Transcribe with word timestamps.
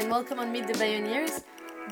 and 0.00 0.10
welcome 0.10 0.38
on 0.38 0.50
Meet 0.50 0.66
the 0.66 0.78
Pioneers. 0.78 1.42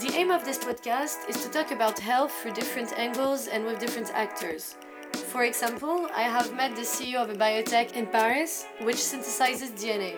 The 0.00 0.14
aim 0.14 0.30
of 0.30 0.42
this 0.42 0.56
podcast 0.56 1.28
is 1.28 1.44
to 1.44 1.50
talk 1.50 1.72
about 1.72 1.98
health 1.98 2.32
through 2.40 2.54
different 2.54 2.98
angles 2.98 3.48
and 3.48 3.66
with 3.66 3.80
different 3.80 4.10
actors. 4.14 4.76
For 5.12 5.44
example, 5.44 6.08
I 6.16 6.22
have 6.22 6.54
met 6.54 6.74
the 6.74 6.86
CEO 6.86 7.22
of 7.22 7.28
a 7.28 7.34
biotech 7.34 7.92
in 7.92 8.06
Paris 8.06 8.64
which 8.80 8.96
synthesizes 8.96 9.72
DNA. 9.72 10.16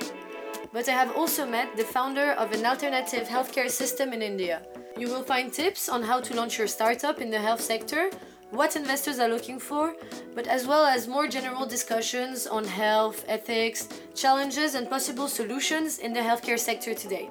But 0.73 0.89
I 0.89 0.93
have 0.93 1.17
also 1.17 1.45
met 1.45 1.77
the 1.77 1.83
founder 1.83 2.31
of 2.35 2.53
an 2.53 2.65
alternative 2.65 3.27
healthcare 3.27 3.69
system 3.69 4.13
in 4.13 4.23
India. 4.23 4.63
You 4.97 5.09
will 5.09 5.25
find 5.25 5.53
tips 5.53 5.89
on 5.89 6.05
how 6.05 6.21
to 6.21 6.37
launch 6.37 6.59
your 6.59 6.69
startup 6.69 7.21
in 7.21 7.29
the 7.29 7.41
health 7.41 7.61
sector, 7.61 8.09
what 8.53 8.77
investors 8.77 9.19
are 9.19 9.29
looking 9.29 9.59
for, 9.59 9.97
but 10.37 10.47
as 10.47 10.65
well 10.65 10.85
as 10.87 11.09
more 11.09 11.27
general 11.27 11.67
discussions 11.67 12.47
on 12.47 12.65
health, 12.65 13.25
ethics, 13.27 13.89
challenges, 14.15 14.77
and 14.77 14.89
possible 14.89 15.27
solutions 15.27 15.99
in 15.99 16.13
the 16.13 16.21
healthcare 16.21 16.59
sector 16.59 16.95
today. 16.95 17.31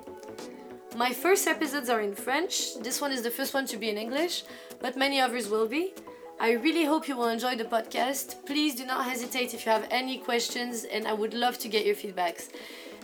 My 1.00 1.14
first 1.14 1.48
episodes 1.48 1.88
are 1.88 2.02
in 2.02 2.14
French. 2.14 2.78
This 2.82 3.00
one 3.00 3.14
is 3.14 3.22
the 3.22 3.32
first 3.32 3.54
one 3.54 3.66
to 3.68 3.78
be 3.78 3.88
in 3.90 3.98
English, 3.98 4.44
but 4.82 4.98
many 4.98 5.22
others 5.22 5.48
will 5.48 5.66
be. 5.66 5.94
I 6.42 6.52
really 6.66 6.84
hope 6.84 7.08
you 7.08 7.16
will 7.16 7.30
enjoy 7.30 7.56
the 7.56 7.64
podcast. 7.64 8.46
Please 8.46 8.76
do 8.76 8.86
not 8.86 9.06
hesitate 9.06 9.54
if 9.54 9.66
you 9.66 9.72
have 9.72 9.88
any 9.92 10.18
questions, 10.18 10.84
and 10.84 11.08
I 11.08 11.14
would 11.14 11.34
love 11.34 11.58
to 11.60 11.70
get 11.70 11.86
your 11.86 11.96
feedbacks. 11.96 12.50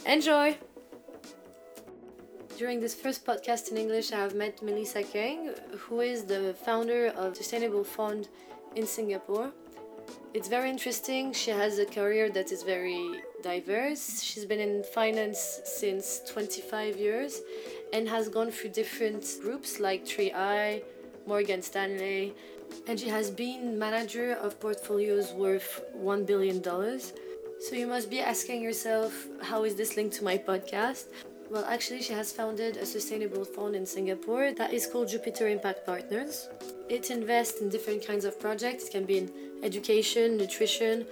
Enjoy! 0.06 0.58
During 2.58 2.82
this 2.82 2.94
first 2.94 3.26
podcast 3.26 3.72
in 3.72 3.78
English, 3.78 4.12
I 4.12 4.18
have 4.18 4.36
met 4.36 4.62
Melissa 4.62 5.02
Kang, 5.02 5.52
who 5.84 6.02
is 6.02 6.26
the 6.26 6.54
founder 6.66 7.14
of 7.16 7.38
Sustainable 7.38 7.86
Fund 7.86 8.28
in 8.76 8.86
Singapore. 8.86 9.54
It's 10.34 10.50
very 10.50 10.70
interesting. 10.70 11.32
She 11.32 11.52
has 11.52 11.80
a 11.80 11.86
career 11.86 12.30
that 12.32 12.52
is 12.52 12.62
very 12.62 13.22
diverse. 13.42 14.22
She's 14.22 14.44
been 14.44 14.60
in 14.60 14.84
finance 14.84 15.62
since 15.64 16.22
25 16.28 16.98
years 16.98 17.42
and 17.94 18.08
has 18.10 18.30
gone 18.30 18.52
through 18.52 18.72
different 18.72 19.26
groups 19.42 19.80
like 19.80 20.06
3i, 20.06 20.84
Morgan 21.26 21.62
Stanley, 21.62 22.34
and 22.88 23.00
she 23.00 23.10
has 23.10 23.30
been 23.30 23.78
manager 23.80 24.34
of 24.34 24.60
portfolios 24.60 25.32
worth 25.32 25.84
$1 25.98 26.26
billion. 26.26 26.62
So 26.64 27.76
you 27.76 27.88
must 27.88 28.10
be 28.10 28.20
asking 28.20 28.62
yourself, 28.62 29.28
how 29.42 29.64
is 29.64 29.76
this 29.76 29.96
linked 29.96 30.16
to 30.18 30.24
my 30.24 30.38
podcast? 30.38 31.06
Well, 31.50 31.66
actually, 31.66 32.02
she 32.02 32.14
has 32.14 32.32
founded 32.32 32.78
a 32.78 32.86
sustainable 32.86 33.46
fund 33.46 33.76
in 33.76 33.86
Singapore 33.86 34.52
that 34.54 34.74
is 34.74 34.88
called 34.88 35.10
Jupiter 35.10 35.48
Impact 35.48 35.86
Partners. 35.86 36.50
It 36.90 37.12
invests 37.12 37.62
in 37.62 37.70
different 37.70 38.06
kinds 38.06 38.26
of 38.26 38.40
projects, 38.40 38.86
it 38.88 38.92
can 38.92 39.06
be 39.06 39.20
in 39.20 39.32
education, 39.64 40.38
nutrition, 40.38 41.06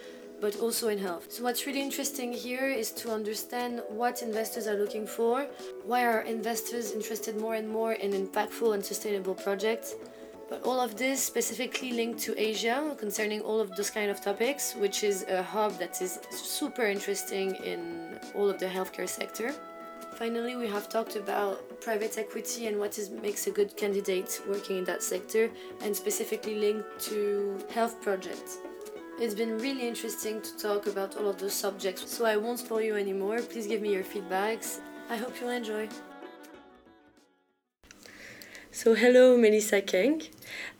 but 0.43 0.59
also 0.59 0.89
in 0.89 0.97
health. 0.97 1.31
So, 1.31 1.41
what's 1.43 1.65
really 1.65 1.81
interesting 1.81 2.33
here 2.33 2.67
is 2.67 2.91
to 3.01 3.13
understand 3.19 3.81
what 3.87 4.21
investors 4.21 4.67
are 4.67 4.75
looking 4.83 5.07
for, 5.07 5.47
why 5.85 6.01
are 6.03 6.21
investors 6.37 6.91
interested 6.91 7.37
more 7.37 7.55
and 7.55 7.67
more 7.77 7.93
in 7.93 8.11
impactful 8.11 8.73
and 8.73 8.83
sustainable 8.83 9.35
projects. 9.35 9.95
But 10.49 10.61
all 10.63 10.81
of 10.81 10.97
this 10.97 11.23
specifically 11.23 11.93
linked 11.93 12.19
to 12.25 12.31
Asia 12.37 12.93
concerning 12.99 13.39
all 13.39 13.61
of 13.61 13.73
those 13.77 13.89
kind 13.89 14.11
of 14.11 14.19
topics, 14.21 14.75
which 14.75 15.05
is 15.05 15.23
a 15.29 15.41
hub 15.41 15.71
that 15.79 16.01
is 16.01 16.19
super 16.29 16.85
interesting 16.95 17.55
in 17.71 18.19
all 18.35 18.49
of 18.49 18.59
the 18.59 18.65
healthcare 18.65 19.07
sector. 19.07 19.55
Finally, 20.15 20.57
we 20.57 20.67
have 20.67 20.89
talked 20.89 21.15
about 21.15 21.55
private 21.79 22.17
equity 22.17 22.67
and 22.67 22.77
what 22.77 22.99
is, 22.99 23.09
makes 23.09 23.47
a 23.47 23.51
good 23.59 23.71
candidate 23.77 24.41
working 24.49 24.75
in 24.79 24.83
that 24.83 25.01
sector, 25.01 25.49
and 25.83 25.95
specifically 25.95 26.55
linked 26.55 26.99
to 26.99 27.57
health 27.73 27.95
projects. 28.01 28.57
It's 29.19 29.35
been 29.35 29.59
really 29.59 29.87
interesting 29.87 30.41
to 30.41 30.57
talk 30.57 30.87
about 30.87 31.15
all 31.17 31.29
of 31.29 31.37
those 31.37 31.53
subjects, 31.53 32.11
so 32.11 32.25
I 32.25 32.35
won't 32.35 32.57
spoil 32.59 32.81
you 32.81 32.95
anymore. 32.95 33.41
Please 33.41 33.67
give 33.67 33.79
me 33.79 33.93
your 33.93 34.03
feedbacks. 34.03 34.79
I 35.07 35.17
hope 35.17 35.39
you'll 35.39 35.51
enjoy. 35.51 35.87
So, 38.71 38.95
hello, 38.95 39.37
Melissa 39.37 39.81
Kang. 39.81 40.23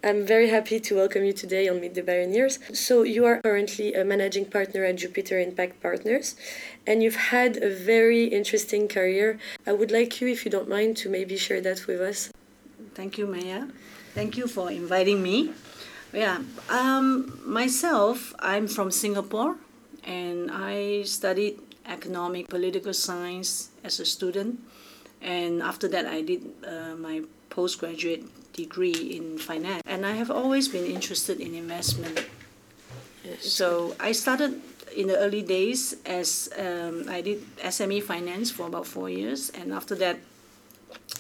I'm 0.04 0.26
very 0.26 0.50
happy 0.50 0.80
to 0.80 0.96
welcome 0.96 1.24
you 1.24 1.32
today 1.32 1.70
on 1.70 1.80
Meet 1.80 1.94
the 1.94 2.02
Pioneers. 2.02 2.58
So, 2.74 3.04
you 3.04 3.24
are 3.26 3.40
currently 3.40 3.94
a 3.94 4.04
managing 4.04 4.46
partner 4.46 4.84
at 4.84 4.96
Jupiter 4.96 5.38
Impact 5.40 5.80
Partners, 5.80 6.36
and 6.88 7.04
you've 7.04 7.30
had 7.30 7.58
a 7.58 7.70
very 7.70 8.26
interesting 8.26 8.88
career. 8.88 9.38
I 9.68 9.74
would 9.74 9.92
like 9.92 10.20
you, 10.20 10.28
if 10.28 10.44
you 10.44 10.50
don't 10.50 10.68
mind, 10.68 10.98
to 10.98 11.08
maybe 11.08 11.38
share 11.38 11.62
that 11.62 11.86
with 11.86 12.02
us. 12.02 12.32
Thank 12.96 13.20
you, 13.20 13.28
Maya. 13.28 13.68
Thank 14.16 14.38
you 14.38 14.48
for 14.48 14.72
inviting 14.72 15.22
me. 15.22 15.54
Yeah, 16.14 16.44
um, 16.70 17.42
myself, 17.44 18.36
I'm 18.38 18.68
from 18.68 18.92
Singapore, 18.92 19.56
and 20.04 20.52
I 20.52 21.02
studied 21.04 21.60
economic 21.88 22.50
political 22.50 22.94
science 22.94 23.70
as 23.84 24.00
a 24.00 24.06
student, 24.06 24.60
and 25.22 25.64
after 25.64 25.88
that, 25.88 26.06
I 26.06 26.22
did 26.22 26.46
uh, 26.64 26.96
my 26.96 27.24
postgraduate 27.50 28.24
degree 28.54 29.18
in 29.18 29.40
finance, 29.40 29.82
and 29.88 30.06
I 30.06 30.12
have 30.12 30.30
always 30.30 30.68
been 30.68 30.86
interested 30.86 31.40
in 31.40 31.56
investment. 31.56 32.28
Yes. 33.26 33.52
So 33.52 33.96
I 34.00 34.12
started 34.12 34.62
in 34.96 35.08
the 35.08 35.18
early 35.18 35.42
days 35.42 35.96
as 36.06 36.50
um, 36.60 37.10
I 37.10 37.22
did 37.22 37.42
SME 37.58 38.04
finance 38.04 38.52
for 38.52 38.68
about 38.68 38.86
four 38.86 39.10
years, 39.10 39.50
and 39.50 39.74
after 39.74 39.96
that, 39.96 40.20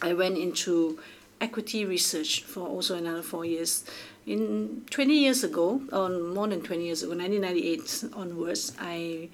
I 0.03 0.13
went 0.13 0.37
into 0.37 0.99
equity 1.41 1.83
research 1.83 2.43
for 2.43 2.67
also 2.67 2.95
another 2.95 3.23
four 3.23 3.43
years. 3.45 3.83
In 4.25 4.85
20 4.89 5.13
years 5.13 5.43
ago, 5.43 5.81
or 5.91 6.09
more 6.09 6.47
than 6.47 6.61
20 6.61 6.85
years 6.85 7.03
ago, 7.03 7.15
1998 7.15 8.13
onwards, 8.15 8.71
I 8.79 9.29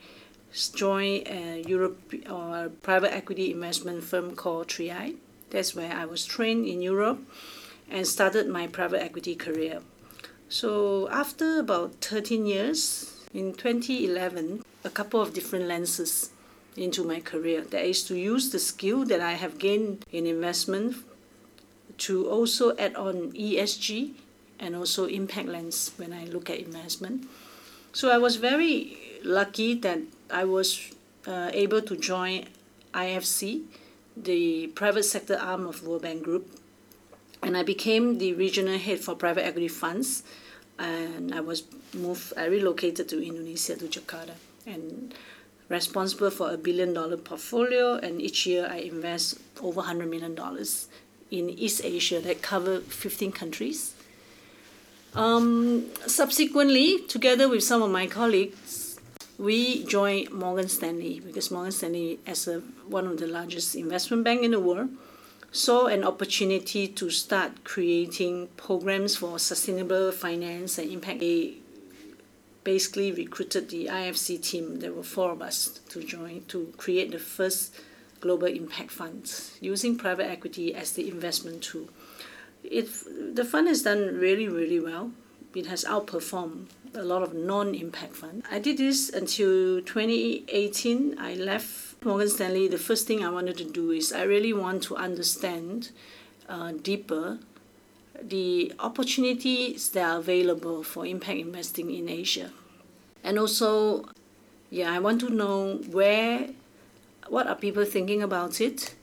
joined 0.74 1.28
a 1.28 1.64
Europe 1.68 2.14
or 2.30 2.66
a 2.66 2.70
private 2.70 3.14
equity 3.14 3.52
investment 3.52 4.04
firm 4.04 4.36
called 4.36 4.68
3i 4.68 5.16
that's 5.50 5.76
where 5.76 5.92
I 5.92 6.06
was 6.06 6.26
trained 6.26 6.68
in 6.68 6.82
Europe 6.82 7.20
and 7.90 8.06
started 8.06 8.48
my 8.48 8.68
private 8.68 9.02
equity 9.02 9.36
career. 9.36 9.82
So 10.48 11.10
after 11.10 11.60
about 11.60 11.96
13 12.02 12.46
years, 12.46 13.16
in 13.34 13.54
2011, 13.54 14.64
a 14.84 14.90
couple 14.90 15.22
of 15.22 15.34
different 15.34 15.66
lenses 15.66 16.32
into 16.78 17.04
my 17.04 17.20
career. 17.20 17.62
That 17.62 17.86
is 17.86 18.04
to 18.06 18.16
use 18.16 18.52
the 18.52 18.60
skill 18.60 19.06
that 19.06 19.22
I 19.22 19.34
have 19.34 19.58
gained 19.58 20.06
in 20.12 20.26
investment 20.26 20.98
to 22.00 22.28
also 22.30 22.76
add 22.78 22.96
on 22.96 23.34
ESG 23.34 24.14
and 24.60 24.76
also 24.76 25.06
impact 25.06 25.48
lens 25.48 25.92
when 25.98 26.14
I 26.14 26.26
look 26.26 26.50
at 26.50 26.60
investment. 26.60 27.28
So 27.94 28.12
I 28.12 28.18
was 28.18 28.36
very 28.36 28.98
lucky 29.24 29.74
that 29.76 30.00
I 30.30 30.46
was 30.46 30.92
uh, 31.28 31.50
able 31.54 31.82
to 31.82 31.96
join 31.96 32.46
IFC 32.94 33.64
the 34.24 34.68
private 34.68 35.04
sector 35.04 35.38
arm 35.38 35.66
of 35.68 35.86
World 35.86 36.02
Bank 36.02 36.24
Group, 36.24 36.50
and 37.42 37.56
I 37.56 37.64
became 37.64 38.18
the 38.18 38.34
regional 38.34 38.78
head 38.78 39.00
for 39.00 39.16
private 39.16 39.46
equity 39.46 39.68
funds. 39.68 40.24
And 40.78 41.34
I 41.34 41.42
was 41.42 41.64
moved, 41.94 42.34
I 42.38 42.46
relocated 42.46 43.10
to 43.10 43.26
Indonesia, 43.26 43.76
to 43.76 43.86
Jakarta, 43.86 44.36
and 44.66 45.14
responsible 45.68 46.30
for 46.30 46.52
a 46.52 46.58
billion 46.58 46.94
dollar 46.94 47.18
portfolio. 47.18 47.96
And 47.96 48.22
each 48.22 48.46
year 48.46 48.68
I 48.70 48.78
invest 48.78 49.40
over 49.62 49.82
$100 49.82 50.10
million 50.10 50.38
in 51.32 51.50
East 51.50 51.82
Asia 51.84 52.20
that 52.22 52.42
cover 52.42 52.80
15 52.80 53.32
countries. 53.34 53.94
Um, 55.16 55.86
subsequently, 56.06 57.00
together 57.08 57.50
with 57.50 57.64
some 57.64 57.82
of 57.82 57.90
my 57.90 58.06
colleagues, 58.06 59.00
we 59.40 59.84
joined 59.86 60.32
Morgan 60.32 60.70
Stanley 60.70 61.20
because 61.20 61.50
Morgan 61.50 61.72
Stanley, 61.72 62.20
as 62.28 62.48
a, 62.48 62.60
one 62.88 63.08
of 63.08 63.18
the 63.18 63.26
largest 63.26 63.76
investment 63.76 64.24
bank 64.24 64.44
in 64.44 64.52
the 64.52 64.60
world, 64.60 64.90
saw 65.52 65.88
an 65.88 66.04
opportunity 66.04 66.88
to 66.88 67.10
start 67.10 67.64
creating 67.64 68.50
programs 68.56 69.16
for 69.16 69.40
sustainable 69.40 70.12
finance 70.12 70.78
and 70.78 70.92
impact. 70.92 71.22
They 71.22 71.56
basically 72.64 73.12
recruited 73.12 73.70
the 73.70 73.88
IFC 73.88 74.44
team. 74.44 74.80
There 74.80 74.94
were 74.94 75.04
four 75.04 75.32
of 75.32 75.42
us 75.42 75.80
to 75.90 76.04
join 76.04 76.44
to 76.50 76.72
create 76.78 77.12
the 77.12 77.20
first 77.20 77.74
global 78.20 78.48
impact 78.48 78.92
funds 78.92 79.58
using 79.60 79.98
private 79.98 80.30
equity 80.30 80.76
as 80.76 80.94
the 80.94 81.10
investment 81.10 81.64
tool. 81.64 81.90
It, 82.70 83.36
the 83.36 83.44
fund 83.44 83.68
has 83.68 83.82
done 83.82 84.18
really, 84.20 84.48
really 84.48 84.80
well. 84.80 85.12
It 85.56 85.66
has 85.66 85.84
outperformed 85.86 86.68
a 86.94 87.04
lot 87.04 87.24
of 87.24 87.34
non-impact 87.34 88.16
fund. 88.16 88.44
I 88.52 88.60
did 88.60 88.78
this 88.78 89.10
until 89.10 89.82
2018. 89.82 91.18
I 91.20 91.34
left 91.34 92.04
Morgan 92.06 92.30
Stanley. 92.30 92.68
The 92.68 92.78
first 92.78 93.08
thing 93.08 93.24
I 93.24 93.30
wanted 93.30 93.58
to 93.58 93.66
do 93.66 93.92
is 93.92 94.14
I 94.14 94.24
really 94.24 94.54
want 94.54 94.84
to 94.84 94.96
understand 94.96 95.90
uh, 96.48 96.74
deeper 96.74 97.40
the 98.22 98.74
opportunities 98.80 99.90
that 99.90 100.04
are 100.04 100.20
available 100.20 100.84
for 100.84 101.06
impact 101.06 101.40
investing 101.40 101.94
in 101.94 102.10
Asia. 102.10 102.52
And 103.24 103.40
also, 103.40 104.10
yeah, 104.70 104.92
I 104.92 105.00
want 105.00 105.22
to 105.22 105.30
know 105.30 105.78
where, 105.90 106.50
what 107.28 107.48
are 107.48 107.56
people 107.56 107.86
thinking 107.86 108.22
about 108.22 108.62
it, 108.62 108.96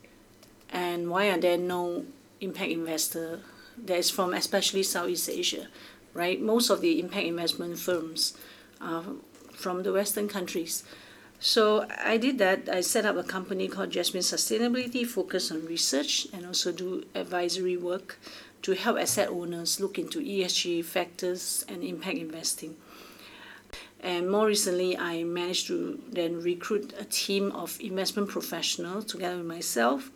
and 0.71 1.11
why 1.11 1.31
are 1.31 1.39
there 1.39 1.59
no 1.59 2.05
impact 2.41 2.71
investor 2.71 3.41
that 3.85 3.99
is 3.99 4.11
from 4.11 4.35
especially 4.35 4.83
Southeast 4.83 5.29
Asia 5.29 5.69
right? 6.17 6.41
Most 6.41 6.71
of 6.71 6.81
the 6.81 6.99
impact 6.99 7.27
investment 7.27 7.79
firms 7.79 8.37
are 8.81 9.05
from 9.53 9.83
the 9.83 9.93
Western 9.93 10.29
countries. 10.29 10.83
So 11.39 11.87
I 12.03 12.17
did 12.17 12.39
that. 12.39 12.69
I 12.73 12.81
set 12.81 13.05
up 13.05 13.17
a 13.17 13.23
company 13.23 13.69
called 13.69 13.91
Jasmine 13.91 14.23
Sustainability, 14.23 15.07
focused 15.07 15.53
on 15.53 15.67
research 15.67 16.27
and 16.33 16.47
also 16.47 16.73
do 16.73 17.05
advisory 17.15 17.77
work 17.77 18.19
to 18.63 18.73
help 18.73 18.99
asset 18.99 19.29
owners 19.29 19.79
look 19.79 19.99
into 19.99 20.21
ESG 20.21 20.85
factors 20.85 21.65
and 21.69 21.85
impact 21.85 22.17
investing. 22.17 22.77
And 24.01 24.31
more 24.31 24.47
recently, 24.47 24.97
I 24.97 25.25
managed 25.25 25.67
to 25.69 26.03
then 26.11 26.41
recruit 26.41 26.95
a 26.99 27.05
team 27.05 27.53
of 27.53 27.79
investment 27.81 28.29
professionals 28.29 29.05
together 29.05 29.37
with 29.37 29.47
myself. 29.47 30.11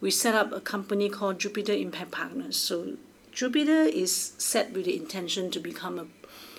We 0.00 0.10
set 0.10 0.34
up 0.34 0.52
a 0.52 0.60
company 0.60 1.08
called 1.08 1.38
Jupiter 1.38 1.72
Impact 1.72 2.10
Partners. 2.10 2.56
So 2.56 2.96
Jupiter 3.32 3.82
is 3.82 4.32
set 4.38 4.72
with 4.72 4.84
the 4.84 4.96
intention 4.96 5.50
to 5.50 5.60
become 5.60 5.98
a 5.98 6.06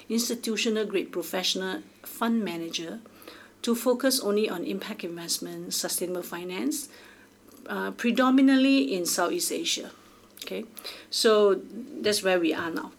institutional 0.09 0.85
grade 0.85 1.11
professional 1.11 1.81
fund 2.03 2.43
manager 2.43 2.99
to 3.61 3.75
focus 3.75 4.19
only 4.19 4.49
on 4.49 4.63
impact 4.63 5.03
investment, 5.03 5.73
sustainable 5.73 6.23
finance, 6.23 6.89
uh, 7.67 7.91
predominantly 7.91 8.93
in 8.93 9.05
Southeast 9.05 9.51
Asia. 9.51 9.91
Okay, 10.43 10.63
so 11.09 11.59
that's 12.01 12.23
where 12.23 12.39
we 12.39 12.53
are 12.53 12.71
now. 12.71 12.91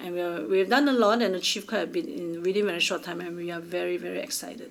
And 0.00 0.14
we 0.14 0.20
are, 0.20 0.46
we've 0.46 0.68
done 0.68 0.88
a 0.88 0.92
lot 0.92 1.20
and 1.22 1.34
achieved 1.34 1.66
quite 1.66 1.82
a 1.82 1.86
bit 1.86 2.06
in 2.06 2.42
really 2.42 2.62
very 2.62 2.80
short 2.80 3.02
time, 3.02 3.20
and 3.20 3.36
we 3.36 3.50
are 3.50 3.60
very, 3.60 3.96
very 3.96 4.20
excited. 4.20 4.70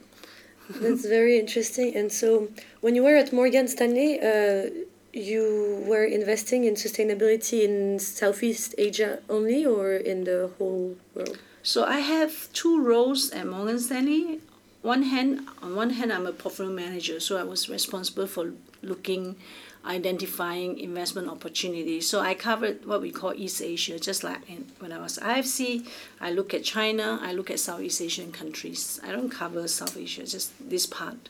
That's 0.70 1.06
very 1.06 1.38
interesting. 1.38 1.96
And 1.96 2.12
so, 2.12 2.48
when 2.81 2.96
you 2.96 3.04
were 3.04 3.16
at 3.16 3.34
Morgan 3.34 3.68
Stanley, 3.68 4.20
uh, 4.20 4.70
you 5.13 5.83
were 5.88 6.04
investing 6.04 6.65
in 6.65 6.74
sustainability 6.74 7.63
in 7.63 8.00
Southeast 8.00 8.74
Asia 8.77 9.19
only, 9.30 9.65
or 9.65 9.94
in 9.94 10.24
the 10.24 10.50
whole 10.57 10.98
world? 11.13 11.38
So 11.62 11.86
I 11.86 12.00
have 12.00 12.51
two 12.51 12.83
roles 12.83 13.31
at 13.31 13.48
Morgan 13.48 13.80
Stanley. 13.80 14.42
One 14.81 15.04
hand, 15.04 15.48
on 15.62 15.75
one 15.75 15.92
hand, 15.92 16.12
I'm 16.12 16.25
a 16.25 16.33
portfolio 16.33 16.74
manager, 16.74 17.19
so 17.19 17.38
I 17.38 17.44
was 17.44 17.69
responsible 17.69 18.27
for 18.27 18.51
looking, 18.81 19.38
identifying 19.86 20.77
investment 20.77 21.30
opportunities. 21.30 22.10
So 22.10 22.19
I 22.19 22.33
covered 22.33 22.86
what 22.86 23.01
we 23.01 23.12
call 23.12 23.33
East 23.33 23.62
Asia, 23.62 23.98
just 23.98 24.25
like 24.25 24.42
when 24.80 24.92
I 24.92 25.00
was 25.00 25.18
IFC. 25.19 25.88
I 26.19 26.31
look 26.31 26.54
at 26.54 26.65
China, 26.65 27.19
I 27.21 27.31
look 27.31 27.50
at 27.50 27.62
Southeast 27.62 28.01
Asian 28.01 28.33
countries. 28.33 29.00
I 29.01 29.12
don't 29.13 29.30
cover 29.30 29.65
South 29.69 29.95
Asia, 29.95 30.25
just 30.25 30.51
this 30.69 30.86
part. 30.86 31.30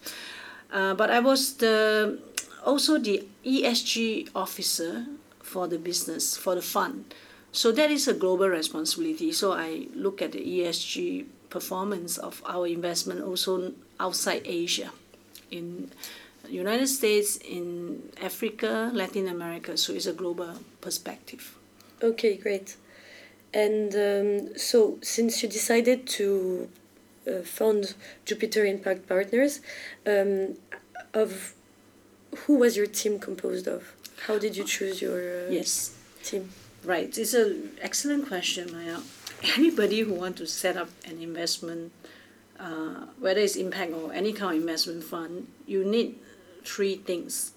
Uh, 0.71 0.95
but 0.95 1.11
I 1.11 1.19
was 1.19 1.57
the 1.57 2.17
also 2.65 2.97
the 2.97 3.25
ESG 3.45 4.29
officer 4.35 5.05
for 5.41 5.67
the 5.67 5.77
business 5.77 6.35
for 6.37 6.55
the 6.55 6.61
fund. 6.61 7.13
So 7.51 7.71
that 7.73 7.91
is 7.91 8.07
a 8.07 8.13
global 8.13 8.49
responsibility. 8.49 9.31
So 9.31 9.53
I 9.53 9.87
look 9.93 10.21
at 10.21 10.31
the 10.31 10.39
ESG 10.39 11.25
performance 11.49 12.17
of 12.17 12.41
our 12.45 12.65
investment 12.65 13.21
also 13.21 13.73
outside 13.99 14.41
Asia, 14.45 14.89
in 15.51 15.91
United 16.49 16.87
States, 16.87 17.37
in 17.37 18.09
Africa, 18.21 18.89
Latin 18.91 19.27
America. 19.27 19.77
So 19.77 19.93
it's 19.93 20.07
a 20.07 20.13
global 20.13 20.55
perspective. 20.81 21.55
Okay, 22.01 22.35
great. 22.37 22.75
And 23.53 23.93
um, 23.93 24.57
so, 24.57 24.97
since 25.03 25.43
you 25.43 25.47
decided 25.47 26.07
to 26.07 26.67
uh, 27.27 27.41
found 27.43 27.93
Jupiter 28.25 28.65
Impact 28.65 29.07
Partners, 29.07 29.61
um, 30.07 30.55
of 31.13 31.53
who 32.35 32.57
was 32.57 32.77
your 32.77 32.85
team 32.87 33.19
composed 33.19 33.67
of? 33.67 33.93
How 34.27 34.37
did 34.37 34.55
you 34.55 34.63
choose 34.63 35.01
your 35.01 35.47
uh, 35.47 35.49
yes 35.49 35.95
team? 36.23 36.49
Right, 36.83 37.17
it's 37.17 37.33
an 37.33 37.71
excellent 37.81 38.27
question, 38.27 38.71
Maya. 38.73 38.99
Anybody 39.57 40.01
who 40.01 40.13
want 40.13 40.37
to 40.37 40.47
set 40.47 40.77
up 40.77 40.89
an 41.05 41.21
investment, 41.21 41.91
uh, 42.59 43.05
whether 43.19 43.39
it's 43.39 43.55
impact 43.55 43.93
or 43.93 44.13
any 44.13 44.33
kind 44.33 44.55
of 44.55 44.61
investment 44.61 45.03
fund, 45.03 45.47
you 45.65 45.83
need 45.83 46.19
three 46.63 46.95
things. 46.95 47.51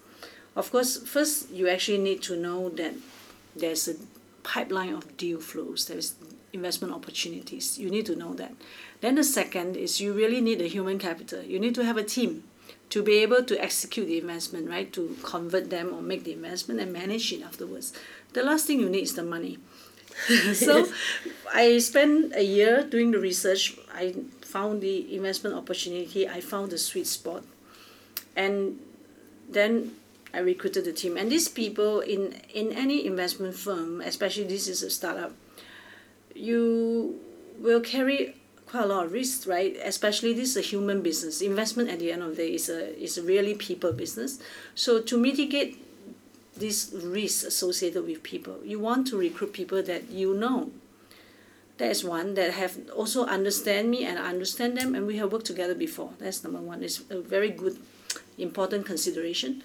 Of 0.54 0.70
course, 0.70 0.96
first 0.96 1.50
you 1.50 1.68
actually 1.68 1.98
need 1.98 2.22
to 2.22 2.36
know 2.36 2.70
that 2.70 2.94
there's 3.54 3.88
a 3.88 3.94
pipeline 4.42 4.94
of 4.94 5.16
deal 5.16 5.40
flows. 5.40 5.86
There's 5.86 6.14
investment 6.52 6.94
opportunities. 6.94 7.78
You 7.78 7.90
need 7.90 8.06
to 8.06 8.16
know 8.16 8.32
that. 8.34 8.54
Then 9.00 9.16
the 9.16 9.24
second 9.24 9.76
is 9.76 10.00
you 10.00 10.12
really 10.12 10.40
need 10.40 10.60
a 10.60 10.66
human 10.66 10.98
capital. 10.98 11.42
You 11.42 11.58
need 11.58 11.74
to 11.74 11.84
have 11.84 11.96
a 11.96 12.04
team 12.04 12.44
to 12.90 13.02
be 13.02 13.14
able 13.18 13.42
to 13.42 13.62
execute 13.62 14.06
the 14.06 14.18
investment, 14.18 14.68
right? 14.68 14.92
To 14.92 15.16
convert 15.22 15.70
them 15.70 15.92
or 15.92 16.00
make 16.02 16.24
the 16.24 16.32
investment 16.32 16.80
and 16.80 16.92
manage 16.92 17.32
it 17.32 17.42
afterwards 17.42 17.92
the 18.36 18.42
last 18.42 18.66
thing 18.66 18.78
you 18.80 18.88
need 18.88 19.02
is 19.02 19.14
the 19.14 19.24
money. 19.24 19.58
so 20.54 20.86
I 21.52 21.78
spent 21.78 22.36
a 22.36 22.44
year 22.44 22.84
doing 22.84 23.10
the 23.10 23.18
research. 23.18 23.76
I 23.92 24.14
found 24.42 24.82
the 24.82 25.14
investment 25.14 25.56
opportunity. 25.56 26.28
I 26.28 26.40
found 26.40 26.70
the 26.70 26.78
sweet 26.78 27.06
spot. 27.06 27.42
And 28.36 28.78
then 29.48 29.96
I 30.34 30.40
recruited 30.40 30.84
the 30.84 30.92
team. 30.92 31.16
And 31.16 31.32
these 31.32 31.48
people 31.48 32.00
in, 32.00 32.34
in 32.52 32.72
any 32.72 33.06
investment 33.06 33.54
firm, 33.54 34.02
especially 34.02 34.44
this 34.44 34.68
is 34.68 34.82
a 34.82 34.90
startup, 34.90 35.32
you 36.34 37.18
will 37.58 37.80
carry 37.80 38.36
quite 38.76 38.84
a 38.84 38.94
lot 38.94 39.06
of 39.06 39.12
risks, 39.12 39.46
right? 39.46 39.76
Especially 39.82 40.32
this 40.32 40.50
is 40.50 40.56
a 40.56 40.60
human 40.60 41.02
business. 41.02 41.40
Investment 41.40 41.88
at 41.88 41.98
the 41.98 42.12
end 42.12 42.22
of 42.22 42.30
the 42.30 42.36
day 42.36 42.54
is 42.54 42.68
a 42.68 42.96
is 43.02 43.18
really 43.20 43.54
people 43.54 43.92
business. 43.92 44.38
So 44.74 45.00
to 45.00 45.16
mitigate 45.16 45.82
this 46.56 46.92
risk 47.04 47.46
associated 47.46 48.06
with 48.06 48.22
people. 48.22 48.58
You 48.64 48.78
want 48.78 49.06
to 49.08 49.18
recruit 49.18 49.52
people 49.52 49.82
that 49.82 50.10
you 50.10 50.34
know. 50.34 50.70
That's 51.78 52.02
one 52.02 52.34
that 52.34 52.52
have 52.52 52.78
also 52.94 53.26
understand 53.26 53.90
me 53.90 54.06
and 54.06 54.18
understand 54.18 54.78
them 54.78 54.94
and 54.94 55.06
we 55.06 55.18
have 55.18 55.32
worked 55.32 55.46
together 55.46 55.74
before. 55.74 56.10
That's 56.18 56.42
number 56.42 56.60
one. 56.60 56.82
It's 56.82 57.02
a 57.10 57.20
very 57.20 57.50
good, 57.50 57.76
important 58.38 58.86
consideration. 58.86 59.62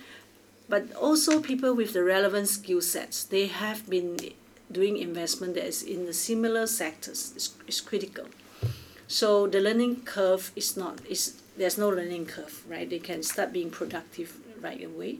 But 0.67 0.93
also 0.93 1.41
people 1.41 1.73
with 1.73 1.93
the 1.93 2.03
relevant 2.03 2.49
skill 2.49 2.81
sets. 2.81 3.23
They 3.23 3.47
have 3.47 3.89
been 3.89 4.17
doing 4.69 4.97
investment 4.97 5.55
that 5.55 5.65
is 5.65 5.83
in 5.83 6.05
the 6.05 6.13
similar 6.13 6.67
sectors. 6.67 7.31
It's, 7.35 7.55
it's 7.67 7.79
critical. 7.79 8.25
So 9.11 9.45
the 9.45 9.59
learning 9.59 10.03
curve 10.05 10.53
is 10.55 10.77
not 10.77 11.01
is 11.05 11.35
there's 11.57 11.77
no 11.77 11.89
learning 11.89 12.27
curve, 12.27 12.63
right? 12.69 12.89
They 12.89 12.99
can 12.99 13.23
start 13.23 13.51
being 13.51 13.69
productive 13.69 14.37
right 14.61 14.81
away. 14.81 15.19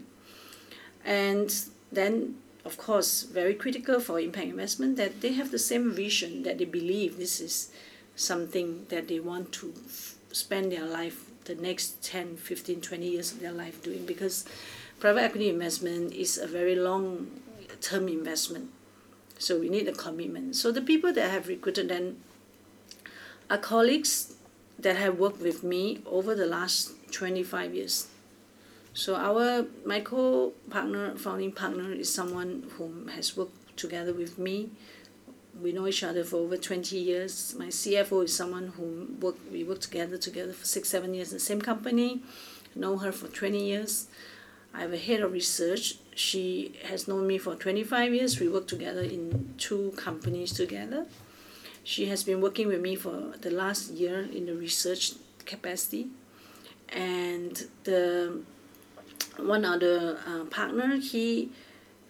And 1.04 1.54
then 1.92 2.36
of 2.64 2.78
course 2.78 3.24
very 3.24 3.52
critical 3.52 4.00
for 4.00 4.18
impact 4.18 4.46
investment 4.46 4.96
that 4.96 5.20
they 5.20 5.34
have 5.34 5.50
the 5.50 5.58
same 5.58 5.92
vision 5.92 6.42
that 6.44 6.56
they 6.56 6.64
believe 6.64 7.18
this 7.18 7.38
is 7.38 7.70
something 8.16 8.86
that 8.88 9.08
they 9.08 9.20
want 9.20 9.52
to 9.60 9.74
f- 9.84 10.14
spend 10.32 10.72
their 10.72 10.86
life 10.86 11.26
the 11.44 11.54
next 11.54 12.02
10 12.02 12.36
15 12.38 12.80
20 12.80 13.06
years 13.06 13.32
of 13.32 13.40
their 13.40 13.52
life 13.52 13.82
doing 13.82 14.06
because 14.06 14.46
private 15.00 15.24
equity 15.24 15.50
investment 15.50 16.14
is 16.14 16.38
a 16.38 16.46
very 16.46 16.76
long 16.76 17.30
term 17.82 18.08
investment. 18.08 18.70
So 19.38 19.58
we 19.58 19.68
need 19.68 19.86
a 19.86 19.92
commitment. 19.92 20.56
So 20.56 20.72
the 20.72 20.80
people 20.80 21.12
that 21.12 21.30
have 21.30 21.46
recruited 21.46 21.90
then 21.90 22.16
are 23.52 23.58
colleagues 23.58 24.34
that 24.78 24.96
have 24.96 25.18
worked 25.18 25.40
with 25.40 25.62
me 25.62 26.00
over 26.06 26.34
the 26.34 26.46
last 26.46 26.92
25 27.12 27.74
years 27.74 28.08
so 28.94 29.14
our 29.14 29.66
my 29.86 30.00
co-partner, 30.00 31.16
founding 31.16 31.52
partner, 31.52 31.92
is 31.92 32.12
someone 32.12 32.70
who 32.76 33.08
has 33.08 33.36
worked 33.36 33.76
together 33.76 34.12
with 34.12 34.38
me. 34.38 34.70
We 35.60 35.72
know 35.72 35.86
each 35.86 36.02
other 36.02 36.24
for 36.24 36.36
over 36.36 36.58
twenty 36.58 36.98
years. 36.98 37.54
My 37.58 37.68
CFO 37.68 38.24
is 38.24 38.36
someone 38.36 38.68
who 38.76 39.08
work 39.20 39.36
we 39.50 39.64
worked 39.64 39.82
together 39.82 40.18
together 40.18 40.52
for 40.52 40.66
six 40.66 40.90
seven 40.90 41.14
years 41.14 41.32
in 41.32 41.36
the 41.36 41.40
same 41.40 41.62
company. 41.62 42.22
Know 42.74 42.98
her 42.98 43.12
for 43.12 43.28
twenty 43.28 43.64
years. 43.66 44.08
I 44.74 44.80
have 44.80 44.92
a 44.92 44.98
head 44.98 45.20
of 45.20 45.32
research. 45.32 45.96
She 46.14 46.74
has 46.84 47.08
known 47.08 47.26
me 47.26 47.38
for 47.38 47.54
twenty 47.54 47.84
five 47.84 48.12
years. 48.12 48.40
We 48.40 48.48
work 48.48 48.66
together 48.66 49.02
in 49.02 49.54
two 49.56 49.94
companies 49.96 50.52
together. 50.52 51.06
She 51.84 52.06
has 52.06 52.22
been 52.24 52.40
working 52.40 52.68
with 52.68 52.80
me 52.80 52.94
for 52.94 53.34
the 53.40 53.50
last 53.50 53.90
year 53.92 54.20
in 54.20 54.46
the 54.46 54.54
research 54.54 55.14
capacity, 55.44 56.08
and 56.88 57.66
the 57.84 58.40
one 59.36 59.64
other 59.64 60.18
uh, 60.26 60.44
partner, 60.44 60.96
he 60.96 61.50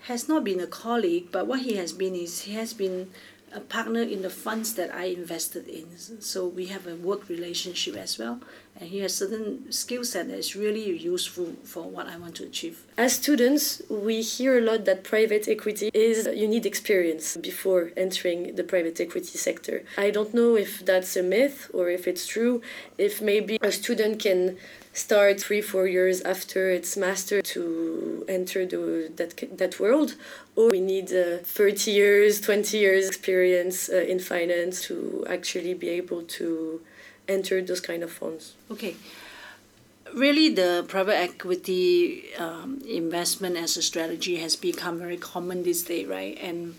has 0.02 0.29
not 0.29 0.45
been 0.45 0.61
a 0.61 0.67
colleague, 0.67 1.29
but 1.31 1.47
what 1.47 1.61
he 1.61 1.76
has 1.76 1.93
been 1.93 2.14
is 2.14 2.43
he 2.43 2.55
has 2.55 2.75
been 2.75 3.11
a 3.55 3.61
partner 3.61 4.02
in 4.02 4.23
the 4.23 4.31
funds 4.31 4.75
that 4.75 4.93
I 4.95 5.05
invested 5.05 5.69
in. 5.69 5.99
So 6.21 6.47
we 6.47 6.67
have 6.67 6.87
a 6.87 6.97
work 6.97 7.29
relationship 7.29 7.97
as 7.97 8.19
well. 8.19 8.41
And 8.81 8.88
he 8.88 9.00
has 9.00 9.14
certain 9.14 9.71
skill 9.71 10.05
set 10.05 10.29
that 10.29 10.38
is 10.38 10.57
really 10.57 10.91
useful 10.97 11.55
for 11.62 11.83
what 11.85 12.07
I 12.09 12.17
want 12.17 12.35
to 12.37 12.45
achieve. 12.45 12.83
As 12.97 13.12
students, 13.12 13.83
we 13.88 14.23
hear 14.23 14.59
a 14.59 14.61
lot 14.61 14.87
that 14.87 15.05
private 15.05 15.47
equity 15.47 15.91
is 15.95 16.29
you 16.35 16.49
need 16.49 16.67
experience 16.67 17.37
before 17.37 17.93
entering 17.97 18.57
the 18.57 18.64
private 18.64 18.99
equity 19.00 19.38
sector. 19.38 19.85
I 19.97 20.11
don't 20.11 20.33
know 20.35 20.57
if 20.57 20.85
that's 20.85 21.17
a 21.17 21.23
myth 21.23 21.71
or 21.73 21.91
if 21.91 22.09
it's 22.09 22.26
true. 22.26 22.62
If 22.99 23.21
maybe 23.21 23.59
a 23.61 23.71
student 23.71 24.21
can 24.21 24.57
start 24.93 25.41
three 25.41 25.62
four 25.62 25.87
years 25.87 26.21
after 26.23 26.71
its 26.71 26.97
master 26.97 27.41
to 27.41 28.25
enter 28.29 28.67
the, 28.67 29.11
that 29.17 29.59
that 29.59 29.81
world 29.81 30.14
or 30.55 30.71
we 30.71 30.81
need 30.81 31.11
uh, 31.12 31.38
30 31.43 31.91
years 31.91 32.41
20 32.41 32.76
years 32.76 33.09
experience 33.09 33.88
uh, 33.88 33.97
in 33.97 34.19
finance 34.19 34.83
to 34.83 35.25
actually 35.29 35.73
be 35.73 35.88
able 35.88 36.23
to 36.23 36.81
enter 37.29 37.62
those 37.62 37.81
kind 37.81 38.02
of 38.02 38.11
funds 38.11 38.55
okay 38.71 38.97
really 40.14 40.49
the 40.49 40.85
private 40.88 41.17
equity 41.17 42.35
um, 42.37 42.83
investment 42.88 43.57
as 43.57 43.76
a 43.76 43.83
strategy 43.83 44.37
has 44.37 44.57
become 44.57 44.99
very 44.99 45.17
common 45.17 45.62
these 45.62 45.83
days, 45.83 46.07
right? 46.07 46.38
And 46.41 46.75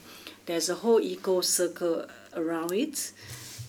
there's 0.45 0.69
a 0.69 0.75
whole 0.75 0.99
eco 0.99 1.41
circle 1.41 2.05
around 2.35 2.71
it. 2.71 3.11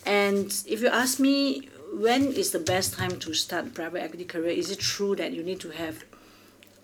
And 0.07 0.47
if 0.67 0.83
you 0.83 0.89
ask 0.89 1.19
me, 1.19 1.69
when 1.93 2.33
is 2.33 2.51
the 2.51 2.59
best 2.59 2.95
time 2.95 3.19
to 3.21 3.35
start 3.35 3.75
private 3.75 4.03
equity 4.03 4.25
career? 4.25 4.51
Is 4.51 4.71
it 4.71 4.81
true 4.81 5.17
that 5.17 5.33
you 5.33 5.43
need 5.43 5.61
to 5.61 5.71
have 5.71 6.05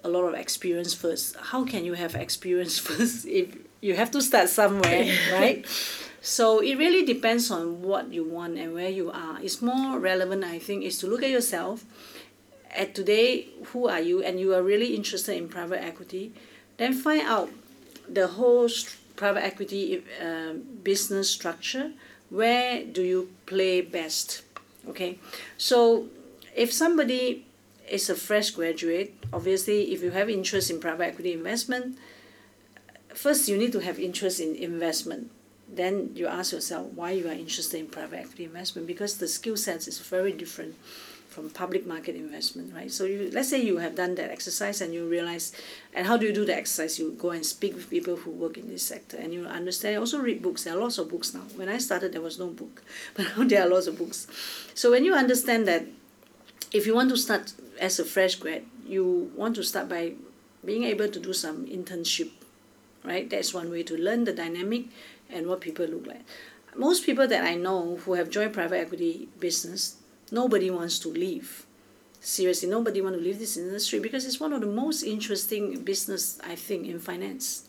a 0.05 0.09
lot 0.09 0.25
of 0.25 0.35
experience 0.35 0.95
first? 0.95 1.37
How 1.37 1.65
can 1.65 1.85
you 1.85 1.95
have 1.95 2.15
experience 2.15 2.79
first 2.89 3.27
if 3.27 3.57
you 3.81 3.95
have 3.95 4.11
to 4.13 4.23
start 4.23 4.49
somewhere, 4.49 5.13
right? 5.33 5.67
So 6.21 6.61
it 6.61 6.77
really 6.77 7.05
depends 7.05 7.51
on 7.51 7.83
what 7.83 8.13
you 8.13 8.25
want 8.25 8.59
and 8.59 8.75
where 8.75 8.91
you 8.91 9.11
are. 9.11 9.41
It's 9.43 9.63
more 9.63 9.99
relevant, 9.99 10.45
I 10.45 10.59
think, 10.59 10.85
is 10.85 10.99
to 10.99 11.07
look 11.07 11.23
at 11.23 11.31
yourself. 11.31 11.85
At 12.77 12.95
today, 12.95 13.49
who 13.73 13.89
are 13.89 14.01
you, 14.01 14.23
and 14.23 14.39
you 14.39 14.55
are 14.55 14.63
really 14.63 14.95
interested 14.95 15.37
in 15.37 15.49
private 15.49 15.83
equity, 15.83 16.33
then 16.77 16.93
find 16.93 17.23
out 17.23 17.51
the 18.09 18.27
whole 18.29 18.69
private 19.17 19.45
equity 19.45 20.05
uh, 20.23 20.53
business 20.83 21.31
structure. 21.31 21.93
Where 22.29 22.85
do 22.85 23.03
you 23.03 23.31
play 23.47 23.81
best? 23.81 24.43
Okay, 24.89 25.19
so 25.57 26.07
if 26.55 26.73
somebody 26.73 27.45
is 27.89 28.09
a 28.09 28.15
fresh 28.15 28.51
graduate, 28.51 29.15
obviously, 29.33 29.93
if 29.93 30.03
you 30.03 30.11
have 30.13 30.31
interest 30.31 30.71
in 30.71 30.81
private 30.81 31.05
equity 31.05 31.33
investment, 31.33 31.99
first 33.15 33.49
you 33.49 33.57
need 33.57 33.73
to 33.73 33.81
have 33.81 33.99
interest 33.99 34.39
in 34.39 34.55
investment 34.55 35.33
then 35.73 36.11
you 36.15 36.27
ask 36.27 36.53
yourself 36.53 36.87
why 36.95 37.13
you 37.13 37.29
are 37.29 37.33
interested 37.33 37.79
in 37.79 37.87
private 37.87 38.21
equity 38.21 38.45
investment 38.45 38.87
because 38.87 39.19
the 39.19 39.29
skill 39.29 39.57
sets 39.57 39.87
is 39.87 39.99
very 39.99 40.33
different 40.33 40.75
from 41.31 41.49
public 41.49 41.87
market 41.87 42.17
investment, 42.17 42.75
right? 42.75 42.91
So 42.91 43.05
you 43.05 43.31
let's 43.33 43.49
say 43.49 43.63
you 43.63 43.79
have 43.79 43.95
done 43.95 44.17
that 44.17 44.31
exercise 44.31 44.81
and 44.81 44.93
you 44.93 45.09
realize, 45.09 45.53
and 45.95 46.07
how 46.07 46.17
do 46.17 46.27
you 46.27 46.33
do 46.33 46.45
the 46.45 46.57
exercise? 46.57 46.99
You 46.99 47.13
go 47.13 47.31
and 47.31 47.47
speak 47.47 47.75
with 47.75 47.89
people 47.89 48.17
who 48.17 48.33
work 48.33 48.59
in 48.59 48.69
this 48.69 48.83
sector, 48.83 49.17
and 49.17 49.33
you 49.33 49.47
understand. 49.47 49.99
Also 49.99 50.21
read 50.21 50.43
books. 50.43 50.65
There 50.65 50.75
are 50.75 50.81
lots 50.81 50.99
of 50.99 51.09
books 51.09 51.33
now. 51.33 51.43
When 51.55 51.69
I 51.69 51.79
started, 51.79 52.13
there 52.13 52.21
was 52.21 52.39
no 52.39 52.49
book, 52.49 52.83
but 53.15 53.27
now 53.37 53.45
there 53.45 53.63
are 53.63 53.69
lots 53.69 53.87
of 53.87 53.97
books. 53.97 54.27
So 54.75 54.91
when 54.91 55.05
you 55.05 55.15
understand 55.15 55.69
that, 55.69 55.87
if 56.73 56.85
you 56.87 56.95
want 56.95 57.11
to 57.11 57.17
start 57.17 57.53
as 57.79 58.01
a 58.01 58.05
fresh 58.05 58.35
grad, 58.35 58.65
you 58.85 59.31
want 59.37 59.55
to 59.55 59.63
start 59.63 59.89
by 59.89 60.15
being 60.65 60.83
able 60.83 61.09
to 61.09 61.21
do 61.21 61.33
some 61.33 61.65
internship, 61.67 62.31
right? 63.05 63.31
That's 63.31 63.55
one 63.55 63.71
way 63.71 63.85
to 63.85 63.97
learn 63.97 64.25
the 64.25 64.33
dynamic 64.33 64.87
and 65.33 65.47
what 65.47 65.61
people 65.61 65.87
look 65.87 66.07
like. 66.07 66.23
Most 66.77 67.05
people 67.05 67.27
that 67.27 67.45
I 67.45 67.55
know 67.55 67.97
who 68.05 68.15
have 68.15 68.31
joined 68.31 68.53
private 68.53 68.79
equity 68.79 69.29
business, 69.39 69.97
nobody 70.31 70.71
wants 70.71 70.99
to 71.01 71.09
leave. 71.09 71.67
Seriously, 72.21 72.69
nobody 72.69 73.01
want 73.01 73.17
to 73.17 73.21
leave 73.21 73.39
this 73.39 73.57
industry 73.57 73.99
because 73.99 74.27
it's 74.27 74.39
one 74.39 74.53
of 74.53 74.61
the 74.61 74.67
most 74.67 75.03
interesting 75.03 75.81
business 75.83 76.39
I 76.45 76.55
think 76.55 76.87
in 76.87 76.99
finance. 76.99 77.69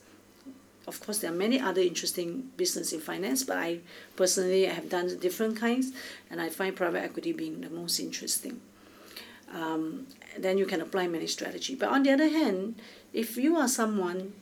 Of 0.86 1.00
course, 1.00 1.18
there 1.18 1.30
are 1.30 1.34
many 1.34 1.60
other 1.60 1.80
interesting 1.80 2.50
business 2.56 2.92
in 2.92 3.00
finance, 3.00 3.44
but 3.44 3.56
I 3.56 3.78
personally 4.16 4.64
have 4.66 4.88
done 4.88 5.16
different 5.18 5.56
kinds, 5.56 5.92
and 6.28 6.40
I 6.40 6.48
find 6.48 6.74
private 6.74 7.02
equity 7.02 7.32
being 7.32 7.60
the 7.60 7.70
most 7.70 8.00
interesting. 8.00 8.60
Um, 9.54 10.06
then 10.36 10.58
you 10.58 10.66
can 10.66 10.80
apply 10.80 11.06
many 11.06 11.26
strategy. 11.26 11.74
But 11.74 11.90
on 11.90 12.02
the 12.02 12.10
other 12.10 12.28
hand, 12.28 12.80
if 13.12 13.36
you 13.36 13.56
are 13.56 13.68
someone 13.68 14.32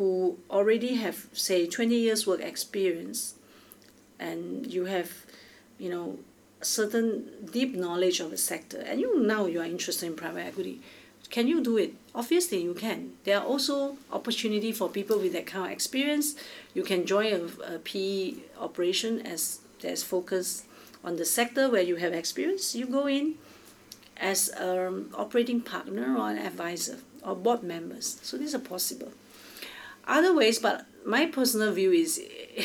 who 0.00 0.38
already 0.50 0.94
have 0.94 1.26
say 1.34 1.66
20 1.66 1.94
years 1.94 2.26
work 2.26 2.40
experience 2.40 3.34
and 4.18 4.72
you 4.72 4.86
have 4.86 5.10
you 5.78 5.90
know 5.90 6.18
certain 6.62 7.28
deep 7.52 7.74
knowledge 7.74 8.18
of 8.18 8.30
the 8.30 8.38
sector 8.38 8.78
and 8.78 8.98
you 8.98 9.20
now 9.20 9.44
you 9.44 9.60
are 9.60 9.66
interested 9.66 10.06
in 10.06 10.16
private 10.16 10.46
equity 10.46 10.80
can 11.28 11.46
you 11.46 11.62
do 11.62 11.76
it? 11.76 11.94
Obviously 12.12 12.60
you 12.62 12.74
can. 12.74 13.12
There 13.22 13.38
are 13.38 13.44
also 13.44 13.96
opportunity 14.10 14.72
for 14.72 14.88
people 14.88 15.16
with 15.18 15.32
that 15.34 15.46
kind 15.46 15.66
of 15.66 15.70
experience. 15.70 16.34
You 16.74 16.82
can 16.82 17.06
join 17.06 17.32
a, 17.32 17.74
a 17.74 17.78
PE 17.78 18.34
operation 18.58 19.24
as 19.24 19.60
that's 19.80 20.02
focused 20.02 20.64
on 21.04 21.16
the 21.16 21.24
sector 21.24 21.70
where 21.70 21.82
you 21.82 21.96
have 21.96 22.12
experience. 22.12 22.74
You 22.74 22.86
go 22.86 23.06
in 23.06 23.36
as 24.16 24.48
an 24.48 25.10
operating 25.14 25.60
partner 25.60 26.16
or 26.18 26.30
an 26.30 26.38
advisor 26.38 26.98
or 27.22 27.36
board 27.36 27.62
members. 27.62 28.18
So 28.22 28.36
these 28.36 28.54
are 28.54 28.64
possible 28.74 29.12
other 30.10 30.34
ways, 30.34 30.58
but 30.58 30.86
my 31.06 31.26
personal 31.26 31.72
view 31.72 31.92
is 31.92 32.20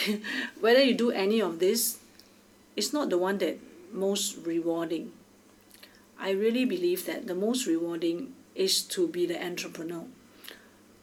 whether 0.60 0.82
you 0.82 0.94
do 0.94 1.12
any 1.12 1.42
of 1.42 1.60
this, 1.60 2.00
it's 2.76 2.92
not 2.92 3.10
the 3.10 3.18
one 3.18 3.38
that 3.38 3.60
most 3.94 4.38
rewarding. 4.46 5.12
I 6.20 6.32
really 6.32 6.66
believe 6.66 7.06
that 7.06 7.28
the 7.28 7.36
most 7.36 7.68
rewarding 7.68 8.34
is 8.56 8.82
to 8.84 9.08
be 9.08 9.26
the 9.26 9.44
entrepreneur, 9.44 10.06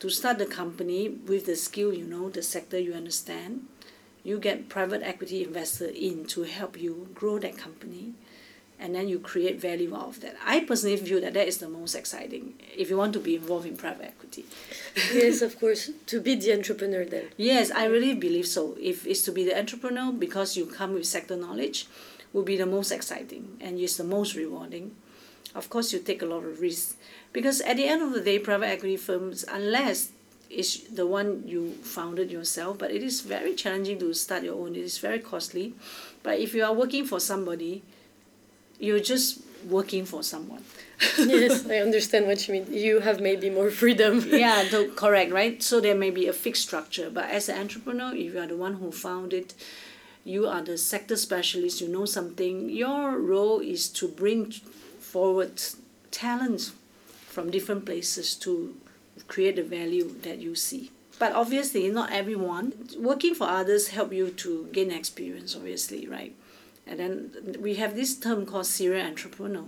to 0.00 0.10
start 0.10 0.38
the 0.38 0.46
company 0.46 1.08
with 1.08 1.46
the 1.46 1.56
skill 1.56 1.92
you 1.92 2.06
know, 2.06 2.28
the 2.28 2.42
sector 2.42 2.78
you 2.78 2.92
understand. 2.94 3.66
You 4.24 4.38
get 4.38 4.68
private 4.68 5.02
equity 5.02 5.42
investor 5.44 5.86
in 5.86 6.26
to 6.26 6.42
help 6.42 6.80
you 6.80 7.08
grow 7.14 7.38
that 7.38 7.58
company 7.58 8.14
and 8.82 8.96
then 8.96 9.08
you 9.08 9.20
create 9.20 9.60
value 9.60 9.94
out 9.94 10.08
of 10.08 10.20
that. 10.22 10.34
I 10.44 10.60
personally 10.60 10.96
view 10.96 11.20
that 11.20 11.34
that 11.34 11.46
is 11.46 11.58
the 11.58 11.68
most 11.68 11.94
exciting 11.94 12.54
if 12.76 12.90
you 12.90 12.96
want 12.96 13.12
to 13.12 13.20
be 13.20 13.36
involved 13.36 13.64
in 13.64 13.76
private 13.76 14.06
equity. 14.06 14.44
yes, 15.14 15.40
of 15.40 15.58
course, 15.60 15.90
to 16.06 16.20
be 16.20 16.34
the 16.34 16.52
entrepreneur 16.52 17.04
then. 17.04 17.26
Yes, 17.36 17.70
I 17.70 17.84
really 17.84 18.14
believe 18.14 18.48
so. 18.48 18.76
If 18.80 19.06
it's 19.06 19.22
to 19.22 19.32
be 19.32 19.44
the 19.44 19.56
entrepreneur 19.56 20.12
because 20.12 20.56
you 20.56 20.66
come 20.66 20.94
with 20.94 21.06
sector 21.06 21.36
knowledge, 21.36 21.86
will 22.32 22.42
be 22.42 22.56
the 22.56 22.66
most 22.66 22.90
exciting 22.90 23.56
and 23.60 23.78
it's 23.78 23.96
the 23.96 24.04
most 24.04 24.34
rewarding. 24.34 24.96
Of 25.54 25.70
course, 25.70 25.92
you 25.92 26.00
take 26.00 26.22
a 26.22 26.26
lot 26.26 26.44
of 26.44 26.60
risks 26.60 26.96
because 27.32 27.60
at 27.60 27.76
the 27.76 27.86
end 27.86 28.02
of 28.02 28.12
the 28.12 28.20
day, 28.20 28.38
private 28.38 28.66
equity 28.66 28.96
firms, 28.96 29.44
unless 29.48 30.10
it's 30.50 30.78
the 30.80 31.06
one 31.06 31.44
you 31.46 31.72
founded 31.82 32.30
yourself, 32.30 32.78
but 32.78 32.90
it 32.90 33.02
is 33.02 33.20
very 33.20 33.54
challenging 33.54 33.98
to 34.00 34.12
start 34.12 34.42
your 34.42 34.54
own. 34.54 34.74
It 34.74 34.82
is 34.82 34.98
very 34.98 35.18
costly. 35.18 35.74
But 36.22 36.40
if 36.40 36.54
you 36.54 36.64
are 36.64 36.72
working 36.72 37.04
for 37.04 37.20
somebody, 37.20 37.82
you're 38.82 39.00
just 39.00 39.40
working 39.68 40.04
for 40.04 40.22
someone. 40.24 40.64
yes, 41.18 41.64
I 41.66 41.76
understand 41.76 42.26
what 42.26 42.46
you 42.46 42.54
mean. 42.54 42.66
You 42.72 42.98
have 43.00 43.20
maybe 43.20 43.48
more 43.48 43.70
freedom. 43.70 44.20
yeah, 44.26 44.64
to, 44.70 44.90
correct, 44.96 45.30
right? 45.32 45.62
So 45.62 45.80
there 45.80 45.94
may 45.94 46.10
be 46.10 46.26
a 46.26 46.32
fixed 46.32 46.64
structure, 46.64 47.08
but 47.08 47.30
as 47.30 47.48
an 47.48 47.58
entrepreneur, 47.58 48.12
if 48.12 48.34
you 48.34 48.38
are 48.40 48.46
the 48.46 48.56
one 48.56 48.74
who 48.74 48.90
found 48.90 49.32
it, 49.32 49.54
you 50.24 50.46
are 50.46 50.62
the 50.62 50.76
sector 50.76 51.16
specialist, 51.16 51.80
you 51.80 51.88
know 51.88 52.04
something, 52.04 52.68
your 52.70 53.18
role 53.18 53.60
is 53.60 53.88
to 53.90 54.08
bring 54.08 54.50
forward 54.50 55.62
talents 56.10 56.72
from 57.28 57.50
different 57.50 57.86
places 57.86 58.34
to 58.34 58.76
create 59.28 59.56
the 59.56 59.62
value 59.62 60.12
that 60.22 60.38
you 60.38 60.54
see. 60.56 60.90
But 61.20 61.32
obviously, 61.32 61.88
not 61.88 62.10
everyone. 62.10 62.72
Working 62.98 63.34
for 63.34 63.46
others 63.46 63.88
help 63.88 64.12
you 64.12 64.30
to 64.30 64.68
gain 64.72 64.90
experience, 64.90 65.54
obviously, 65.54 66.08
right? 66.08 66.34
And 66.86 66.98
then 66.98 67.56
we 67.60 67.74
have 67.74 67.94
this 67.94 68.16
term 68.16 68.44
called 68.46 68.66
serial 68.66 69.06
entrepreneur. 69.06 69.66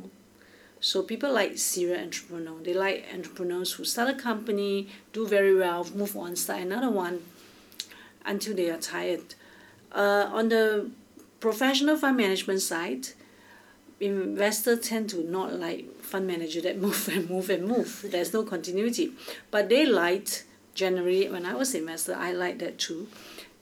So 0.81 1.03
people 1.03 1.33
like 1.33 1.57
serial 1.57 2.01
entrepreneur. 2.01 2.61
They 2.63 2.75
like 2.75 3.07
entrepreneurs 3.13 3.73
who 3.73 3.85
start 3.85 4.11
a 4.11 4.15
company, 4.15 4.89
do 5.13 5.27
very 5.27 5.55
well, 5.55 5.87
move 5.95 6.17
on, 6.17 6.37
start 6.37 6.61
another 6.61 6.91
one 6.91 7.23
until 8.27 8.55
they 8.55 8.69
are 8.71 8.79
tired. 8.79 9.35
Uh, 9.93 10.29
on 10.31 10.49
the 10.49 10.91
professional 11.41 11.97
fund 11.97 12.17
management 12.17 12.61
side, 12.61 13.09
investors 14.01 14.81
tend 14.89 15.09
to 15.11 15.23
not 15.23 15.55
like 15.55 16.01
fund 16.03 16.27
manager 16.27 16.61
that 16.61 16.79
move 16.87 17.09
and 17.09 17.31
move 17.31 17.49
and 17.49 17.67
move. 17.67 18.05
There's 18.11 18.33
no 18.33 18.43
continuity. 18.43 19.13
But 19.51 19.69
they 19.69 19.87
like 19.87 20.45
generally 20.75 21.29
when 21.29 21.47
I 21.47 21.55
was 21.55 21.75
investor, 21.75 22.15
I 22.15 22.33
liked 22.33 22.59
that 22.59 22.79
too. 22.79 23.09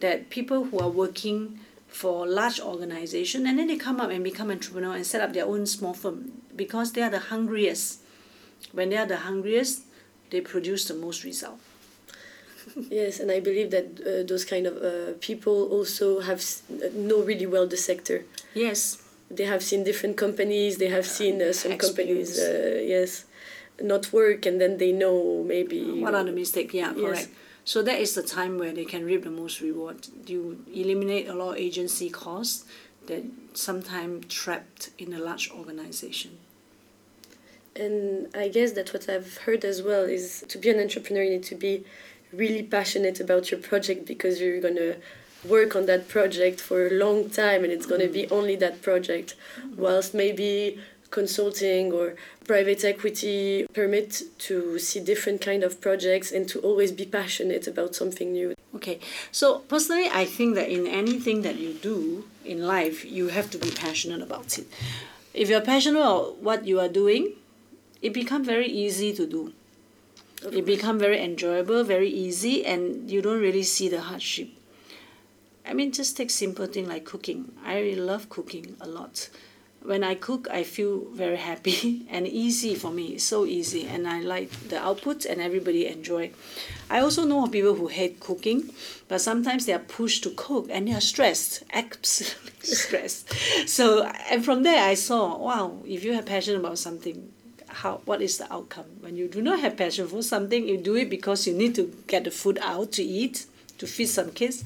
That 0.00 0.30
people 0.30 0.64
who 0.64 0.78
are 0.80 0.88
working 0.88 1.60
for 1.92 2.26
large 2.26 2.58
organization 2.60 3.46
and 3.46 3.58
then 3.58 3.66
they 3.66 3.76
come 3.76 4.00
up 4.00 4.10
and 4.10 4.24
become 4.24 4.50
entrepreneur 4.50 4.94
and 4.94 5.06
set 5.06 5.20
up 5.20 5.32
their 5.32 5.46
own 5.46 5.66
small 5.66 5.94
firm. 5.94 6.32
Because 6.56 6.92
they 6.92 7.02
are 7.02 7.10
the 7.10 7.18
hungriest. 7.18 8.00
When 8.72 8.90
they 8.90 8.96
are 8.96 9.06
the 9.06 9.18
hungriest 9.18 9.82
they 10.30 10.40
produce 10.40 10.86
the 10.86 10.94
most 10.94 11.24
result. 11.24 11.60
Yes 12.90 13.20
and 13.20 13.30
i 13.30 13.40
believe 13.40 13.70
that 13.70 13.86
uh, 14.00 14.22
those 14.30 14.44
kind 14.44 14.66
of 14.66 14.74
uh, 14.82 15.12
people 15.20 15.68
also 15.76 16.20
have 16.20 16.40
know 16.94 17.20
really 17.22 17.46
well 17.46 17.66
the 17.66 17.76
sector. 17.76 18.24
Yes. 18.54 19.02
They 19.30 19.44
have 19.44 19.62
seen 19.62 19.82
different 19.84 20.16
companies 20.16 20.78
they 20.78 20.88
have 20.88 21.06
seen 21.06 21.40
uh, 21.42 21.52
some 21.52 21.76
companies 21.78 22.38
uh, 22.38 22.80
yes 22.94 23.24
not 23.80 24.12
work 24.12 24.46
and 24.46 24.60
then 24.60 24.78
they 24.78 24.92
know 24.92 25.42
maybe 25.46 25.80
what 26.02 26.14
are 26.14 26.24
the 26.24 26.32
mistakes 26.32 26.74
yeah 26.74 26.92
correct. 26.92 27.28
yes 27.28 27.28
so 27.64 27.82
that 27.82 28.00
is 28.00 28.14
the 28.14 28.22
time 28.22 28.58
where 28.58 28.72
they 28.72 28.84
can 28.84 29.04
reap 29.04 29.22
the 29.22 29.30
most 29.30 29.60
reward. 29.60 30.08
You 30.26 30.64
eliminate 30.72 31.28
a 31.28 31.34
lot 31.34 31.52
of 31.52 31.56
agency 31.58 32.10
costs 32.10 32.64
that 33.06 33.24
sometimes 33.54 34.26
trapped 34.26 34.90
in 34.98 35.12
a 35.12 35.18
large 35.18 35.50
organization. 35.50 36.38
And 37.74 38.28
I 38.34 38.48
guess 38.48 38.72
that 38.72 38.92
what 38.92 39.08
I've 39.08 39.38
heard 39.38 39.64
as 39.64 39.82
well 39.82 40.04
is 40.04 40.44
to 40.48 40.58
be 40.58 40.70
an 40.70 40.78
entrepreneur, 40.78 41.22
you 41.22 41.30
need 41.30 41.44
to 41.44 41.54
be 41.54 41.84
really 42.32 42.62
passionate 42.62 43.20
about 43.20 43.50
your 43.50 43.60
project 43.60 44.06
because 44.06 44.40
you're 44.40 44.60
gonna 44.60 44.96
work 45.48 45.74
on 45.74 45.86
that 45.86 46.08
project 46.08 46.60
for 46.60 46.86
a 46.86 46.90
long 46.90 47.28
time 47.30 47.64
and 47.64 47.72
it's 47.72 47.86
gonna 47.86 48.06
mm. 48.06 48.12
be 48.12 48.30
only 48.30 48.56
that 48.56 48.82
project. 48.82 49.34
Whilst 49.76 50.14
maybe 50.14 50.78
consulting 51.12 51.92
or 51.92 52.16
private 52.44 52.82
equity 52.82 53.66
permit 53.72 54.22
to 54.38 54.78
see 54.80 54.98
different 54.98 55.40
kind 55.40 55.62
of 55.62 55.80
projects 55.80 56.32
and 56.32 56.48
to 56.48 56.58
always 56.60 56.90
be 56.90 57.04
passionate 57.04 57.68
about 57.68 57.94
something 57.94 58.32
new. 58.32 58.56
Okay, 58.74 58.98
so 59.30 59.60
personally, 59.60 60.08
I 60.12 60.24
think 60.24 60.56
that 60.56 60.68
in 60.68 60.88
anything 60.88 61.42
that 61.42 61.56
you 61.56 61.74
do 61.74 62.24
in 62.44 62.66
life, 62.66 63.04
you 63.04 63.28
have 63.28 63.48
to 63.52 63.58
be 63.58 63.70
passionate 63.70 64.22
about 64.22 64.58
it. 64.58 64.66
If 65.32 65.48
you're 65.48 65.60
passionate 65.60 66.00
about 66.00 66.38
what 66.38 66.66
you 66.66 66.80
are 66.80 66.88
doing, 66.88 67.34
it 68.00 68.12
becomes 68.12 68.46
very 68.46 68.66
easy 68.66 69.12
to 69.12 69.26
do. 69.26 69.52
It 70.50 70.66
becomes 70.66 71.00
very 71.00 71.22
enjoyable, 71.22 71.84
very 71.84 72.08
easy, 72.08 72.66
and 72.66 73.08
you 73.08 73.22
don't 73.22 73.40
really 73.40 73.62
see 73.62 73.88
the 73.88 74.00
hardship. 74.00 74.48
I 75.64 75.72
mean, 75.74 75.92
just 75.92 76.16
take 76.16 76.30
simple 76.30 76.66
thing 76.66 76.88
like 76.88 77.04
cooking. 77.04 77.52
I 77.64 77.78
really 77.78 78.00
love 78.00 78.28
cooking 78.28 78.76
a 78.80 78.88
lot 78.88 79.28
when 79.84 80.04
I 80.04 80.14
cook, 80.14 80.48
I 80.50 80.62
feel 80.62 81.00
very 81.12 81.36
happy 81.36 82.06
and 82.10 82.26
easy 82.26 82.74
for 82.74 82.90
me. 82.90 83.14
It's 83.14 83.24
so 83.24 83.44
easy, 83.44 83.86
and 83.86 84.08
I 84.08 84.20
like 84.20 84.50
the 84.68 84.78
output, 84.78 85.24
and 85.24 85.40
everybody 85.40 85.86
enjoy. 85.86 86.30
I 86.90 87.00
also 87.00 87.24
know 87.24 87.44
of 87.44 87.52
people 87.52 87.74
who 87.74 87.88
hate 87.88 88.20
cooking, 88.20 88.70
but 89.08 89.20
sometimes 89.20 89.66
they 89.66 89.72
are 89.72 89.78
pushed 89.78 90.22
to 90.24 90.30
cook 90.30 90.68
and 90.70 90.88
they 90.88 90.92
are 90.92 91.00
stressed, 91.00 91.64
absolutely 91.72 92.52
stressed. 92.62 93.32
So, 93.66 94.04
and 94.30 94.44
from 94.44 94.62
there, 94.62 94.84
I 94.84 94.94
saw, 94.94 95.38
wow, 95.38 95.78
if 95.86 96.04
you 96.04 96.12
have 96.12 96.26
passion 96.26 96.56
about 96.56 96.78
something, 96.78 97.32
how 97.68 98.02
what 98.04 98.20
is 98.20 98.36
the 98.36 98.52
outcome? 98.52 98.84
When 99.00 99.16
you 99.16 99.28
do 99.28 99.40
not 99.40 99.60
have 99.60 99.76
passion 99.76 100.06
for 100.06 100.22
something, 100.22 100.68
you 100.68 100.76
do 100.76 100.96
it 100.96 101.08
because 101.08 101.46
you 101.46 101.54
need 101.54 101.74
to 101.76 101.90
get 102.06 102.24
the 102.24 102.30
food 102.30 102.58
out 102.60 102.92
to 102.92 103.02
eat, 103.02 103.46
to 103.78 103.86
feed 103.86 104.06
some 104.06 104.30
kids, 104.30 104.62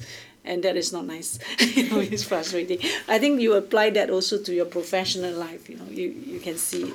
and 0.47 0.63
that 0.63 0.75
is 0.75 0.91
not 0.91 1.05
nice. 1.05 1.39
you 1.59 1.89
know, 1.89 1.99
it's 1.99 2.23
frustrating. 2.23 2.79
I 3.07 3.19
think 3.19 3.41
you 3.41 3.53
apply 3.53 3.91
that 3.91 4.09
also 4.09 4.41
to 4.41 4.53
your 4.53 4.65
professional 4.65 5.33
life. 5.33 5.69
You 5.69 5.77
know, 5.77 5.85
you, 5.89 6.09
you 6.25 6.39
can 6.39 6.57
see 6.57 6.93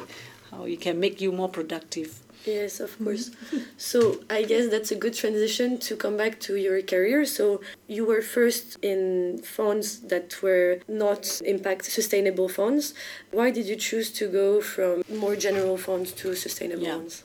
how 0.50 0.64
it 0.64 0.80
can 0.80 0.98
make 0.98 1.20
you 1.20 1.30
more 1.32 1.48
productive. 1.48 2.18
Yes, 2.44 2.80
of 2.80 2.90
mm-hmm. 2.92 3.04
course. 3.04 3.30
so 3.76 4.20
I 4.28 4.42
guess 4.42 4.68
that's 4.68 4.90
a 4.90 4.96
good 4.96 5.14
transition 5.14 5.78
to 5.78 5.96
come 5.96 6.16
back 6.16 6.40
to 6.40 6.56
your 6.56 6.82
career. 6.82 7.24
So 7.24 7.60
you 7.86 8.04
were 8.04 8.22
first 8.22 8.78
in 8.82 9.40
funds 9.44 10.00
that 10.00 10.42
were 10.42 10.80
not 10.88 11.40
impact 11.44 11.84
sustainable 11.84 12.48
funds. 12.48 12.94
Why 13.30 13.50
did 13.50 13.66
you 13.66 13.76
choose 13.76 14.10
to 14.12 14.28
go 14.28 14.60
from 14.60 15.04
more 15.08 15.36
general 15.36 15.76
funds 15.76 16.10
to 16.12 16.34
sustainable 16.34 16.84
yeah. 16.84 16.96
ones? 16.96 17.22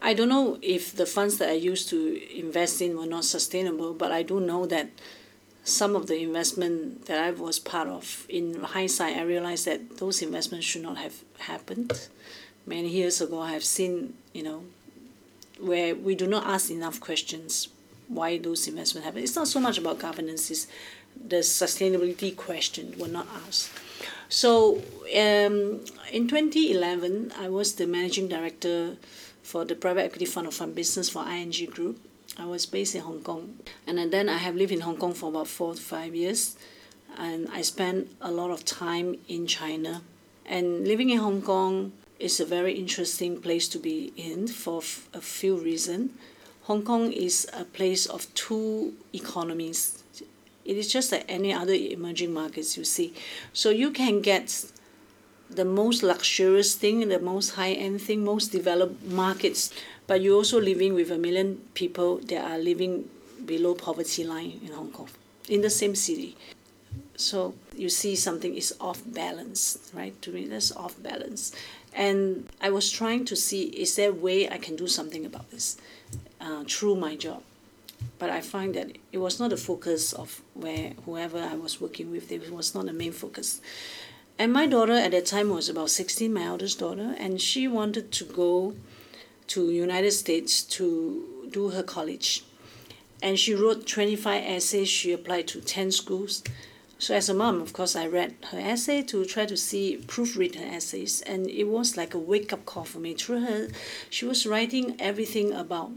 I 0.00 0.14
don't 0.14 0.28
know 0.28 0.58
if 0.62 0.94
the 0.94 1.06
funds 1.06 1.38
that 1.38 1.48
I 1.48 1.58
used 1.72 1.88
to 1.90 1.98
invest 2.38 2.80
in 2.80 2.96
were 2.96 3.06
not 3.06 3.24
sustainable, 3.24 3.94
but 3.94 4.12
I 4.12 4.22
do 4.22 4.38
know 4.38 4.64
that 4.66 4.88
some 5.68 5.94
of 5.94 6.06
the 6.06 6.22
investment 6.22 7.06
that 7.06 7.22
I 7.22 7.30
was 7.30 7.58
part 7.58 7.88
of, 7.88 8.26
in 8.28 8.62
hindsight, 8.62 9.16
I 9.16 9.22
realized 9.22 9.66
that 9.66 9.98
those 9.98 10.22
investments 10.22 10.66
should 10.66 10.82
not 10.82 10.98
have 10.98 11.22
happened. 11.38 12.08
Many 12.66 12.88
years 12.88 13.20
ago, 13.20 13.40
I 13.40 13.52
have 13.52 13.64
seen, 13.64 14.14
you 14.32 14.42
know, 14.42 14.64
where 15.60 15.94
we 15.94 16.14
do 16.14 16.26
not 16.26 16.46
ask 16.46 16.70
enough 16.70 17.00
questions 17.00 17.68
why 18.08 18.38
those 18.38 18.66
investments 18.66 19.04
happen. 19.04 19.22
It's 19.22 19.36
not 19.36 19.48
so 19.48 19.60
much 19.60 19.78
about 19.78 19.98
governance, 19.98 20.50
it's 20.50 20.66
the 21.16 21.36
sustainability 21.36 22.34
question 22.36 22.94
were 22.98 23.08
not 23.08 23.26
asked. 23.46 23.70
So 24.28 24.76
um, 24.76 25.80
in 26.12 26.28
2011, 26.28 27.32
I 27.38 27.48
was 27.48 27.74
the 27.74 27.86
managing 27.86 28.28
director 28.28 28.96
for 29.42 29.64
the 29.64 29.74
private 29.74 30.02
equity 30.02 30.26
fund 30.26 30.46
of 30.46 30.54
fund 30.54 30.74
business 30.74 31.08
for 31.10 31.26
ING 31.28 31.52
Group 31.70 31.98
I 32.38 32.44
was 32.44 32.66
based 32.66 32.94
in 32.94 33.00
Hong 33.00 33.20
Kong, 33.20 33.58
and 33.86 34.12
then 34.12 34.28
I 34.28 34.36
have 34.36 34.54
lived 34.54 34.70
in 34.72 34.80
Hong 34.80 34.96
Kong 34.96 35.12
for 35.12 35.28
about 35.28 35.48
four 35.48 35.74
to 35.74 35.80
five 35.80 36.14
years, 36.14 36.56
and 37.16 37.48
I 37.52 37.62
spent 37.62 38.12
a 38.20 38.30
lot 38.30 38.50
of 38.50 38.64
time 38.64 39.16
in 39.26 39.46
China. 39.46 40.02
And 40.46 40.86
living 40.86 41.10
in 41.10 41.18
Hong 41.18 41.42
Kong 41.42 41.92
is 42.20 42.38
a 42.38 42.44
very 42.44 42.74
interesting 42.74 43.40
place 43.40 43.66
to 43.68 43.78
be 43.78 44.12
in 44.16 44.46
for 44.46 44.78
a 45.12 45.20
few 45.20 45.56
reasons. 45.56 46.12
Hong 46.62 46.82
Kong 46.82 47.12
is 47.12 47.48
a 47.52 47.64
place 47.64 48.06
of 48.06 48.32
two 48.34 48.94
economies. 49.12 50.04
It 50.64 50.76
is 50.76 50.92
just 50.92 51.10
like 51.10 51.24
any 51.28 51.52
other 51.52 51.72
emerging 51.72 52.32
markets 52.32 52.76
you 52.76 52.84
see. 52.84 53.14
So 53.52 53.70
you 53.70 53.90
can 53.90 54.20
get 54.20 54.64
the 55.50 55.64
most 55.64 56.02
luxurious 56.02 56.74
thing, 56.74 57.08
the 57.08 57.18
most 57.18 57.52
high 57.52 57.72
end 57.72 58.02
thing, 58.02 58.24
most 58.24 58.52
developed 58.52 59.02
markets 59.04 59.72
but 60.08 60.22
you're 60.22 60.34
also 60.34 60.60
living 60.60 60.94
with 60.94 61.12
a 61.12 61.18
million 61.18 61.60
people 61.74 62.16
that 62.24 62.50
are 62.50 62.58
living 62.58 63.08
below 63.44 63.74
poverty 63.74 64.24
line 64.24 64.58
in 64.64 64.72
Hong 64.72 64.90
Kong, 64.90 65.08
in 65.48 65.60
the 65.60 65.70
same 65.70 65.94
city. 65.94 66.36
So 67.14 67.54
you 67.76 67.88
see 67.88 68.16
something 68.16 68.54
is 68.54 68.74
off 68.80 69.02
balance, 69.04 69.90
right? 69.94 70.20
To 70.22 70.32
me, 70.32 70.46
that's 70.46 70.72
off 70.72 71.00
balance. 71.02 71.52
And 71.92 72.48
I 72.60 72.70
was 72.70 72.90
trying 72.90 73.26
to 73.26 73.36
see 73.36 73.64
is 73.64 73.96
there 73.96 74.10
a 74.10 74.12
way 74.12 74.48
I 74.48 74.56
can 74.56 74.76
do 74.76 74.86
something 74.86 75.26
about 75.26 75.50
this 75.50 75.76
uh, 76.40 76.64
through 76.64 76.96
my 76.96 77.14
job. 77.14 77.42
But 78.18 78.30
I 78.30 78.40
find 78.40 78.74
that 78.76 78.96
it 79.12 79.18
was 79.18 79.38
not 79.38 79.50
the 79.50 79.56
focus 79.56 80.12
of 80.12 80.40
where 80.54 80.92
whoever 81.04 81.38
I 81.38 81.54
was 81.54 81.80
working 81.80 82.10
with, 82.10 82.32
it 82.32 82.50
was 82.50 82.74
not 82.74 82.86
the 82.86 82.92
main 82.92 83.12
focus. 83.12 83.60
And 84.38 84.52
my 84.52 84.66
daughter 84.66 84.92
at 84.92 85.10
that 85.10 85.26
time 85.26 85.50
was 85.50 85.68
about 85.68 85.90
16, 85.90 86.32
my 86.32 86.44
eldest 86.44 86.78
daughter, 86.78 87.14
and 87.18 87.40
she 87.40 87.66
wanted 87.66 88.12
to 88.12 88.24
go 88.24 88.76
to 89.48 89.70
United 89.70 90.12
States 90.12 90.62
to 90.62 91.48
do 91.50 91.70
her 91.70 91.82
college. 91.82 92.44
And 93.22 93.38
she 93.38 93.54
wrote 93.54 93.86
25 93.86 94.44
essays. 94.44 94.88
She 94.88 95.12
applied 95.12 95.48
to 95.48 95.60
10 95.60 95.90
schools. 95.92 96.42
So 97.00 97.14
as 97.14 97.28
a 97.28 97.34
mom, 97.34 97.60
of 97.60 97.72
course, 97.72 97.94
I 97.94 98.06
read 98.06 98.34
her 98.50 98.58
essay 98.58 99.02
to 99.02 99.24
try 99.24 99.46
to 99.46 99.56
see, 99.56 99.98
proofread 100.06 100.56
her 100.56 100.76
essays. 100.76 101.22
And 101.22 101.48
it 101.48 101.64
was 101.64 101.96
like 101.96 102.14
a 102.14 102.18
wake-up 102.18 102.66
call 102.66 102.84
for 102.84 102.98
me. 102.98 103.14
Through 103.14 103.40
her, 103.40 103.68
she 104.10 104.24
was 104.24 104.46
writing 104.46 104.96
everything 104.98 105.52
about 105.52 105.92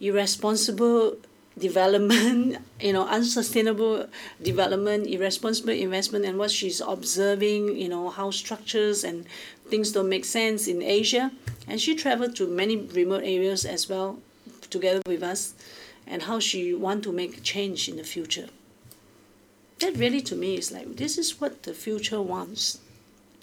irresponsible 0.00 1.16
development, 1.58 2.58
you 2.80 2.92
know, 2.92 3.06
unsustainable 3.06 4.08
development, 4.42 5.06
irresponsible 5.06 5.72
investment, 5.72 6.24
and 6.24 6.38
what 6.38 6.50
she's 6.50 6.80
observing, 6.80 7.76
you 7.76 7.88
know, 7.88 8.10
how 8.10 8.30
structures 8.30 9.04
and 9.04 9.26
things 9.72 9.92
don't 9.92 10.10
make 10.16 10.26
sense 10.26 10.68
in 10.68 10.82
Asia. 10.82 11.32
And 11.66 11.80
she 11.80 11.94
traveled 11.94 12.36
to 12.36 12.46
many 12.46 12.76
remote 12.76 13.24
areas 13.24 13.64
as 13.64 13.88
well, 13.88 14.18
together 14.68 15.00
with 15.06 15.22
us, 15.22 15.54
and 16.06 16.24
how 16.24 16.40
she 16.40 16.74
want 16.74 17.02
to 17.04 17.12
make 17.12 17.42
change 17.42 17.88
in 17.88 17.96
the 17.96 18.04
future. 18.04 18.48
That 19.78 19.96
really, 19.96 20.20
to 20.22 20.36
me, 20.36 20.56
is 20.56 20.70
like 20.70 20.96
this 20.96 21.16
is 21.16 21.40
what 21.40 21.62
the 21.62 21.72
future 21.72 22.20
wants. 22.20 22.80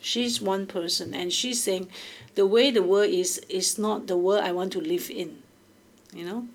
She's 0.02 0.40
one 0.40 0.68
person, 0.68 1.16
and 1.16 1.34
she's 1.34 1.64
saying, 1.64 1.88
the 2.36 2.46
way 2.46 2.72
the 2.72 2.84
world 2.84 3.10
is 3.10 3.42
is 3.50 3.78
not 3.80 4.06
the 4.06 4.20
world 4.26 4.44
I 4.44 4.52
want 4.52 4.72
to 4.74 4.82
live 4.94 5.10
in, 5.10 5.30
you 6.14 6.26
know. 6.30 6.48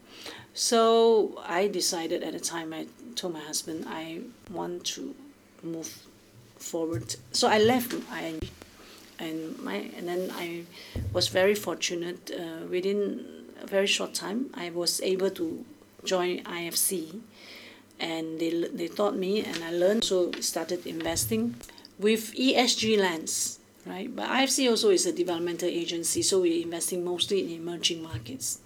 So 0.55 1.43
I 1.61 1.67
decided 1.67 2.23
at 2.23 2.33
the 2.33 2.41
time. 2.41 2.73
I 2.73 2.87
told 3.17 3.35
my 3.35 3.45
husband 3.51 3.87
I 3.89 4.21
want 4.51 4.85
to 4.95 5.15
move 5.63 5.91
forward. 6.59 7.17
So 7.33 7.49
I 7.49 7.59
left 7.59 7.93
and 9.19 9.59
my 9.61 9.91
and 9.97 10.09
then 10.09 10.31
I 10.35 10.65
was 11.13 11.29
very 11.29 11.55
fortunate. 11.55 12.31
Uh, 12.31 12.67
within 12.67 13.25
a 13.63 13.67
very 13.67 13.87
short 13.87 14.15
time, 14.15 14.51
I 14.55 14.71
was 14.71 15.01
able 15.01 15.31
to 15.31 15.65
join 16.05 16.43
IFC, 16.45 17.21
and 18.01 18.39
they 18.39 18.69
they 18.73 18.89
taught 18.89 19.17
me, 19.17 19.45
and 19.45 19.63
I 19.65 19.71
learned. 19.71 20.05
So 20.05 20.33
started 20.41 20.87
investing 20.87 21.55
with 21.99 22.35
ESG 22.35 22.99
lens, 22.99 23.59
right? 23.87 24.15
But 24.15 24.29
IFC 24.29 24.69
also 24.69 24.91
is 24.91 25.07
a 25.07 25.13
developmental 25.13 25.69
agency, 25.69 26.23
so 26.23 26.41
we're 26.41 26.63
investing 26.63 27.05
mostly 27.05 27.45
in 27.45 27.51
emerging 27.63 28.03
markets. 28.03 28.59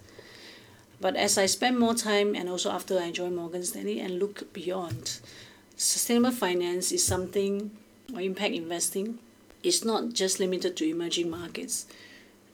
But 1.01 1.15
as 1.15 1.39
I 1.39 1.47
spend 1.47 1.79
more 1.79 1.95
time, 1.95 2.35
and 2.35 2.49
also 2.49 2.71
after 2.71 2.99
I 2.99 3.13
joined 3.13 3.37
Morgan 3.37 3.63
Stanley, 3.63 4.01
and 4.01 4.19
look 4.19 4.53
beyond, 4.53 5.21
sustainable 5.77 6.33
finance 6.33 6.91
is 6.91 7.05
something, 7.05 7.71
or 8.13 8.21
impact 8.21 8.55
investing 8.55 9.21
it's 9.63 9.85
not 9.85 10.13
just 10.13 10.41
limited 10.41 10.77
to 10.77 10.89
emerging 10.89 11.31
markets. 11.31 11.87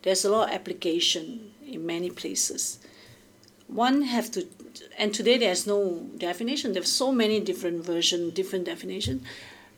There's 0.02 0.24
a 0.24 0.30
lot 0.30 0.48
of 0.48 0.54
application 0.54 1.52
in 1.66 1.86
many 1.86 2.10
places. 2.10 2.78
One 3.66 4.02
have 4.02 4.30
to, 4.32 4.46
and 4.98 5.14
today 5.14 5.38
there's 5.38 5.66
no 5.66 6.06
definition. 6.18 6.72
There's 6.72 6.92
so 6.92 7.12
many 7.12 7.40
different 7.40 7.84
version, 7.84 8.30
different 8.30 8.66
definition. 8.66 9.24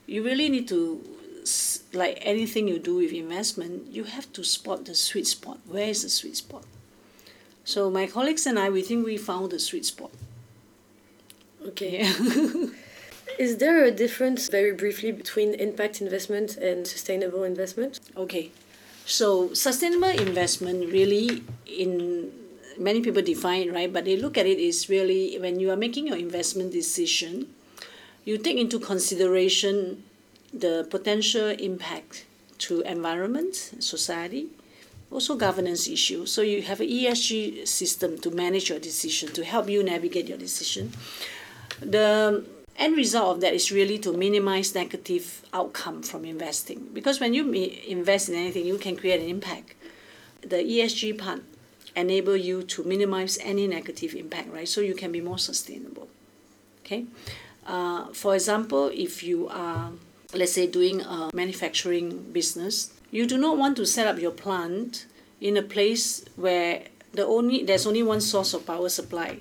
You 0.06 0.24
really 0.24 0.48
need 0.48 0.68
to, 0.68 1.02
like 1.92 2.18
anything 2.20 2.68
you 2.68 2.78
do 2.78 2.96
with 2.96 3.12
investment, 3.12 3.92
you 3.92 4.04
have 4.04 4.32
to 4.32 4.42
spot 4.42 4.84
the 4.84 4.94
sweet 4.94 5.26
spot. 5.26 5.58
Where 5.66 5.88
is 5.88 6.02
the 6.02 6.08
sweet 6.08 6.36
spot? 6.36 6.64
So 7.64 7.90
my 7.90 8.06
colleagues 8.06 8.46
and 8.46 8.58
I, 8.58 8.70
we 8.70 8.82
think 8.82 9.04
we 9.04 9.16
found 9.16 9.50
the 9.50 9.58
sweet 9.58 9.84
spot. 9.84 10.10
Okay. 11.66 12.08
Is 13.38 13.58
there 13.58 13.84
a 13.84 13.90
difference, 13.90 14.48
very 14.48 14.72
briefly, 14.72 15.12
between 15.12 15.54
impact 15.54 16.00
investment 16.00 16.56
and 16.56 16.86
sustainable 16.86 17.44
investment? 17.44 18.00
Okay. 18.16 18.50
So, 19.04 19.52
sustainable 19.54 20.08
investment 20.08 20.90
really, 20.92 21.44
in 21.66 22.32
many 22.78 23.00
people 23.00 23.22
define 23.22 23.68
it, 23.68 23.72
right? 23.72 23.92
But 23.92 24.04
they 24.04 24.16
look 24.16 24.38
at 24.38 24.46
it 24.46 24.58
is 24.58 24.88
really 24.88 25.38
when 25.38 25.60
you 25.60 25.70
are 25.70 25.76
making 25.76 26.06
your 26.06 26.16
investment 26.16 26.72
decision, 26.72 27.48
you 28.24 28.38
take 28.38 28.56
into 28.56 28.78
consideration 28.78 30.02
the 30.52 30.86
potential 30.90 31.48
impact 31.48 32.24
to 32.58 32.80
environment, 32.82 33.54
society, 33.78 34.48
also 35.10 35.36
governance 35.36 35.86
issues. 35.86 36.32
So 36.32 36.42
you 36.42 36.62
have 36.62 36.80
an 36.80 36.88
ESG 36.88 37.68
system 37.68 38.18
to 38.18 38.30
manage 38.30 38.70
your 38.70 38.78
decision, 38.78 39.32
to 39.34 39.44
help 39.44 39.68
you 39.68 39.82
navigate 39.82 40.26
your 40.26 40.38
decision. 40.38 40.92
The 41.80 42.44
end 42.78 42.96
result 42.96 43.36
of 43.36 43.40
that 43.42 43.54
is 43.54 43.70
really 43.70 43.98
to 43.98 44.12
minimize 44.12 44.74
negative 44.74 45.42
outcome 45.52 46.02
from 46.02 46.24
investing. 46.24 46.88
Because 46.92 47.20
when 47.20 47.34
you 47.34 47.50
invest 47.52 48.28
in 48.28 48.34
anything, 48.34 48.66
you 48.66 48.78
can 48.78 48.96
create 48.96 49.20
an 49.20 49.28
impact. 49.28 49.74
The 50.42 50.56
ESG 50.56 51.18
part 51.18 51.42
enable 51.94 52.36
you 52.36 52.62
to 52.62 52.84
minimize 52.84 53.38
any 53.42 53.66
negative 53.66 54.14
impact, 54.14 54.52
right? 54.52 54.68
So 54.68 54.80
you 54.80 54.94
can 54.94 55.10
be 55.10 55.20
more 55.20 55.38
sustainable. 55.38 56.08
Okay. 56.80 57.06
Uh, 57.66 58.06
for 58.12 58.34
example, 58.34 58.90
if 58.94 59.22
you 59.24 59.48
are, 59.48 59.90
let's 60.34 60.52
say, 60.52 60.66
doing 60.66 61.00
a 61.00 61.30
manufacturing 61.34 62.30
business, 62.32 62.92
you 63.10 63.26
do 63.26 63.38
not 63.38 63.56
want 63.56 63.76
to 63.78 63.86
set 63.86 64.06
up 64.06 64.20
your 64.20 64.30
plant 64.30 65.06
in 65.40 65.56
a 65.56 65.62
place 65.62 66.24
where 66.36 66.82
the 67.12 67.24
only 67.24 67.64
there's 67.64 67.86
only 67.86 68.02
one 68.02 68.20
source 68.20 68.54
of 68.54 68.66
power 68.66 68.88
supply 68.88 69.38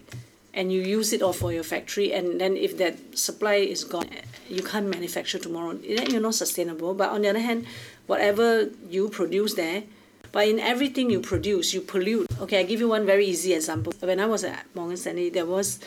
and 0.55 0.71
you 0.71 0.81
use 0.81 1.11
it 1.11 1.21
all 1.21 1.33
for 1.33 1.51
your 1.51 1.63
factory 1.63 2.13
and 2.13 2.39
then 2.39 2.55
if 2.55 2.77
that 2.77 2.95
supply 3.17 3.55
is 3.55 3.83
gone 3.83 4.09
you 4.49 4.63
can't 4.63 4.87
manufacture 4.87 5.37
tomorrow. 5.37 5.73
Then 5.73 6.11
you're 6.11 6.21
not 6.21 6.35
sustainable. 6.35 6.93
But 6.93 7.09
on 7.09 7.21
the 7.21 7.29
other 7.29 7.39
hand 7.39 7.65
whatever 8.07 8.69
you 8.89 9.09
produce 9.09 9.53
there 9.55 9.83
but 10.31 10.47
in 10.47 10.59
everything 10.59 11.09
you 11.09 11.19
produce 11.19 11.73
you 11.73 11.81
pollute. 11.81 12.27
Okay 12.39 12.59
i 12.59 12.63
give 12.63 12.79
you 12.79 12.87
one 12.87 13.05
very 13.05 13.25
easy 13.25 13.53
example. 13.53 13.93
When 13.99 14.19
i 14.19 14.25
was 14.25 14.43
at 14.43 14.65
morgan 14.73 14.97
stanley 14.97 15.29
there 15.29 15.45
was 15.45 15.79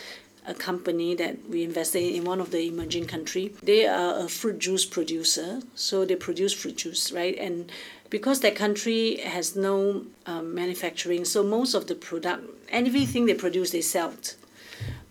a 0.45 0.53
company 0.53 1.13
that 1.15 1.49
we 1.49 1.63
invested 1.63 2.01
in, 2.01 2.15
in 2.15 2.23
one 2.23 2.39
of 2.39 2.49
the 2.51 2.67
emerging 2.67 3.05
country. 3.05 3.53
They 3.61 3.85
are 3.85 4.25
a 4.25 4.29
fruit 4.29 4.59
juice 4.59 4.85
producer 4.85 5.61
so 5.75 6.05
they 6.05 6.15
produce 6.15 6.53
fruit 6.53 6.77
juice 6.77 7.11
right? 7.11 7.37
And 7.37 7.71
because 8.09 8.39
that 8.39 8.55
country 8.55 9.17
has 9.17 9.55
no 9.55 10.05
um, 10.25 10.53
manufacturing 10.53 11.25
so 11.25 11.43
most 11.43 11.73
of 11.73 11.87
the 11.87 11.95
product 11.95 12.43
everything 12.69 13.25
they 13.25 13.33
produce 13.33 13.71
they 13.71 13.81
sell 13.81 14.13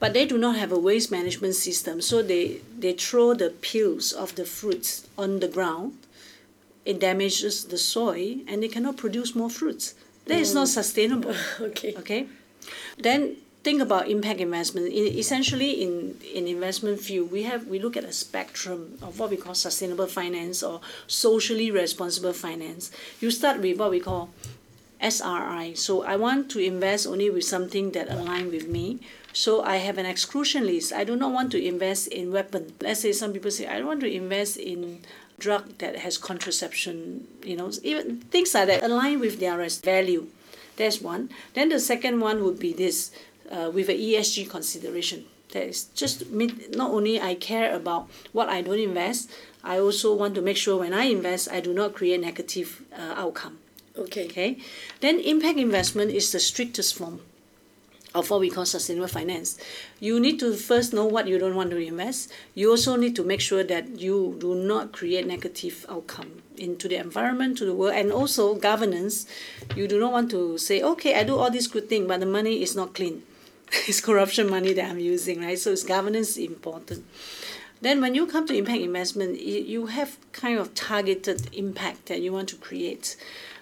but 0.01 0.15
they 0.15 0.25
do 0.25 0.39
not 0.39 0.57
have 0.57 0.73
a 0.73 0.79
waste 0.79 1.11
management 1.11 1.55
system 1.55 2.01
so 2.01 2.23
they 2.23 2.61
they 2.79 2.93
throw 2.93 3.35
the 3.35 3.51
peels 3.51 4.13
of 4.13 4.35
the 4.37 4.45
fruits 4.45 5.09
on 5.17 5.41
the 5.41 5.49
ground. 5.49 5.95
It 6.85 7.01
damages 7.01 7.65
the 7.65 7.79
soil 7.79 8.37
and 8.47 8.63
they 8.63 8.69
cannot 8.69 8.97
produce 8.97 9.35
more 9.35 9.51
fruits. 9.51 9.95
That 10.27 10.39
is 10.39 10.55
not 10.55 10.69
mm. 10.69 10.75
sustainable. 10.79 11.35
Okay. 11.61 11.95
Okay? 11.97 12.27
Then 12.99 13.37
think 13.65 13.83
about 13.83 14.09
impact 14.09 14.41
investment. 14.41 14.87
In, 14.87 15.07
essentially 15.19 15.83
in 15.83 16.17
in 16.35 16.47
investment 16.47 17.01
field 17.01 17.33
we 17.33 17.43
have 17.43 17.67
we 17.67 17.79
look 17.79 17.97
at 17.97 18.05
a 18.05 18.13
spectrum 18.13 18.99
of 19.03 19.19
what 19.19 19.31
we 19.31 19.37
call 19.37 19.55
sustainable 19.55 20.07
finance 20.07 20.63
or 20.63 20.81
socially 21.07 21.71
responsible 21.71 22.33
finance. 22.33 22.91
You 23.21 23.31
start 23.31 23.61
with 23.61 23.79
what 23.79 23.91
we 23.91 24.01
call 24.01 24.31
SRI 25.01 25.75
so 25.75 26.03
I 26.03 26.17
want 26.17 26.51
to 26.51 26.59
invest 26.59 27.07
only 27.07 27.31
with 27.31 27.45
something 27.45 27.93
that 27.93 28.11
align 28.11 28.51
with 28.51 28.69
me. 28.69 29.01
So 29.33 29.63
I 29.63 29.77
have 29.77 29.99
an 29.99 30.07
exclusion 30.07 30.67
list. 30.67 30.93
I 30.93 31.05
do 31.05 31.15
not 31.15 31.33
want 31.33 31.53
to 31.53 31.65
invest 31.65 32.09
in 32.09 32.33
weapon. 32.33 32.73
Let's 32.81 33.01
say 33.01 33.13
some 33.13 33.33
people 33.33 33.51
say 33.51 33.67
I 33.67 33.79
don't 33.79 33.87
want 33.87 34.01
to 34.01 34.13
invest 34.13 34.57
in 34.57 35.01
drug 35.39 35.79
that 35.79 35.95
has 35.97 36.19
contraception 36.19 37.29
you 37.45 37.55
know 37.55 37.71
even 37.85 38.19
things 38.33 38.53
like 38.55 38.67
that 38.67 38.83
align 38.83 39.21
with 39.21 39.39
their 39.39 39.57
value. 39.85 40.27
That's 40.77 41.01
one. 41.01 41.31
Then 41.55 41.69
the 41.69 41.81
second 41.81 42.21
one 42.21 42.43
would 42.45 42.59
be 42.59 42.73
this 42.73 43.11
uh, 43.51 43.71
with 43.73 43.89
an 43.89 43.97
ESG 43.97 44.51
consideration. 44.51 45.25
That 45.53 45.67
is 45.67 45.85
just 45.95 46.31
not 46.31 46.91
only 46.91 47.21
I 47.21 47.35
care 47.35 47.75
about 47.75 48.11
what 48.33 48.51
I 48.51 48.61
don't 48.61 48.79
invest 48.79 49.31
I 49.65 49.79
also 49.79 50.15
want 50.15 50.35
to 50.35 50.43
make 50.43 50.57
sure 50.57 50.79
when 50.79 50.93
I 50.95 51.05
invest 51.05 51.51
I 51.51 51.61
do 51.61 51.73
not 51.73 51.95
create 51.95 52.21
negative 52.21 52.83
uh, 52.93 53.15
outcome 53.17 53.59
okay 53.99 54.27
okay 54.27 54.59
then 55.01 55.19
impact 55.21 55.59
investment 55.59 56.11
is 56.11 56.33
the 56.33 56.41
strictest 56.41 56.95
form 56.95 57.21
of 58.15 58.31
what 58.31 58.41
we 58.41 58.51
call 58.51 58.65
sustainable 58.65 59.09
finance. 59.09 59.59
You 60.01 60.19
need 60.19 60.41
to 60.41 60.55
first 60.55 60.93
know 60.93 61.05
what 61.05 61.29
you 61.29 61.39
don't 61.39 61.55
want 61.55 61.71
to 61.71 61.77
invest. 61.77 62.33
You 62.55 62.71
also 62.71 62.97
need 62.97 63.15
to 63.17 63.25
make 63.25 63.41
sure 63.41 63.63
that 63.65 64.01
you 64.01 64.37
do 64.39 64.55
not 64.55 64.93
create 64.93 65.27
negative 65.27 65.85
outcome 65.89 66.43
into 66.57 66.89
the 66.89 66.97
environment, 66.97 67.59
to 67.59 67.65
the 67.65 67.75
world, 67.75 67.95
and 67.95 68.11
also 68.11 68.55
governance. 68.55 69.27
You 69.77 69.87
do 69.89 70.01
not 70.01 70.13
want 70.13 70.31
to 70.31 70.59
say, 70.59 70.83
okay, 70.83 71.19
I 71.19 71.25
do 71.25 71.37
all 71.37 71.51
this 71.51 71.67
good 71.67 71.89
thing, 71.89 72.07
but 72.07 72.21
the 72.21 72.27
money 72.27 72.63
is 72.63 72.75
not 72.75 72.95
clean. 72.95 73.23
it's 73.87 74.01
corruption 74.01 74.49
money 74.49 74.73
that 74.73 74.91
I'm 74.91 74.99
using, 74.99 75.41
right? 75.41 75.59
So 75.59 75.73
it's 75.73 75.85
governance 75.85 76.37
important. 76.37 77.05
Then 77.81 78.01
when 78.01 78.15
you 78.15 78.27
come 78.27 78.47
to 78.47 78.57
impact 78.57 78.81
investment, 78.81 79.41
you 79.41 79.87
have 79.87 80.19
kind 80.33 80.59
of 80.59 80.75
targeted 80.75 81.55
impact 81.55 82.07
that 82.07 82.21
you 82.21 82.33
want 82.33 82.49
to 82.49 82.57
create. 82.57 83.17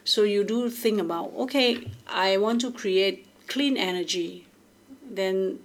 So 0.07 0.23
you 0.23 0.45
do 0.45 0.71
think 0.71 1.01
about, 1.01 1.33
okay, 1.37 1.91
I 2.07 2.37
want 2.37 2.61
to 2.61 2.71
create 2.71 3.27
clean 3.49 3.77
energy, 3.77 4.47
then 5.11 5.59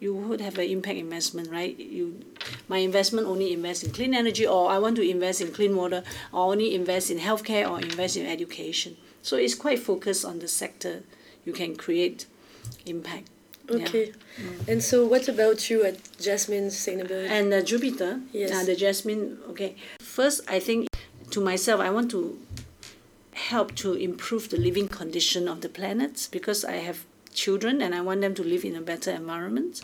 you 0.00 0.14
would 0.14 0.42
have 0.42 0.58
an 0.58 0.68
impact 0.68 0.98
investment, 0.98 1.50
right? 1.50 1.78
You, 1.78 2.20
my 2.68 2.78
investment 2.78 3.26
only 3.26 3.54
invest 3.54 3.84
in 3.84 3.92
clean 3.92 4.14
energy, 4.14 4.46
or 4.46 4.70
I 4.70 4.78
want 4.78 4.96
to 4.96 5.02
invest 5.02 5.40
in 5.40 5.50
clean 5.50 5.74
water, 5.74 6.02
or 6.30 6.52
only 6.52 6.74
invest 6.74 7.10
in 7.10 7.18
healthcare, 7.18 7.68
or 7.70 7.80
invest 7.80 8.18
in 8.18 8.26
education. 8.26 8.98
So 9.22 9.38
it's 9.38 9.54
quite 9.54 9.78
focused 9.78 10.26
on 10.26 10.40
the 10.40 10.48
sector 10.48 11.02
you 11.46 11.54
can 11.54 11.74
create 11.74 12.26
impact. 12.84 13.28
Okay. 13.70 14.12
Yeah. 14.38 14.44
Mm. 14.44 14.68
And 14.68 14.82
so, 14.82 15.06
what 15.06 15.26
about 15.26 15.70
you 15.70 15.84
at 15.84 15.96
Jasmine 16.20 16.68
Sustainability? 16.68 17.28
And 17.30 17.52
uh, 17.52 17.62
Jupiter, 17.62 18.20
yes. 18.32 18.52
Uh, 18.52 18.64
the 18.64 18.76
Jasmine, 18.76 19.38
okay. 19.48 19.74
First, 19.98 20.42
I 20.48 20.60
think 20.60 20.88
to 21.30 21.40
myself, 21.40 21.80
I 21.80 21.90
want 21.90 22.10
to 22.12 22.38
help 23.36 23.74
to 23.76 23.92
improve 23.92 24.48
the 24.48 24.56
living 24.56 24.88
condition 24.88 25.46
of 25.46 25.60
the 25.60 25.68
planet 25.68 26.28
because 26.32 26.64
I 26.64 26.76
have 26.76 27.04
children 27.34 27.82
and 27.82 27.94
I 27.94 28.00
want 28.00 28.22
them 28.22 28.34
to 28.34 28.42
live 28.42 28.64
in 28.64 28.74
a 28.74 28.80
better 28.80 29.10
environment. 29.10 29.82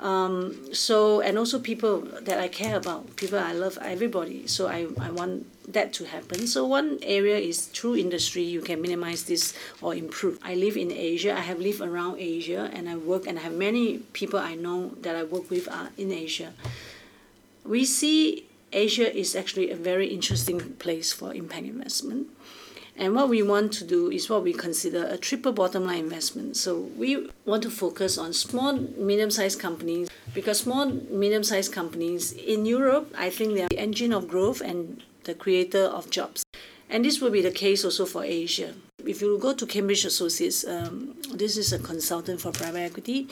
Um, 0.00 0.74
so 0.74 1.20
and 1.20 1.38
also 1.38 1.60
people 1.60 2.00
that 2.22 2.38
I 2.40 2.48
care 2.48 2.76
about, 2.76 3.14
people 3.14 3.38
I 3.38 3.52
love, 3.52 3.78
everybody. 3.80 4.48
So 4.48 4.66
I, 4.66 4.88
I 5.00 5.10
want 5.10 5.46
that 5.72 5.92
to 5.94 6.04
happen. 6.04 6.48
So 6.48 6.66
one 6.66 6.98
area 7.02 7.36
is 7.36 7.66
through 7.66 7.96
industry 7.96 8.42
you 8.42 8.62
can 8.62 8.82
minimize 8.82 9.22
this 9.24 9.54
or 9.80 9.94
improve. 9.94 10.40
I 10.42 10.56
live 10.56 10.76
in 10.76 10.90
Asia. 10.90 11.32
I 11.32 11.40
have 11.40 11.60
lived 11.60 11.80
around 11.80 12.18
Asia 12.18 12.68
and 12.72 12.88
I 12.88 12.96
work 12.96 13.28
and 13.28 13.38
I 13.38 13.42
have 13.42 13.54
many 13.54 13.98
people 14.12 14.40
I 14.40 14.56
know 14.56 14.88
that 15.02 15.14
I 15.14 15.22
work 15.22 15.48
with 15.50 15.68
are 15.68 15.90
in 15.96 16.10
Asia. 16.10 16.52
We 17.64 17.84
see 17.84 18.46
Asia 18.72 19.14
is 19.14 19.36
actually 19.36 19.70
a 19.70 19.76
very 19.76 20.08
interesting 20.08 20.58
place 20.80 21.12
for 21.12 21.32
impact 21.32 21.66
investment. 21.66 22.26
And 22.96 23.14
what 23.14 23.28
we 23.28 23.42
want 23.42 23.72
to 23.74 23.84
do 23.84 24.10
is 24.10 24.28
what 24.28 24.42
we 24.42 24.52
consider 24.52 25.06
a 25.06 25.16
triple 25.16 25.52
bottom 25.52 25.86
line 25.86 26.00
investment. 26.00 26.56
So 26.56 26.78
we 26.96 27.28
want 27.44 27.62
to 27.62 27.70
focus 27.70 28.18
on 28.18 28.32
small, 28.32 28.74
medium 28.74 29.30
sized 29.30 29.58
companies 29.58 30.08
because 30.34 30.60
small, 30.60 30.86
medium 30.86 31.42
sized 31.42 31.72
companies 31.72 32.32
in 32.32 32.66
Europe, 32.66 33.12
I 33.16 33.30
think 33.30 33.54
they 33.54 33.62
are 33.62 33.68
the 33.68 33.78
engine 33.78 34.12
of 34.12 34.28
growth 34.28 34.60
and 34.60 35.02
the 35.24 35.34
creator 35.34 35.84
of 35.84 36.10
jobs. 36.10 36.44
And 36.90 37.04
this 37.04 37.20
will 37.20 37.30
be 37.30 37.40
the 37.40 37.50
case 37.50 37.84
also 37.84 38.04
for 38.04 38.22
Asia. 38.22 38.74
If 39.04 39.22
you 39.22 39.38
go 39.38 39.54
to 39.54 39.66
Cambridge 39.66 40.04
Associates, 40.04 40.64
um, 40.66 41.16
this 41.32 41.56
is 41.56 41.72
a 41.72 41.78
consultant 41.78 42.40
for 42.40 42.52
private 42.52 42.80
equity. 42.80 43.28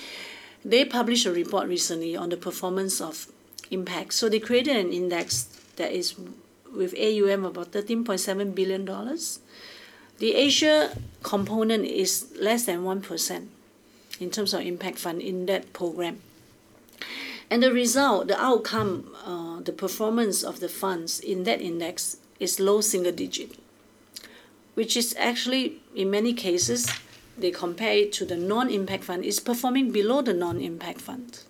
They 0.64 0.84
published 0.84 1.26
a 1.26 1.32
report 1.32 1.68
recently 1.68 2.16
on 2.16 2.30
the 2.30 2.36
performance 2.36 3.00
of 3.00 3.26
impact. 3.70 4.14
So 4.14 4.28
they 4.28 4.40
created 4.40 4.76
an 4.76 4.92
index 4.92 5.44
that 5.76 5.92
is 5.92 6.14
with 6.74 6.94
AUM 6.94 7.44
about 7.44 7.72
$13.7 7.72 8.54
billion. 8.54 8.86
The 10.20 10.34
Asia 10.34 10.94
component 11.22 11.86
is 11.86 12.26
less 12.38 12.66
than 12.66 12.84
1% 12.84 13.46
in 14.20 14.30
terms 14.30 14.52
of 14.52 14.60
impact 14.60 14.98
fund 14.98 15.22
in 15.22 15.46
that 15.46 15.72
program. 15.72 16.20
And 17.50 17.62
the 17.62 17.72
result, 17.72 18.28
the 18.28 18.38
outcome, 18.38 19.16
uh, 19.24 19.60
the 19.60 19.72
performance 19.72 20.42
of 20.42 20.60
the 20.60 20.68
funds 20.68 21.20
in 21.20 21.44
that 21.44 21.62
index 21.62 22.18
is 22.38 22.60
low 22.60 22.82
single 22.82 23.12
digit, 23.12 23.58
which 24.74 24.94
is 24.94 25.16
actually, 25.18 25.80
in 25.96 26.10
many 26.10 26.34
cases, 26.34 26.92
they 27.38 27.50
compare 27.50 27.94
it 27.94 28.12
to 28.12 28.26
the 28.26 28.36
non 28.36 28.68
impact 28.68 29.04
fund, 29.04 29.24
is 29.24 29.40
performing 29.40 29.90
below 29.90 30.20
the 30.20 30.34
non 30.34 30.60
impact 30.60 31.00
fund. 31.00 31.40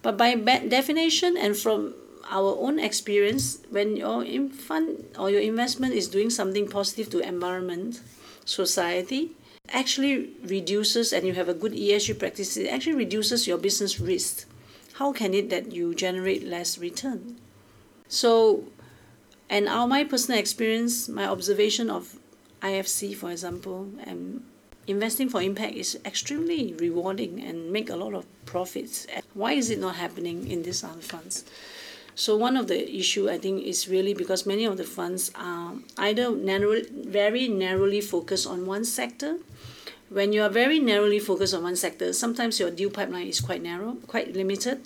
But 0.00 0.16
by 0.16 0.34
definition 0.34 1.36
and 1.36 1.54
from 1.56 1.92
our 2.30 2.56
own 2.58 2.78
experience, 2.78 3.58
when 3.70 3.96
your 3.96 4.24
fund 4.48 5.04
or 5.18 5.30
your 5.30 5.40
investment 5.40 5.94
is 5.94 6.08
doing 6.08 6.30
something 6.30 6.68
positive 6.68 7.10
to 7.10 7.20
environment, 7.20 8.00
society, 8.44 9.32
actually 9.70 10.30
reduces 10.42 11.12
and 11.12 11.26
you 11.26 11.34
have 11.34 11.48
a 11.48 11.54
good 11.54 11.72
ESG 11.72 12.18
practice, 12.18 12.56
it 12.56 12.68
actually 12.68 12.96
reduces 12.96 13.46
your 13.46 13.58
business 13.58 14.00
risk. 14.00 14.46
How 14.94 15.12
can 15.12 15.34
it 15.34 15.50
that 15.50 15.72
you 15.72 15.94
generate 15.94 16.44
less 16.46 16.78
return? 16.78 17.36
So, 18.08 18.64
and 19.48 19.68
our 19.68 19.86
my 19.86 20.04
personal 20.04 20.38
experience, 20.38 21.08
my 21.08 21.26
observation 21.26 21.90
of 21.90 22.18
IFC, 22.60 23.16
for 23.16 23.30
example, 23.30 23.88
and 24.04 24.44
investing 24.86 25.28
for 25.28 25.40
impact 25.40 25.74
is 25.74 25.98
extremely 26.04 26.74
rewarding 26.78 27.42
and 27.42 27.72
make 27.72 27.88
a 27.88 27.96
lot 27.96 28.14
of 28.14 28.26
profits. 28.44 29.06
Why 29.34 29.52
is 29.52 29.70
it 29.70 29.78
not 29.78 29.96
happening 29.96 30.50
in 30.50 30.62
these 30.62 30.84
other 30.84 31.00
funds? 31.00 31.44
So 32.14 32.36
one 32.36 32.56
of 32.56 32.68
the 32.68 32.94
issue 32.94 33.30
I 33.30 33.38
think 33.38 33.64
is 33.64 33.88
really 33.88 34.14
because 34.14 34.44
many 34.46 34.64
of 34.64 34.76
the 34.76 34.84
funds 34.84 35.30
are 35.34 35.74
either 35.96 36.30
narrow, 36.30 36.82
very 36.92 37.48
narrowly 37.48 38.00
focused 38.00 38.46
on 38.46 38.66
one 38.66 38.84
sector. 38.84 39.38
When 40.10 40.34
you 40.34 40.42
are 40.42 40.50
very 40.50 40.78
narrowly 40.78 41.18
focused 41.18 41.54
on 41.54 41.62
one 41.62 41.76
sector, 41.76 42.12
sometimes 42.12 42.60
your 42.60 42.70
deal 42.70 42.90
pipeline 42.90 43.28
is 43.28 43.40
quite 43.40 43.62
narrow, 43.62 43.96
quite 44.06 44.34
limited, 44.34 44.82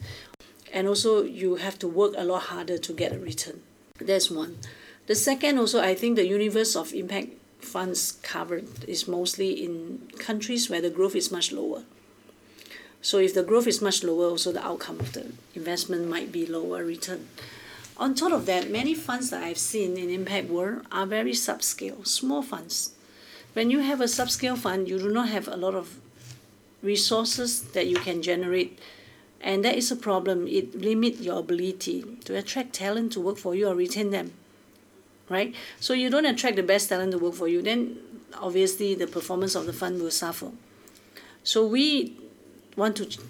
and 0.72 0.86
also 0.86 1.24
you 1.24 1.56
have 1.56 1.78
to 1.80 1.88
work 1.88 2.14
a 2.16 2.22
lot 2.22 2.42
harder 2.42 2.78
to 2.78 2.92
get 2.92 3.12
a 3.12 3.18
return. 3.18 3.60
That's 3.98 4.30
one. 4.30 4.58
The 5.06 5.16
second 5.16 5.58
also 5.58 5.80
I 5.80 5.94
think 5.94 6.14
the 6.14 6.26
universe 6.26 6.76
of 6.76 6.92
impact 6.94 7.30
funds 7.58 8.12
covered 8.22 8.68
is 8.86 9.08
mostly 9.08 9.64
in 9.64 10.08
countries 10.18 10.70
where 10.70 10.80
the 10.80 10.90
growth 10.90 11.16
is 11.16 11.32
much 11.32 11.50
lower. 11.50 11.82
So 13.06 13.18
if 13.18 13.34
the 13.34 13.44
growth 13.44 13.68
is 13.68 13.80
much 13.80 14.02
lower, 14.02 14.30
also 14.30 14.50
the 14.50 14.66
outcome 14.66 14.98
of 14.98 15.12
the 15.12 15.30
investment 15.54 16.08
might 16.08 16.32
be 16.32 16.44
lower 16.44 16.82
return. 16.82 17.28
On 17.96 18.16
top 18.16 18.32
of 18.32 18.46
that, 18.46 18.68
many 18.68 18.94
funds 18.94 19.30
that 19.30 19.44
I've 19.44 19.58
seen 19.58 19.96
in 19.96 20.10
impact 20.10 20.48
world 20.48 20.84
are 20.90 21.06
very 21.06 21.30
subscale, 21.30 22.04
small 22.04 22.42
funds. 22.42 22.96
When 23.52 23.70
you 23.70 23.78
have 23.78 24.00
a 24.00 24.10
subscale 24.10 24.58
fund, 24.58 24.88
you 24.88 24.98
do 24.98 25.08
not 25.08 25.28
have 25.28 25.46
a 25.46 25.56
lot 25.56 25.76
of 25.76 26.00
resources 26.82 27.62
that 27.74 27.86
you 27.86 27.94
can 27.94 28.22
generate 28.22 28.76
and 29.40 29.64
that 29.64 29.76
is 29.76 29.92
a 29.92 29.96
problem. 29.96 30.48
It 30.48 30.74
limits 30.74 31.20
your 31.20 31.38
ability 31.38 32.02
to 32.24 32.36
attract 32.36 32.72
talent 32.72 33.12
to 33.12 33.20
work 33.20 33.38
for 33.38 33.54
you 33.54 33.68
or 33.68 33.76
retain 33.76 34.10
them. 34.10 34.32
Right? 35.28 35.54
So 35.78 35.94
you 35.94 36.10
don't 36.10 36.26
attract 36.26 36.56
the 36.56 36.64
best 36.64 36.88
talent 36.88 37.12
to 37.12 37.18
work 37.18 37.34
for 37.34 37.46
you, 37.46 37.62
then 37.62 37.98
obviously 38.34 38.96
the 38.96 39.06
performance 39.06 39.54
of 39.54 39.66
the 39.66 39.72
fund 39.72 40.02
will 40.02 40.10
suffer. 40.10 40.50
So 41.44 41.64
we 41.64 42.25
want 42.76 42.96
to 42.96 43.20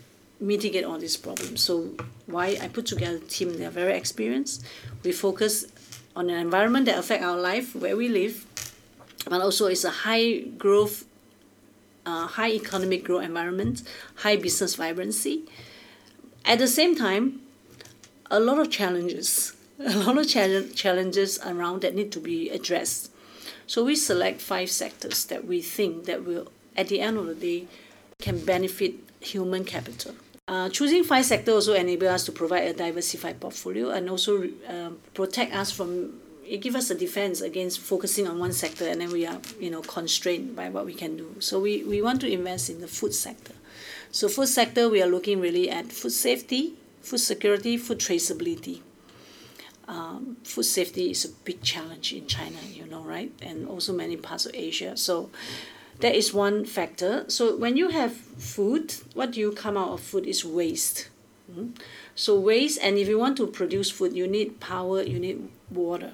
mitigate 0.41 0.85
all 0.85 0.99
these 0.99 1.17
problems. 1.17 1.63
So 1.63 1.95
why 2.27 2.59
I 2.61 2.69
put 2.69 2.87
together 2.87 3.17
a 3.17 3.21
team, 3.21 3.57
they're 3.59 3.71
very 3.71 3.97
experienced. 3.97 4.65
We 5.03 5.13
focus 5.13 5.67
on 6.15 6.31
an 6.31 6.39
environment 6.39 6.87
that 6.87 6.99
affect 6.99 7.23
our 7.23 7.39
life 7.39 7.75
where 7.75 7.97
we 7.97 8.09
live, 8.09 8.45
but 9.29 9.41
also 9.41 9.67
it's 9.67 9.85
a 9.85 9.91
high 9.91 10.41
growth, 10.59 11.05
uh, 12.05 12.27
high 12.27 12.51
economic 12.51 13.05
growth 13.05 13.25
environment, 13.25 13.83
high 14.17 14.37
business 14.37 14.75
vibrancy. 14.75 15.45
At 16.45 16.59
the 16.59 16.69
same 16.69 16.97
time, 16.97 17.41
a 18.31 18.41
lot 18.41 18.59
of 18.59 18.71
challenges, 18.71 19.55
a 19.79 19.97
lot 19.99 20.19
of 20.19 20.29
challenges 20.75 21.39
around 21.45 21.83
that 21.83 21.95
need 21.95 22.13
to 22.13 22.21
be 22.21 22.51
addressed. 22.51 23.11
So 23.67 23.85
we 23.85 23.97
select 23.97 24.41
five 24.41 24.71
sectors 24.71 25.25
that 25.27 25.45
we 25.45 25.61
think 25.61 26.05
that 26.05 26.25
will, 26.25 26.53
at 26.77 26.89
the 26.89 27.01
end 27.01 27.19
of 27.19 27.27
the 27.27 27.35
day, 27.35 27.67
can 28.21 28.45
benefit 28.45 28.95
human 29.21 29.65
capital. 29.65 30.15
Uh, 30.49 30.69
choosing 30.69 31.03
five 31.03 31.25
sectors 31.25 31.69
also 31.69 31.75
enable 31.75 32.09
us 32.09 32.25
to 32.25 32.31
provide 32.31 32.63
a 32.63 32.73
diversified 32.73 33.41
portfolio 33.41 33.91
and 33.91 34.09
also 34.09 34.49
uh, 34.69 34.91
protect 35.13 35.53
us 35.53 35.73
from 35.73 36.21
it 36.47 36.59
gives 36.59 36.77
us 36.77 36.91
a 36.91 36.95
defense 36.95 37.41
against 37.41 37.81
focusing 37.81 38.29
on 38.29 38.39
one 38.39 38.53
sector 38.53 38.87
and 38.87 39.01
then 39.01 39.11
we 39.11 39.27
are 39.27 39.41
you 39.59 39.71
know 39.71 39.83
constrained 39.83 40.55
by 40.55 40.69
what 40.69 40.87
we 40.87 40.95
can 40.95 41.17
do. 41.17 41.35
So 41.41 41.59
we, 41.59 41.83
we 41.83 42.01
want 42.01 42.21
to 42.21 42.31
invest 42.31 42.71
in 42.71 42.81
the 42.81 42.87
food 42.87 43.13
sector. 43.13 43.55
So 44.13 44.29
food 44.29 44.47
sector 44.47 44.89
we 44.89 45.03
are 45.03 45.09
looking 45.09 45.41
really 45.41 45.69
at 45.69 45.87
food 45.91 46.13
safety 46.13 46.75
food 47.01 47.19
security 47.19 47.77
food 47.77 47.99
traceability. 47.99 48.83
Um, 49.89 50.37
food 50.45 50.65
safety 50.65 51.11
is 51.11 51.25
a 51.25 51.29
big 51.29 51.63
challenge 51.63 52.13
in 52.13 52.27
china 52.29 52.59
you 52.73 52.87
know 52.87 53.03
right? 53.03 53.33
And 53.43 53.67
also 53.67 53.93
many 53.93 54.17
parts 54.17 54.47
of 54.47 54.55
asia. 54.55 54.97
So 54.97 55.31
that 56.01 56.15
is 56.15 56.33
one 56.33 56.65
factor. 56.65 57.25
So 57.29 57.57
when 57.57 57.77
you 57.77 57.89
have 57.89 58.13
food, 58.13 58.95
what 59.15 59.33
do 59.33 59.41
you 59.41 59.53
come 59.53 59.77
out 59.77 59.91
of 59.91 60.01
food 60.01 60.27
is 60.27 60.45
waste. 60.45 61.09
Mm-hmm. 61.51 61.71
So 62.15 62.39
waste, 62.39 62.79
and 62.83 62.99
if 62.99 63.09
you 63.09 63.19
want 63.19 63.37
to 63.39 63.47
produce 63.47 63.91
food, 63.91 64.15
you 64.15 64.27
need 64.27 64.61
power, 64.61 65.03
you 65.03 65.19
need 65.19 65.49
water. 65.71 66.13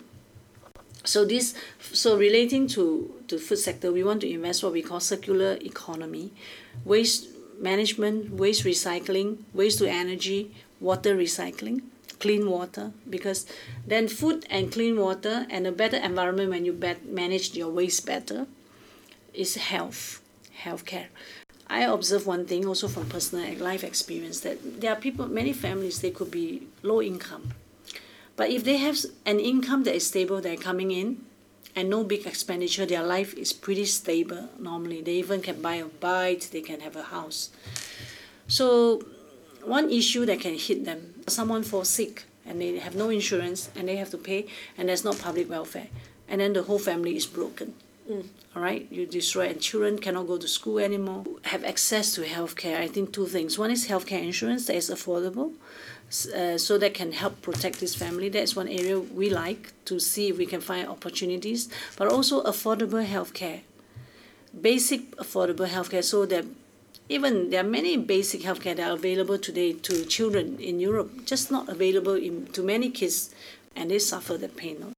So 1.04 1.24
this, 1.24 1.54
so 1.80 2.16
relating 2.16 2.68
to 2.68 3.12
the 3.28 3.38
food 3.38 3.58
sector, 3.58 3.90
we 3.90 4.04
want 4.04 4.20
to 4.20 4.30
invest 4.30 4.62
what 4.62 4.72
we 4.72 4.82
call 4.82 5.00
circular 5.00 5.58
economy, 5.60 6.32
waste 6.84 7.28
management, 7.58 8.30
waste 8.30 8.64
recycling, 8.64 9.38
waste 9.52 9.78
to 9.78 9.88
energy, 9.88 10.54
water 10.80 11.16
recycling, 11.16 11.82
clean 12.20 12.48
water, 12.48 12.92
because 13.08 13.46
then 13.86 14.06
food 14.06 14.46
and 14.48 14.70
clean 14.70 14.98
water 14.98 15.46
and 15.50 15.66
a 15.66 15.72
better 15.72 15.96
environment 15.96 16.50
when 16.50 16.64
you 16.64 16.78
manage 17.04 17.54
your 17.54 17.70
waste 17.70 18.06
better 18.06 18.46
is 19.34 19.56
health, 19.56 20.20
healthcare. 20.62 21.06
I 21.68 21.84
observe 21.84 22.26
one 22.26 22.46
thing 22.46 22.66
also 22.66 22.88
from 22.88 23.08
personal 23.08 23.56
life 23.56 23.82
experience 23.82 24.40
that 24.40 24.80
there 24.80 24.92
are 24.92 25.00
people, 25.00 25.26
many 25.26 25.52
families, 25.52 26.00
they 26.00 26.10
could 26.10 26.30
be 26.30 26.66
low 26.82 27.00
income. 27.00 27.54
But 28.36 28.50
if 28.50 28.64
they 28.64 28.76
have 28.76 28.98
an 29.24 29.40
income 29.40 29.84
that 29.84 29.94
is 29.94 30.06
stable, 30.06 30.40
they're 30.40 30.56
coming 30.56 30.90
in, 30.90 31.24
and 31.74 31.88
no 31.88 32.04
big 32.04 32.26
expenditure, 32.26 32.84
their 32.84 33.02
life 33.02 33.34
is 33.34 33.52
pretty 33.52 33.86
stable 33.86 34.50
normally. 34.58 35.00
They 35.00 35.14
even 35.14 35.40
can 35.40 35.62
buy 35.62 35.76
a 35.76 35.86
bike, 35.86 36.50
they 36.50 36.60
can 36.60 36.80
have 36.80 36.96
a 36.96 37.04
house. 37.04 37.50
So, 38.48 39.02
one 39.64 39.90
issue 39.90 40.26
that 40.26 40.40
can 40.40 40.58
hit 40.58 40.84
them 40.84 41.14
someone 41.28 41.62
falls 41.62 41.88
sick 41.88 42.24
and 42.44 42.60
they 42.60 42.78
have 42.78 42.96
no 42.96 43.08
insurance 43.08 43.70
and 43.76 43.88
they 43.88 43.96
have 43.96 44.10
to 44.10 44.18
pay, 44.18 44.46
and 44.76 44.88
there's 44.88 45.04
no 45.04 45.12
public 45.12 45.48
welfare, 45.48 45.88
and 46.28 46.40
then 46.40 46.52
the 46.52 46.64
whole 46.64 46.78
family 46.78 47.16
is 47.16 47.26
broken. 47.26 47.74
Mm. 48.10 48.26
All 48.54 48.60
right, 48.60 48.86
you 48.90 49.06
destroy, 49.06 49.48
and 49.48 49.58
children 49.62 49.98
cannot 49.98 50.26
go 50.26 50.36
to 50.36 50.46
school 50.46 50.78
anymore. 50.78 51.24
Have 51.44 51.64
access 51.64 52.14
to 52.16 52.20
healthcare. 52.20 52.76
I 52.76 52.86
think 52.86 53.10
two 53.10 53.24
things. 53.24 53.58
One 53.58 53.70
is 53.70 53.88
healthcare 53.88 54.22
insurance 54.22 54.66
that 54.66 54.76
is 54.76 54.90
affordable, 54.90 55.54
uh, 56.34 56.58
so 56.58 56.76
that 56.76 56.92
can 56.92 57.12
help 57.12 57.40
protect 57.40 57.80
this 57.80 57.94
family. 57.94 58.28
That's 58.28 58.54
one 58.54 58.68
area 58.68 59.00
we 59.00 59.30
like 59.30 59.72
to 59.86 59.98
see 59.98 60.28
if 60.28 60.36
we 60.36 60.44
can 60.44 60.60
find 60.60 60.86
opportunities. 60.86 61.70
But 61.96 62.08
also 62.08 62.42
affordable 62.42 63.06
healthcare, 63.06 63.60
basic 64.60 65.16
affordable 65.16 65.66
healthcare, 65.66 66.04
so 66.04 66.26
that 66.26 66.44
even 67.08 67.48
there 67.48 67.60
are 67.60 67.68
many 67.68 67.96
basic 67.96 68.42
healthcare 68.42 68.76
that 68.76 68.90
are 68.90 68.94
available 68.94 69.38
today 69.38 69.72
to 69.72 70.04
children 70.04 70.58
in 70.58 70.78
Europe, 70.78 71.24
just 71.24 71.50
not 71.50 71.70
available 71.70 72.16
in, 72.16 72.48
to 72.48 72.62
many 72.62 72.90
kids, 72.90 73.34
and 73.74 73.90
they 73.90 73.98
suffer 73.98 74.36
the 74.36 74.48
pain. 74.50 74.92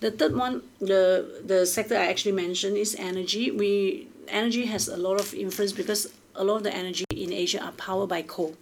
The 0.00 0.10
third 0.10 0.34
one, 0.34 0.62
the 0.80 1.42
the 1.44 1.66
sector 1.66 1.96
I 1.96 2.06
actually 2.06 2.32
mentioned 2.32 2.76
is 2.76 2.96
energy. 2.98 3.50
We 3.50 4.08
energy 4.28 4.66
has 4.66 4.88
a 4.88 4.96
lot 4.96 5.20
of 5.20 5.34
influence 5.34 5.72
because 5.72 6.12
a 6.34 6.44
lot 6.44 6.56
of 6.56 6.62
the 6.62 6.74
energy 6.74 7.04
in 7.14 7.32
Asia 7.32 7.62
are 7.62 7.72
powered 7.72 8.08
by 8.08 8.22
coal. 8.22 8.56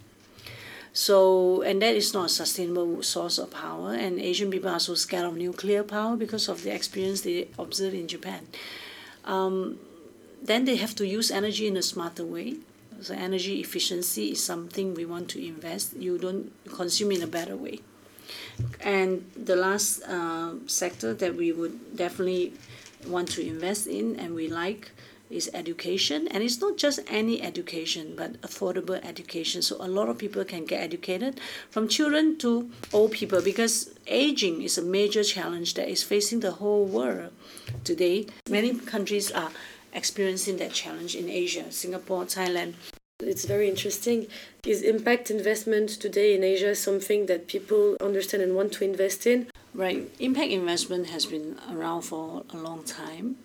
So 0.91 1.61
and 1.61 1.81
that 1.81 1.95
is 1.95 2.13
not 2.13 2.25
a 2.25 2.29
sustainable 2.29 3.03
source 3.03 3.37
of 3.37 3.51
power. 3.51 3.93
And 3.93 4.19
Asian 4.19 4.51
people 4.51 4.69
are 4.69 4.79
so 4.79 4.95
scared 4.95 5.25
of 5.25 5.37
nuclear 5.37 5.83
power 5.83 6.17
because 6.17 6.49
of 6.49 6.63
the 6.63 6.73
experience 6.75 7.21
they 7.21 7.47
observed 7.57 7.95
in 7.95 8.07
Japan. 8.07 8.47
Um, 9.23 9.79
then 10.41 10.65
they 10.65 10.75
have 10.75 10.95
to 10.95 11.07
use 11.07 11.31
energy 11.31 11.67
in 11.67 11.77
a 11.77 11.81
smarter 11.81 12.25
way. 12.25 12.57
So 13.01 13.13
energy 13.13 13.61
efficiency 13.61 14.31
is 14.31 14.43
something 14.43 14.93
we 14.93 15.05
want 15.05 15.29
to 15.29 15.45
invest. 15.45 15.95
You 15.95 16.17
don't 16.17 16.51
consume 16.67 17.13
in 17.13 17.23
a 17.23 17.27
better 17.27 17.55
way. 17.55 17.79
And 18.81 19.29
the 19.35 19.55
last 19.55 20.03
uh, 20.03 20.53
sector 20.67 21.13
that 21.13 21.35
we 21.35 21.51
would 21.51 21.95
definitely 21.95 22.53
want 23.07 23.29
to 23.29 23.45
invest 23.45 23.87
in 23.87 24.15
and 24.17 24.35
we 24.35 24.47
like 24.47 24.91
is 25.29 25.49
education. 25.53 26.27
And 26.29 26.43
it's 26.43 26.59
not 26.59 26.77
just 26.77 26.99
any 27.07 27.41
education, 27.41 28.13
but 28.17 28.41
affordable 28.41 29.03
education. 29.05 29.61
So 29.61 29.77
a 29.79 29.87
lot 29.87 30.09
of 30.09 30.17
people 30.17 30.43
can 30.43 30.65
get 30.65 30.81
educated 30.81 31.39
from 31.69 31.87
children 31.87 32.37
to 32.39 32.69
old 32.91 33.11
people 33.11 33.41
because 33.41 33.93
aging 34.07 34.61
is 34.61 34.77
a 34.77 34.81
major 34.81 35.23
challenge 35.23 35.75
that 35.75 35.87
is 35.87 36.03
facing 36.03 36.39
the 36.39 36.51
whole 36.51 36.85
world 36.85 37.31
today. 37.83 38.27
Many 38.49 38.73
countries 38.73 39.31
are 39.31 39.51
experiencing 39.93 40.57
that 40.57 40.73
challenge 40.73 41.15
in 41.15 41.29
Asia, 41.29 41.71
Singapore, 41.71 42.25
Thailand. 42.25 42.73
It's 43.21 43.43
very 43.43 43.67
interesting. 43.67 44.27
Is 44.65 44.81
impact 44.81 45.29
investment 45.29 45.89
today 45.89 46.33
in 46.33 46.41
Asia 46.41 46.73
something 46.73 47.25
that 47.25 47.47
people 47.47 47.97
understand 47.99 48.41
and 48.41 48.55
want 48.55 48.71
to 48.73 48.85
invest 48.85 49.27
in? 49.27 49.47
Right. 49.73 50.09
Impact 50.19 50.51
investment 50.51 51.07
has 51.07 51.25
been 51.25 51.59
around 51.69 52.03
for 52.03 52.43
a 52.49 52.55
long 52.55 52.83
time. 52.85 53.35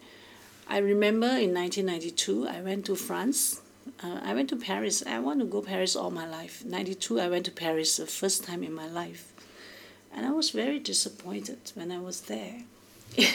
I 0.69 0.79
remember 0.79 1.27
in 1.27 1.53
1992, 1.53 2.47
I 2.47 2.61
went 2.61 2.87
to 2.87 2.95
France. 2.95 3.63
Uh, 4.01 4.21
I 4.23 4.33
went 4.33 4.49
to 4.51 4.57
Paris. 4.57 5.03
I 5.05 5.19
want 5.19 5.41
to 5.41 5.45
go 5.45 5.61
Paris 5.61 5.97
all 5.97 6.13
my 6.13 6.27
life. 6.27 6.65
92, 6.65 7.19
I 7.19 7.29
went 7.29 7.45
to 7.47 7.51
Paris 7.51 7.97
the 7.97 8.07
first 8.07 8.45
time 8.45 8.63
in 8.63 8.73
my 8.73 8.87
life. 8.87 9.33
And 10.15 10.25
I 10.25 10.31
was 10.31 10.51
very 10.51 10.79
disappointed 10.79 11.73
when 11.75 11.91
I 11.91 11.99
was 11.99 12.21
there 12.23 12.63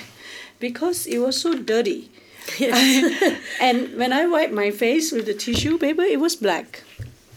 because 0.60 1.06
it 1.06 1.20
was 1.20 1.42
so 1.42 1.54
dirty 1.62 2.10
And 3.62 3.96
when 3.98 4.14
I 4.14 4.26
wiped 4.26 4.54
my 4.54 4.72
face 4.72 5.12
with 5.12 5.26
the 5.26 5.34
tissue 5.34 5.78
paper, 5.78 6.02
it 6.02 6.20
was 6.20 6.36
black. 6.36 6.84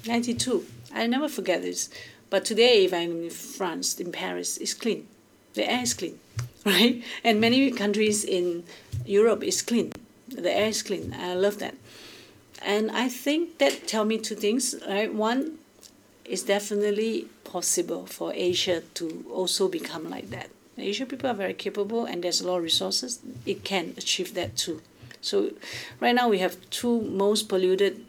92. 0.07 0.64
I 0.94 1.07
never 1.07 1.29
forget 1.29 1.62
this. 1.62 1.88
But 2.31 2.44
today, 2.44 2.85
if 2.85 2.94
I'm 2.94 3.25
in 3.25 3.31
France, 3.31 3.98
in 4.01 4.12
Paris, 4.12 4.57
it's 4.57 4.75
clean. 4.75 5.07
The 5.55 5.70
air 5.70 5.83
is 5.83 5.94
clean, 5.94 6.18
right? 6.66 7.03
And 7.22 7.40
many 7.40 7.70
countries 7.70 8.25
in 8.25 8.64
Europe 9.05 9.42
is 9.42 9.62
clean. 9.62 9.92
The 10.29 10.51
air 10.51 10.68
is 10.68 10.83
clean. 10.83 11.14
I 11.18 11.35
love 11.35 11.59
that. 11.59 11.75
And 12.62 12.90
I 12.90 13.09
think 13.09 13.59
that 13.59 13.87
tell 13.87 14.05
me 14.05 14.18
two 14.18 14.35
things, 14.35 14.75
right? 14.88 15.12
One, 15.12 15.59
it's 16.25 16.42
definitely 16.42 17.29
possible 17.44 18.07
for 18.07 18.33
Asia 18.33 18.83
to 18.94 19.25
also 19.31 19.68
become 19.68 20.09
like 20.09 20.31
that. 20.31 20.48
Asian 20.79 21.07
people 21.07 21.29
are 21.29 21.35
very 21.35 21.55
capable 21.55 22.07
and 22.07 22.25
there's 22.25 22.40
a 22.40 22.46
lot 22.46 22.59
of 22.59 22.62
resources. 22.62 23.20
It 23.44 23.64
can 23.64 23.94
achieve 23.98 24.35
that 24.35 24.57
too. 24.57 24.81
So 25.23 25.53
right 26.01 26.15
now 26.15 26.29
we 26.29 26.39
have 26.41 26.59
two 26.71 27.01
most 27.03 27.49
polluted 27.49 28.05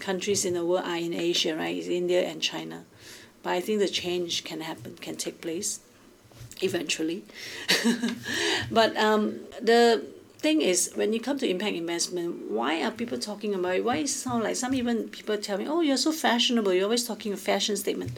countries 0.00 0.44
in 0.44 0.54
the 0.54 0.64
world 0.64 0.84
are 0.84 0.96
in 0.96 1.14
Asia, 1.14 1.54
right? 1.54 1.76
It's 1.76 1.86
India 1.86 2.22
and 2.26 2.42
China. 2.42 2.84
But 3.42 3.52
I 3.52 3.60
think 3.60 3.78
the 3.78 3.88
change 3.88 4.42
can 4.42 4.62
happen, 4.62 4.96
can 5.00 5.16
take 5.16 5.40
place 5.40 5.80
eventually. 6.60 7.24
but 8.70 8.96
um, 8.96 9.40
the 9.60 10.04
thing 10.38 10.62
is, 10.62 10.92
when 10.94 11.12
you 11.12 11.20
come 11.20 11.38
to 11.38 11.48
impact 11.48 11.76
investment, 11.76 12.50
why 12.50 12.82
are 12.82 12.90
people 12.90 13.18
talking 13.18 13.54
about 13.54 13.76
it? 13.76 13.84
Why 13.84 13.96
it 13.98 14.08
sound 14.08 14.44
like 14.44 14.56
some 14.56 14.74
even 14.74 15.08
people 15.08 15.36
tell 15.36 15.58
me, 15.58 15.68
oh, 15.68 15.80
you're 15.82 15.96
so 15.96 16.12
fashionable, 16.12 16.72
you're 16.72 16.84
always 16.84 17.06
talking 17.06 17.32
a 17.32 17.36
fashion 17.36 17.76
statement. 17.76 18.12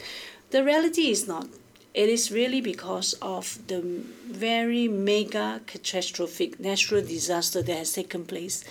The 0.51 0.65
reality 0.65 1.11
is 1.11 1.27
not. 1.27 1.49
It 1.97 2.11
is 2.11 2.31
really 2.31 2.61
because 2.61 3.15
of 3.23 3.59
the 3.69 3.81
very 3.81 4.87
mega 4.87 5.63
catastrophic 5.67 6.61
natural 6.61 7.01
disaster 7.01 7.63
that 7.63 7.75
has 7.75 7.95
taken 7.95 8.27
place 8.27 8.65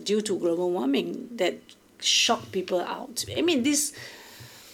due 0.00 0.20
to 0.20 0.38
global 0.38 0.70
warming 0.70 1.28
that 1.32 1.58
shocked 1.98 2.52
people 2.52 2.80
out. 2.80 3.24
I 3.36 3.42
mean, 3.42 3.64
this 3.64 3.92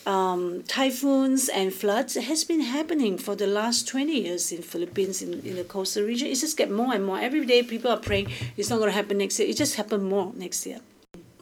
um, 0.04 0.64
typhoons 0.64 1.48
and 1.48 1.72
floods 1.72 2.14
has 2.16 2.44
been 2.44 2.60
happening 2.60 3.16
for 3.16 3.34
the 3.34 3.46
last 3.46 3.88
20 3.88 4.12
years 4.12 4.52
in 4.52 4.60
Philippines 4.60 5.22
in, 5.22 5.40
in 5.40 5.56
the 5.56 5.64
coastal 5.64 6.04
region. 6.04 6.28
It 6.28 6.34
just 6.34 6.58
get 6.58 6.70
more 6.70 6.92
and 6.92 7.06
more. 7.06 7.18
Every 7.18 7.46
day 7.46 7.62
people 7.62 7.90
are 7.90 7.96
praying 7.96 8.30
it's 8.58 8.68
not 8.68 8.80
going 8.80 8.90
to 8.90 8.96
happen 8.96 9.16
next 9.16 9.38
year. 9.38 9.48
It 9.48 9.56
just 9.56 9.76
happened 9.76 10.04
more 10.04 10.30
next 10.36 10.66
year. 10.66 10.80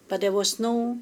But 0.06 0.20
there 0.20 0.32
was 0.32 0.60
no 0.60 1.00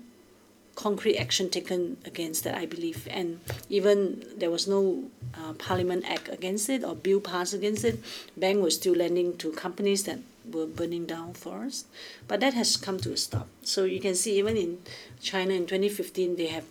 concrete 0.75 1.17
action 1.17 1.51
taken 1.51 1.97
against 2.05 2.45
that, 2.45 2.57
I 2.57 2.67
believe. 2.67 3.07
And 3.11 3.41
even 3.69 4.25
there 4.37 4.51
was 4.51 4.67
no 4.67 5.05
uh, 5.35 5.53
parliament 5.55 6.05
act 6.09 6.29
against 6.29 6.69
it 6.69 6.85
or 6.85 6.95
bill 6.95 7.21
passed 7.21 7.55
against 7.55 7.85
it. 7.85 8.03
Bank 8.37 8.63
was 8.63 8.75
still 8.77 8.95
lending 8.95 9.37
to 9.39 9.53
companies 9.53 10.05
that 10.05 10.19
were 10.51 10.67
burning 10.67 11.07
down 11.07 11.35
forests. 11.35 11.85
But 12.29 12.41
that 12.41 12.55
has 12.55 12.77
come 12.77 12.99
to 13.01 13.13
a 13.13 13.17
stop. 13.17 13.49
So 13.63 13.85
you 13.85 14.01
can 14.01 14.15
see 14.15 14.39
even 14.39 14.57
in 14.57 14.79
China 15.21 15.55
in 15.55 15.67
2015, 15.67 16.37
they 16.37 16.47
have 16.49 16.65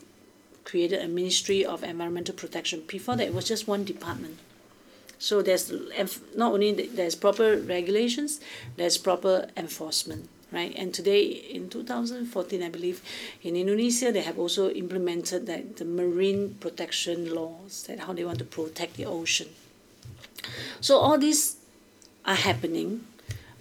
created 0.64 1.02
a 1.02 1.08
Ministry 1.08 1.66
of 1.66 1.84
Environmental 1.84 2.36
Protection. 2.36 2.84
Before 2.88 3.16
that, 3.16 3.28
it 3.28 3.34
was 3.34 3.48
just 3.48 3.68
one 3.68 3.84
department. 3.84 4.40
So 5.20 5.42
there's 5.42 5.72
not 6.36 6.54
only 6.54 6.74
there's 6.88 7.16
proper 7.16 7.58
regulations, 7.58 8.42
there's 8.76 8.98
proper 8.98 9.48
enforcement, 9.56 10.30
right? 10.54 10.74
And 10.78 10.94
today, 10.94 11.26
in 11.26 11.70
2014, 11.70 12.62
I 12.62 12.70
believe, 12.70 13.02
in 13.42 13.56
Indonesia, 13.56 14.12
they 14.12 14.22
have 14.22 14.38
also 14.38 14.70
implemented 14.70 15.48
that 15.48 15.78
the 15.78 15.86
marine 15.86 16.56
protection 16.60 17.34
laws, 17.34 17.84
that 17.88 18.02
how 18.02 18.14
they 18.14 18.24
want 18.24 18.40
to 18.40 18.46
protect 18.46 18.96
the 18.96 19.06
ocean. 19.06 19.50
So 20.80 20.98
all 20.98 21.18
these 21.18 21.58
are 22.26 22.36
happening, 22.36 23.06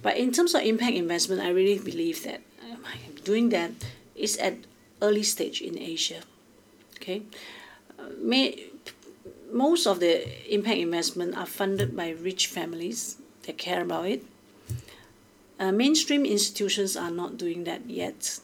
but 0.02 0.16
in 0.16 0.32
terms 0.32 0.54
of 0.54 0.62
impact 0.62 0.94
investment, 0.94 1.40
I 1.40 1.50
really 1.50 1.78
believe 1.78 2.22
that 2.24 2.42
um, 2.62 2.84
doing 3.24 3.48
that 3.50 3.70
is 4.14 4.36
at 4.36 4.54
early 5.00 5.22
stage 5.22 5.60
in 5.60 5.78
Asia 5.78 6.22
okay 7.02 7.22
uh, 7.98 8.04
may, 8.18 8.70
most 9.52 9.86
of 9.86 9.98
the 10.00 10.22
impact 10.54 10.78
investment 10.78 11.36
are 11.36 11.46
funded 11.46 11.96
by 11.96 12.10
rich 12.10 12.46
families 12.46 13.16
that 13.42 13.58
care 13.58 13.82
about 13.82 14.06
it 14.06 14.24
uh, 15.62 15.72
mainstream 15.72 16.24
institutions 16.24 16.96
are 16.96 17.10
not 17.10 17.36
doing 17.36 17.64
that 17.64 17.88
yet 17.88 18.40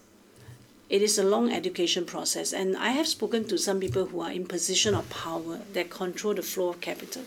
it 0.88 1.02
is 1.02 1.18
a 1.18 1.22
long 1.22 1.52
education 1.52 2.04
process 2.04 2.52
and 2.52 2.76
i 2.76 2.90
have 2.90 3.08
spoken 3.08 3.44
to 3.44 3.58
some 3.58 3.80
people 3.80 4.06
who 4.06 4.20
are 4.20 4.32
in 4.32 4.46
position 4.46 4.94
of 4.94 5.08
power 5.10 5.58
that 5.72 5.90
control 5.90 6.34
the 6.34 6.42
flow 6.42 6.68
of 6.68 6.80
capital 6.80 7.24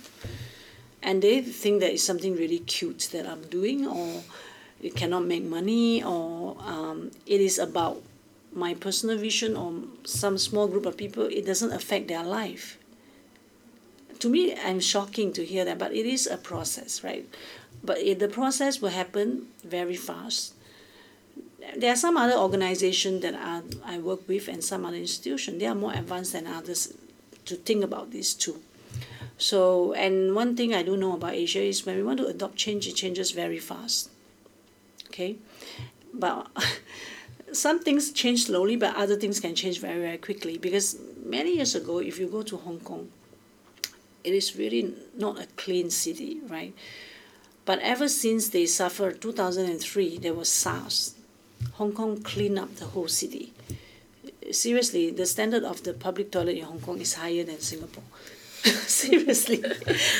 and 1.03 1.21
they 1.21 1.41
think 1.41 1.81
that 1.81 1.91
it's 1.91 2.03
something 2.03 2.35
really 2.35 2.59
cute 2.59 3.09
that 3.11 3.27
i'm 3.27 3.43
doing 3.49 3.87
or 3.87 4.23
it 4.81 4.95
cannot 4.95 5.25
make 5.25 5.43
money 5.43 6.03
or 6.03 6.57
um, 6.61 7.11
it 7.25 7.39
is 7.39 7.59
about 7.59 8.01
my 8.53 8.73
personal 8.73 9.17
vision 9.17 9.55
or 9.55 9.73
some 10.03 10.37
small 10.37 10.67
group 10.67 10.85
of 10.85 10.97
people, 10.97 11.23
it 11.25 11.45
doesn't 11.45 11.71
affect 11.71 12.07
their 12.07 12.23
life. 12.23 12.77
To 14.19 14.29
me, 14.29 14.55
I'm 14.55 14.79
shocking 14.79 15.33
to 15.33 15.45
hear 15.45 15.65
that, 15.65 15.79
but 15.79 15.93
it 15.93 16.05
is 16.05 16.27
a 16.27 16.37
process, 16.37 17.03
right? 17.03 17.27
But 17.83 17.97
it, 17.99 18.19
the 18.19 18.27
process 18.27 18.81
will 18.81 18.89
happen 18.89 19.47
very 19.63 19.95
fast. 19.95 20.53
There 21.77 21.91
are 21.91 21.95
some 21.95 22.17
other 22.17 22.35
organizations 22.35 23.21
that 23.21 23.33
are, 23.35 23.63
I 23.85 23.97
work 23.99 24.27
with 24.27 24.47
and 24.47 24.63
some 24.63 24.85
other 24.85 24.97
institutions. 24.97 25.59
They 25.59 25.67
are 25.67 25.75
more 25.75 25.93
advanced 25.93 26.33
than 26.33 26.47
others 26.47 26.93
to 27.45 27.55
think 27.55 27.83
about 27.83 28.11
this 28.11 28.33
too. 28.33 28.61
So, 29.37 29.93
and 29.93 30.35
one 30.35 30.55
thing 30.55 30.73
I 30.73 30.83
do 30.83 30.95
know 30.95 31.13
about 31.13 31.33
Asia 31.33 31.61
is 31.61 31.85
when 31.85 31.95
we 31.95 32.03
want 32.03 32.19
to 32.19 32.27
adopt 32.27 32.55
change, 32.55 32.87
it 32.87 32.95
changes 32.95 33.31
very 33.31 33.57
fast. 33.57 34.09
Okay? 35.07 35.37
But 36.13 36.47
some 37.51 37.79
things 37.79 38.11
change 38.11 38.45
slowly, 38.45 38.75
but 38.75 38.95
other 38.95 39.15
things 39.15 39.39
can 39.39 39.55
change 39.55 39.79
very, 39.79 39.99
very 39.99 40.17
quickly. 40.17 40.57
Because 40.57 40.97
many 41.25 41.55
years 41.55 41.73
ago, 41.73 41.99
if 41.99 42.19
you 42.19 42.27
go 42.27 42.43
to 42.43 42.57
Hong 42.57 42.79
Kong, 42.81 43.09
it 44.23 44.33
is 44.33 44.55
really 44.55 44.93
not 45.17 45.39
a 45.39 45.47
clean 45.57 45.89
city, 45.89 46.39
right? 46.47 46.75
But 47.65 47.79
ever 47.79 48.07
since 48.09 48.49
they 48.49 48.65
suffered 48.65 49.21
2003, 49.21 50.17
there 50.17 50.33
was 50.33 50.49
SARS. 50.49 51.15
Hong 51.73 51.93
Kong 51.93 52.21
cleaned 52.21 52.59
up 52.59 52.75
the 52.75 52.85
whole 52.85 53.07
city. 53.07 53.53
Seriously, 54.51 55.11
the 55.11 55.25
standard 55.25 55.63
of 55.63 55.83
the 55.83 55.93
public 55.93 56.31
toilet 56.31 56.57
in 56.57 56.63
Hong 56.65 56.81
Kong 56.81 56.99
is 56.99 57.13
higher 57.13 57.43
than 57.43 57.59
Singapore. 57.59 58.03
Seriously, 58.63 59.63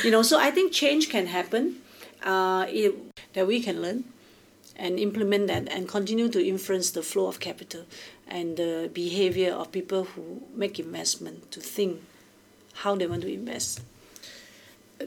you 0.04 0.10
know. 0.10 0.22
So 0.22 0.38
I 0.38 0.50
think 0.50 0.72
change 0.72 1.10
can 1.10 1.26
happen. 1.26 1.76
Uh, 2.22 2.66
it, 2.68 2.94
that 3.32 3.46
we 3.48 3.60
can 3.60 3.82
learn 3.82 4.04
and 4.76 4.98
implement 4.98 5.48
that 5.48 5.68
and 5.68 5.88
continue 5.88 6.28
to 6.28 6.44
influence 6.44 6.92
the 6.92 7.02
flow 7.02 7.26
of 7.26 7.40
capital 7.40 7.84
and 8.28 8.56
the 8.56 8.90
behavior 8.92 9.52
of 9.52 9.72
people 9.72 10.04
who 10.04 10.42
make 10.54 10.78
investment 10.78 11.50
to 11.50 11.60
think 11.60 12.00
how 12.74 12.94
they 12.94 13.06
want 13.06 13.22
to 13.22 13.32
invest. 13.32 13.80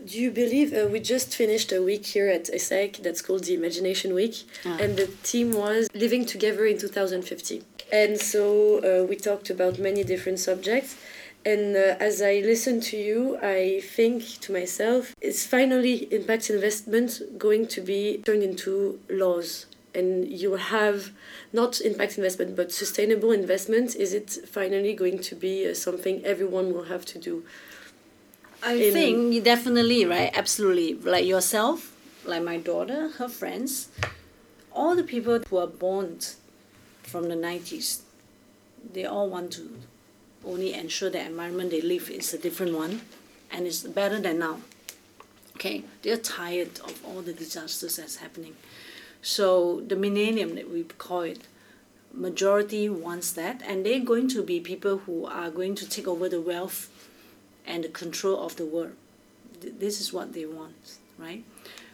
Do 0.03 0.19
you 0.19 0.31
believe 0.31 0.73
uh, 0.73 0.88
we 0.91 0.99
just 0.99 1.34
finished 1.34 1.71
a 1.71 1.81
week 1.81 2.05
here 2.05 2.27
at 2.27 2.45
ESSEC 2.45 3.03
that's 3.03 3.21
called 3.21 3.45
the 3.45 3.53
Imagination 3.53 4.13
Week, 4.13 4.43
ah. 4.65 4.77
and 4.79 4.97
the 4.97 5.08
theme 5.08 5.51
was 5.51 5.88
living 5.93 6.25
together 6.25 6.65
in 6.65 6.77
2050. 6.77 7.63
And 7.91 8.19
so 8.19 8.79
uh, 8.79 9.05
we 9.05 9.15
talked 9.15 9.49
about 9.49 9.79
many 9.79 10.03
different 10.03 10.39
subjects. 10.39 10.97
And 11.45 11.75
uh, 11.75 11.95
as 11.99 12.21
I 12.21 12.41
listen 12.43 12.81
to 12.81 12.97
you, 12.97 13.38
I 13.41 13.81
think 13.81 14.23
to 14.41 14.51
myself, 14.51 15.15
is 15.21 15.45
finally 15.45 16.12
impact 16.12 16.49
investment 16.49 17.21
going 17.38 17.67
to 17.67 17.81
be 17.81 18.21
turned 18.25 18.43
into 18.43 18.99
laws? 19.10 19.67
And 19.93 20.27
you 20.27 20.55
have 20.55 21.12
not 21.53 21.79
impact 21.79 22.17
investment, 22.17 22.55
but 22.55 22.71
sustainable 22.71 23.31
investment. 23.31 23.95
Is 23.95 24.13
it 24.13 24.39
finally 24.47 24.93
going 24.93 25.19
to 25.19 25.36
be 25.36 25.69
uh, 25.69 25.73
something 25.73 26.25
everyone 26.25 26.73
will 26.73 26.86
have 26.86 27.05
to 27.05 27.19
do? 27.19 27.43
I 28.65 28.73
In 28.73 28.93
think 28.93 29.43
definitely, 29.43 30.06
right? 30.06 30.32
Absolutely. 30.36 30.95
Like 30.95 31.25
yourself, 31.25 31.95
like 32.25 32.43
my 32.43 32.58
daughter, 32.58 33.10
her 33.17 33.30
friends, 33.30 33.89
all 34.71 34.95
the 34.95 35.04
people 35.04 35.39
who 35.47 35.58
are 35.58 35.67
born 35.67 36.19
from 37.04 37.30
the 37.30 37.36
90s, 37.36 38.01
they 38.93 39.06
all 39.06 39.30
want 39.30 39.51
to 39.54 39.78
only 40.43 40.73
ensure 40.73 41.12
the 41.12 41.21
environment 41.23 41.69
they 41.69 41.82
live 41.82 42.10
is 42.10 42.34
a 42.34 42.39
different 42.39 42.75
one 42.75 43.01
and 43.51 43.67
it's 43.67 43.84
better 43.84 44.19
than 44.19 44.39
now. 44.39 44.62
Okay, 45.56 45.84
they're 46.01 46.17
tired 46.17 46.80
of 46.80 46.99
all 47.06 47.21
the 47.21 47.34
disasters 47.34 47.97
that's 47.97 48.17
happening. 48.17 48.56
So 49.21 49.82
the 49.88 49.95
millennium 49.95 50.56
that 50.56 50.71
we 50.71 50.84
call 50.84 51.21
it, 51.21 51.47
majority 52.13 52.89
wants 52.89 53.32
that, 53.34 53.62
and 53.65 53.86
they're 53.86 53.99
going 53.99 54.28
to 54.30 54.43
be 54.43 54.60
people 54.60 54.99
who 54.99 55.25
are 55.25 55.49
going 55.49 55.75
to 55.75 55.88
take 55.88 56.08
over 56.08 56.28
the 56.28 56.41
wealth 56.41 56.89
and 57.67 57.84
the 57.84 57.89
control 57.89 58.43
of 58.45 58.56
the 58.56 58.65
world. 58.65 58.93
This 59.62 59.99
is 59.99 60.13
what 60.13 60.34
they 60.34 60.45
want, 60.45 60.97
right? 61.17 61.43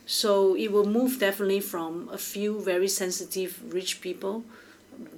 So 0.06 0.56
it 0.56 0.72
will 0.72 0.86
move 0.86 1.20
definitely 1.20 1.62
from 1.62 2.10
a 2.12 2.18
few 2.18 2.60
very 2.60 2.88
sensitive 2.88 3.62
rich 3.74 4.02
people 4.02 4.44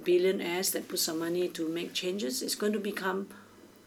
billionaires 0.04 0.70
that 0.70 0.88
put 0.88 0.98
some 0.98 1.18
money 1.18 1.48
to 1.48 1.68
make 1.68 1.92
changes, 1.92 2.42
it's 2.42 2.54
going 2.54 2.72
to 2.72 2.78
become, 2.78 3.28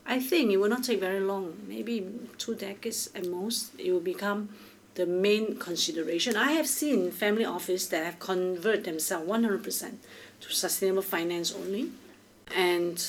I 0.06 0.20
think 0.20 0.52
it 0.52 0.58
will 0.58 0.70
not 0.70 0.84
take 0.84 1.00
very 1.00 1.20
long, 1.20 1.58
maybe 1.68 2.08
two 2.38 2.56
decades 2.56 3.10
at 3.16 3.26
most, 3.28 3.72
it 3.78 3.92
will 3.92 4.00
become 4.00 4.50
the 4.96 5.06
main 5.06 5.58
consideration. 5.58 6.36
I 6.36 6.54
have 6.54 6.68
seen 6.68 7.12
family 7.12 7.46
office 7.46 7.88
that 7.88 8.04
have 8.04 8.20
converted 8.20 8.86
themselves 8.86 9.30
100% 9.30 9.94
to 10.42 10.52
sustainable 10.52 11.04
finance 11.04 11.54
only. 11.54 11.92
And 12.56 13.04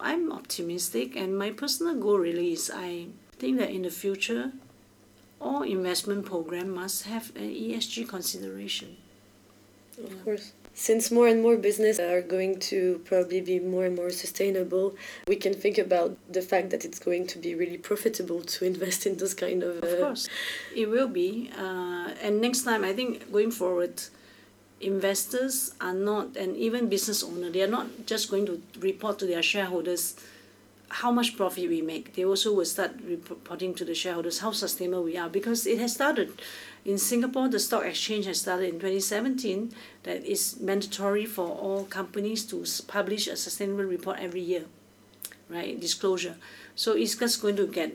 I'm 0.00 0.32
optimistic, 0.32 1.16
and 1.16 1.38
my 1.38 1.50
personal 1.50 1.94
goal 1.94 2.18
really 2.18 2.52
is 2.52 2.70
I 2.74 3.06
think 3.38 3.58
that 3.58 3.70
in 3.70 3.82
the 3.82 3.90
future, 3.90 4.52
all 5.40 5.62
investment 5.62 6.24
program 6.24 6.70
must 6.70 7.04
have 7.04 7.34
an 7.36 7.50
ESG 7.50 8.08
consideration. 8.08 8.96
Of 10.02 10.24
course. 10.24 10.52
since 10.74 11.10
more 11.10 11.28
and 11.28 11.42
more 11.42 11.56
business 11.56 11.98
are 11.98 12.22
going 12.22 12.58
to 12.58 13.00
probably 13.04 13.40
be 13.40 13.58
more 13.60 13.84
and 13.84 13.94
more 13.94 14.10
sustainable, 14.10 14.96
we 15.28 15.36
can 15.36 15.52
think 15.52 15.76
about 15.78 16.16
the 16.30 16.40
fact 16.40 16.70
that 16.70 16.84
it's 16.84 16.98
going 16.98 17.26
to 17.26 17.38
be 17.38 17.54
really 17.54 17.76
profitable 17.76 18.40
to 18.40 18.64
invest 18.64 19.06
in 19.06 19.16
those 19.16 19.34
kind 19.34 19.62
of. 19.62 19.82
Uh, 19.82 19.86
of 19.86 20.00
course, 20.00 20.28
it 20.74 20.88
will 20.88 21.08
be. 21.08 21.50
Uh, 21.56 22.10
and 22.22 22.40
next 22.40 22.62
time, 22.62 22.84
I 22.84 22.92
think 22.92 23.30
going 23.30 23.50
forward, 23.50 24.02
investors 24.82 25.72
are 25.80 25.94
not, 25.94 26.36
and 26.36 26.56
even 26.56 26.88
business 26.88 27.22
owner, 27.22 27.50
they 27.50 27.62
are 27.62 27.68
not 27.68 28.06
just 28.06 28.30
going 28.30 28.46
to 28.46 28.62
report 28.80 29.18
to 29.20 29.26
their 29.26 29.42
shareholders 29.42 30.16
how 30.88 31.10
much 31.10 31.36
profit 31.38 31.68
we 31.68 31.80
make. 31.80 32.14
They 32.14 32.24
also 32.24 32.52
will 32.52 32.66
start 32.66 32.92
reporting 33.06 33.74
to 33.76 33.84
the 33.84 33.94
shareholders 33.94 34.40
how 34.40 34.52
sustainable 34.52 35.04
we 35.04 35.16
are 35.16 35.28
because 35.28 35.66
it 35.66 35.78
has 35.78 35.94
started 35.94 36.32
in 36.84 36.98
Singapore, 36.98 37.48
the 37.48 37.60
stock 37.60 37.84
exchange 37.84 38.26
has 38.26 38.40
started 38.40 38.66
in 38.66 38.72
2017 38.72 39.72
that 40.02 40.28
it's 40.28 40.58
mandatory 40.58 41.26
for 41.26 41.46
all 41.46 41.84
companies 41.84 42.44
to 42.46 42.64
publish 42.88 43.28
a 43.28 43.36
sustainable 43.36 43.84
report 43.84 44.18
every 44.18 44.40
year, 44.40 44.64
right? 45.48 45.78
Disclosure. 45.80 46.36
So 46.74 46.94
it's 46.94 47.14
just 47.14 47.40
going 47.40 47.56
to 47.56 47.68
get, 47.68 47.92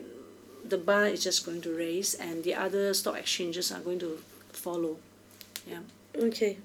the 0.66 0.78
bar 0.78 1.06
is 1.06 1.22
just 1.22 1.44
going 1.44 1.60
to 1.62 1.76
raise 1.76 2.14
and 2.14 2.44
the 2.44 2.54
other 2.54 2.94
stock 2.94 3.18
exchanges 3.18 3.70
are 3.70 3.80
going 3.80 3.98
to 3.98 4.18
follow. 4.52 4.96
Yeah. 5.66 5.80
Okay. 6.16 6.56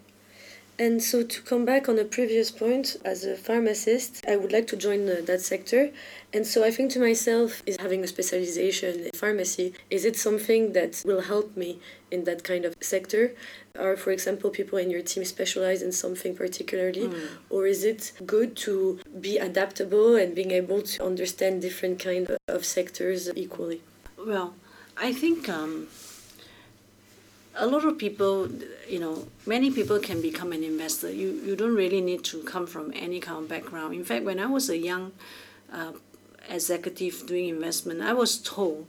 And 0.80 1.04
so, 1.04 1.22
to 1.22 1.42
come 1.42 1.66
back 1.66 1.88
on 1.88 2.00
a 2.00 2.04
previous 2.04 2.50
point, 2.50 2.98
as 3.06 3.24
a 3.26 3.36
pharmacist, 3.38 4.26
I 4.28 4.36
would 4.36 4.52
like 4.52 4.66
to 4.68 4.76
join 4.76 5.08
uh, 5.08 5.18
that 5.26 5.42
sector. 5.42 5.92
And 6.34 6.48
so, 6.48 6.64
I 6.64 6.72
think 6.72 6.92
to 6.94 7.00
myself, 7.00 7.62
is 7.68 7.78
having 7.80 8.04
a 8.04 8.08
specialization 8.08 9.02
in 9.02 9.12
pharmacy, 9.14 9.74
is 9.92 10.04
it 10.04 10.16
something 10.16 10.74
that 10.74 11.04
will 11.06 11.22
help 11.22 11.56
me 11.56 11.80
in 12.10 12.24
that 12.24 12.44
kind 12.44 12.66
of 12.66 12.76
sector? 12.82 13.36
Are, 13.78 13.96
for 13.96 14.12
example, 14.12 14.50
people 14.50 14.80
in 14.80 14.90
your 14.90 15.04
team 15.04 15.24
specialized 15.26 15.84
in 15.84 15.92
something 15.92 16.36
particularly? 16.36 17.08
Mm. 17.08 17.28
Or 17.52 17.68
is 17.68 17.84
it 17.84 18.14
good 18.26 18.56
to 18.58 19.00
be 19.22 19.38
adaptable 19.38 20.16
and 20.16 20.34
being 20.34 20.52
able 20.52 20.82
to 20.82 21.06
understand 21.06 21.62
different 21.62 22.00
kind 22.00 22.36
of 22.48 22.66
sectors 22.66 23.30
equally? 23.36 23.82
Well, 24.18 24.56
I 24.98 25.14
think 25.14 25.50
um, 25.50 25.88
a 27.56 27.68
lot 27.68 27.86
of 27.86 27.98
people, 27.98 28.50
you 28.90 29.00
know, 29.00 29.28
many 29.46 29.70
people 29.72 30.00
can 30.00 30.22
become 30.22 30.52
an 30.52 30.64
investor. 30.64 31.12
You 31.12 31.30
you 31.46 31.56
don't 31.56 31.76
really 31.76 32.02
need 32.02 32.24
to 32.26 32.44
come 32.44 32.66
from 32.66 32.92
any 32.96 33.20
kind 33.20 33.38
of 33.44 33.50
background. 33.50 33.94
In 33.94 34.04
fact, 34.04 34.26
when 34.26 34.40
I 34.40 34.48
was 34.48 34.70
a 34.70 34.78
young 34.78 35.12
uh, 35.72 35.94
executive 36.50 37.26
doing 37.26 37.50
investment, 37.50 38.02
I 38.02 38.14
was 38.14 38.38
told 38.38 38.88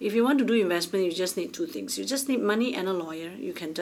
if 0.00 0.14
you 0.14 0.24
want 0.24 0.38
to 0.38 0.44
do 0.44 0.54
investment, 0.54 1.04
you 1.04 1.12
just 1.12 1.36
need 1.36 1.52
two 1.52 1.66
things. 1.66 1.98
You 1.98 2.04
just 2.04 2.28
need 2.28 2.40
money 2.40 2.74
and 2.74 2.88
a 2.88 2.92
lawyer. 2.92 3.30
You 3.30 3.52
can 3.52 3.74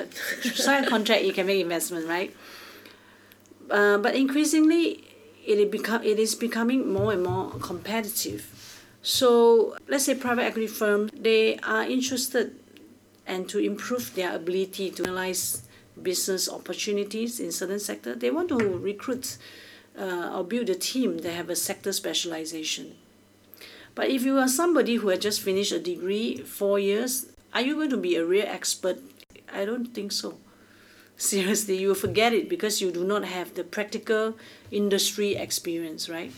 sign 0.54 0.84
a 0.84 0.88
contract. 0.88 1.24
You 1.24 1.32
can 1.32 1.46
make 1.46 1.60
investment, 1.60 2.06
right? 2.08 2.34
Uh, 3.70 3.98
but 3.98 4.14
increasingly, 4.14 5.04
it 5.44 5.70
become 5.70 6.02
it 6.02 6.18
is 6.18 6.34
becoming 6.34 6.92
more 6.92 7.12
and 7.12 7.22
more 7.22 7.50
competitive. 7.58 8.46
So 9.02 9.76
let's 9.88 10.04
say 10.04 10.14
private 10.14 10.44
equity 10.44 10.68
firms 10.68 11.10
they 11.12 11.58
are 11.58 11.82
interested 11.82 12.54
and 13.26 13.48
to 13.48 13.58
improve 13.58 14.14
their 14.14 14.34
ability 14.34 14.90
to 14.90 15.04
analyze 15.04 15.62
business 16.00 16.48
opportunities 16.48 17.40
in 17.40 17.52
certain 17.52 17.78
sector, 17.78 18.14
they 18.14 18.30
want 18.30 18.48
to 18.48 18.56
recruit 18.58 19.36
uh, 19.98 20.32
or 20.34 20.44
build 20.44 20.70
a 20.70 20.74
team 20.74 21.18
that 21.18 21.32
have 21.32 21.50
a 21.50 21.56
sector 21.56 21.92
specialization. 21.92 22.96
But 23.94 24.08
if 24.08 24.22
you 24.22 24.38
are 24.38 24.48
somebody 24.48 24.96
who 24.96 25.08
had 25.08 25.20
just 25.20 25.42
finished 25.42 25.72
a 25.72 25.78
degree, 25.78 26.38
four 26.38 26.78
years, 26.78 27.26
are 27.52 27.60
you 27.60 27.74
going 27.74 27.90
to 27.90 27.98
be 27.98 28.16
a 28.16 28.24
real 28.24 28.46
expert? 28.46 28.98
I 29.52 29.64
don't 29.64 29.86
think 29.86 30.12
so. 30.12 30.38
Seriously, 31.16 31.76
you 31.76 31.94
forget 31.94 32.32
it 32.32 32.48
because 32.48 32.80
you 32.80 32.90
do 32.90 33.04
not 33.04 33.24
have 33.24 33.54
the 33.54 33.64
practical 33.64 34.36
industry 34.70 35.34
experience, 35.34 36.08
right? 36.08 36.32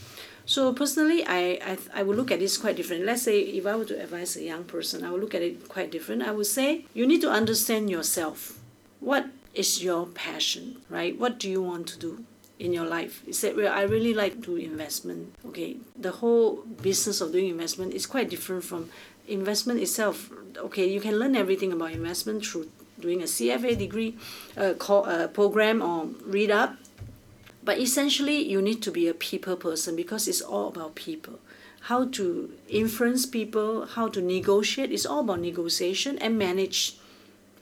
So 0.47 0.73
personally, 0.73 1.25
I, 1.27 1.59
I, 1.65 1.79
I 1.95 2.03
would 2.03 2.17
look 2.17 2.31
at 2.31 2.39
this 2.39 2.59
quite 2.59 2.77
different. 2.77 3.05
Let's 3.05 3.23
say 3.23 3.41
if 3.41 3.67
I 3.67 3.77
were 3.77 3.87
to 3.87 4.03
advise 4.03 4.37
a 4.37 4.43
young 4.43 4.65
person, 4.65 5.05
I 5.05 5.11
would 5.11 5.21
look 5.21 5.35
at 5.35 5.43
it 5.43 5.69
quite 5.69 5.91
different. 5.91 6.23
I 6.23 6.33
would 6.33 6.47
say 6.47 6.85
you 6.93 7.07
need 7.07 7.23
to 7.23 7.31
understand 7.31 7.91
yourself. 7.91 8.61
What 9.01 9.27
is 9.55 9.83
your 9.83 10.07
passion, 10.07 10.83
right? 10.91 11.19
What 11.19 11.39
do 11.39 11.51
you 11.51 11.63
want 11.63 11.87
to 11.89 11.99
do? 11.99 12.25
in 12.59 12.73
your 12.73 12.87
life. 12.87 13.23
You 13.27 13.33
said, 13.33 13.57
well, 13.57 13.73
I 13.73 13.83
really 13.83 14.15
like 14.15 14.35
to 14.35 14.41
do 14.41 14.57
investment. 14.57 15.35
Okay, 15.47 15.77
the 15.97 16.13
whole 16.13 16.63
business 16.83 17.21
of 17.21 17.33
doing 17.33 17.49
investment 17.49 17.95
is 17.95 18.07
quite 18.07 18.31
different 18.31 18.65
from 18.65 18.91
investment 19.27 19.81
itself. 19.81 20.31
Okay, 20.57 20.89
you 20.89 21.01
can 21.01 21.19
learn 21.19 21.35
everything 21.35 21.73
about 21.73 21.93
investment 21.93 22.47
through 22.47 22.71
doing 23.01 23.21
a 23.21 23.25
CFA 23.25 23.77
degree, 23.77 24.17
a, 24.57 24.75
call, 24.75 25.05
a 25.05 25.29
program, 25.29 25.83
or 25.83 26.07
read 26.25 26.51
up. 26.51 26.77
But 27.65 27.79
essentially, 27.79 28.47
you 28.47 28.61
need 28.61 28.83
to 28.83 28.91
be 28.91 29.09
a 29.09 29.15
people 29.15 29.57
person 29.57 29.97
because 29.97 30.29
it's 30.29 30.43
all 30.43 30.69
about 30.69 30.95
people. 30.95 31.41
How 31.83 32.05
to 32.09 32.53
influence 32.69 33.25
people, 33.25 33.87
how 33.87 34.09
to 34.09 34.21
negotiate, 34.21 34.93
it's 34.93 35.07
all 35.07 35.21
about 35.21 35.41
negotiation 35.41 36.19
and 36.19 36.39
manage. 36.39 36.99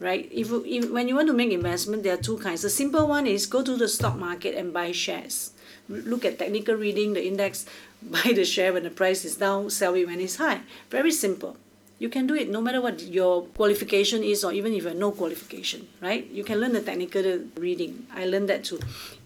Right? 0.01 0.29
If, 0.33 0.51
if 0.51 0.91
when 0.91 1.07
you 1.07 1.15
want 1.15 1.29
to 1.29 1.33
make 1.33 1.53
investment, 1.53 2.03
there 2.03 2.15
are 2.15 2.23
two 2.23 2.39
kinds. 2.39 2.63
The 2.63 2.71
simple 2.71 3.07
one 3.07 3.29
is 3.29 3.47
go 3.47 3.63
to 3.63 3.77
the 3.77 3.89
stock 3.89 4.17
market 4.17 4.57
and 4.57 4.73
buy 4.73 4.91
shares. 4.91 5.53
Look 5.89 6.25
at 6.25 6.39
technical 6.39 6.75
reading, 6.75 7.13
the 7.13 7.25
index, 7.25 7.67
buy 8.03 8.33
the 8.35 8.45
share 8.45 8.73
when 8.73 8.83
the 8.83 8.91
price 8.91 9.25
is 9.25 9.37
down, 9.37 9.71
sell 9.71 9.95
it 9.95 10.07
when 10.07 10.21
it's 10.21 10.37
high. 10.37 10.63
Very 10.91 11.13
simple. 11.13 11.57
You 12.01 12.09
can 12.09 12.27
do 12.27 12.35
it 12.35 12.51
no 12.51 12.61
matter 12.61 12.81
what 12.81 13.01
your 13.01 13.45
qualification 13.55 14.25
is, 14.25 14.43
or 14.43 14.53
even 14.53 14.73
if 14.73 14.83
you 14.83 14.89
have 14.89 14.99
no 14.99 15.13
qualification, 15.13 15.87
right? 16.01 16.29
You 16.33 16.43
can 16.43 16.59
learn 16.59 16.73
the 16.73 16.81
technical 16.83 17.23
reading. 17.55 18.09
I 18.13 18.27
learned 18.27 18.49
that 18.49 18.65
too. 18.65 18.81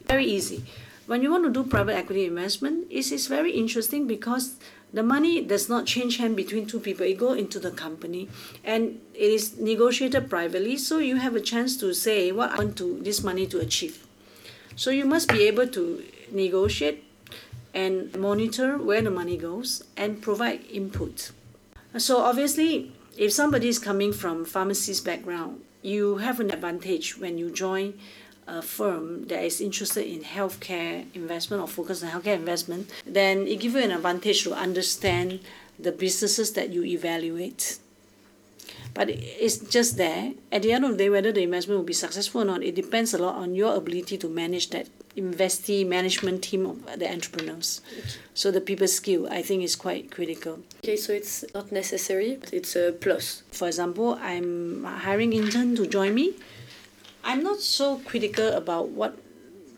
Very 0.07 0.27
easy. 0.27 0.65
When 1.07 1.23
you 1.23 1.31
want 1.31 1.45
to 1.45 1.51
do 1.51 1.69
private 1.69 1.97
equity 1.97 2.27
investment, 2.27 2.87
it 2.91 3.13
is 3.13 3.27
very 3.27 3.53
interesting 3.53 4.07
because 4.07 4.57
the 4.93 5.03
money 5.03 5.41
does 5.41 5.69
not 5.69 5.87
change 5.87 6.17
hand 6.17 6.37
between 6.37 6.67
two 6.67 6.81
people. 6.81 7.07
It 7.07 7.19
go 7.19 7.33
into 7.33 7.59
the 7.59 7.71
company 7.71 8.29
and 8.65 9.01
it 9.15 9.31
is 9.31 9.59
negotiated 9.59 10.31
privately. 10.31 10.77
So 10.77 10.99
you 10.99 11.17
have 11.17 11.37
a 11.37 11.41
chance 11.41 11.77
to 11.79 11.93
say 11.95 12.33
what 12.33 12.53
I 12.53 12.59
want 12.59 12.77
to 12.79 12.99
this 13.03 13.23
money 13.23 13.47
to 13.49 13.61
achieve. 13.61 14.07
So 14.75 14.91
you 14.91 15.05
must 15.05 15.29
be 15.29 15.43
able 15.45 15.69
to 15.69 16.05
negotiate 16.33 17.05
and 17.75 18.17
monitor 18.17 18.79
where 18.79 19.03
the 19.03 19.11
money 19.11 19.37
goes 19.37 19.85
and 19.97 20.23
provide 20.23 20.65
input. 20.71 21.31
So 21.99 22.19
obviously, 22.19 22.93
if 23.17 23.33
somebody 23.33 23.69
is 23.69 23.79
coming 23.79 24.13
from 24.13 24.45
pharmacist 24.45 25.05
background, 25.05 25.63
you 25.83 26.19
have 26.19 26.41
an 26.41 26.51
advantage 26.51 27.17
when 27.19 27.39
you 27.39 27.51
join 27.51 27.95
a 28.47 28.63
firm 28.63 29.27
that 29.27 29.43
is 29.45 29.61
interested 29.61 30.07
in 30.07 30.21
healthcare 30.21 31.05
investment 31.15 31.63
or 31.63 31.69
focus 31.69 32.03
on 32.03 32.11
healthcare 32.11 32.37
investment, 32.37 32.91
then 33.05 33.47
it 33.47 33.61
gives 33.61 33.75
you 33.75 33.83
an 33.83 33.91
advantage 33.91 34.43
to 34.45 34.55
understand 34.55 35.41
the 35.79 35.93
businesses 35.93 36.53
that 36.53 36.71
you 36.71 36.85
evaluate. 36.85 37.79
But 38.95 39.11
it's 39.11 39.59
just 39.59 39.99
there. 39.99 40.33
At 40.51 40.63
the 40.63 40.73
end 40.73 40.85
of 40.85 40.93
the 40.93 40.97
day, 40.97 41.11
whether 41.11 41.31
the 41.31 41.43
investment 41.43 41.79
will 41.79 41.85
be 41.85 41.93
successful 41.93 42.41
or 42.43 42.45
not, 42.45 42.63
it 42.63 42.75
depends 42.75 43.13
a 43.13 43.19
lot 43.19 43.35
on 43.35 43.55
your 43.55 43.75
ability 43.75 44.17
to 44.19 44.29
manage 44.29 44.71
that 44.71 44.89
investee 45.17 45.87
management 45.87 46.43
team 46.43 46.67
of 46.67 46.99
the 46.99 47.11
entrepreneurs. 47.11 47.81
So 48.33 48.51
the 48.51 48.61
people 48.61 48.89
skill, 48.89 49.29
I 49.31 49.43
think, 49.43 49.63
is 49.63 49.77
quite 49.77 50.11
critical. 50.11 50.61
Okay, 50.85 50.97
so 50.97 51.13
it's 51.13 51.45
not 51.55 51.73
necessary, 51.73 52.39
but 52.41 52.53
it's 52.53 52.77
a 52.77 52.93
plus. 52.93 53.43
For 53.51 53.67
example, 53.67 54.19
I'm 54.21 54.85
hiring 54.85 55.33
intern 55.33 55.77
to 55.77 55.87
join 55.87 56.15
me 56.15 56.35
I'm 57.27 57.43
not 57.43 57.61
so 57.61 57.99
critical 57.99 58.53
about 58.53 58.91
what 58.91 59.19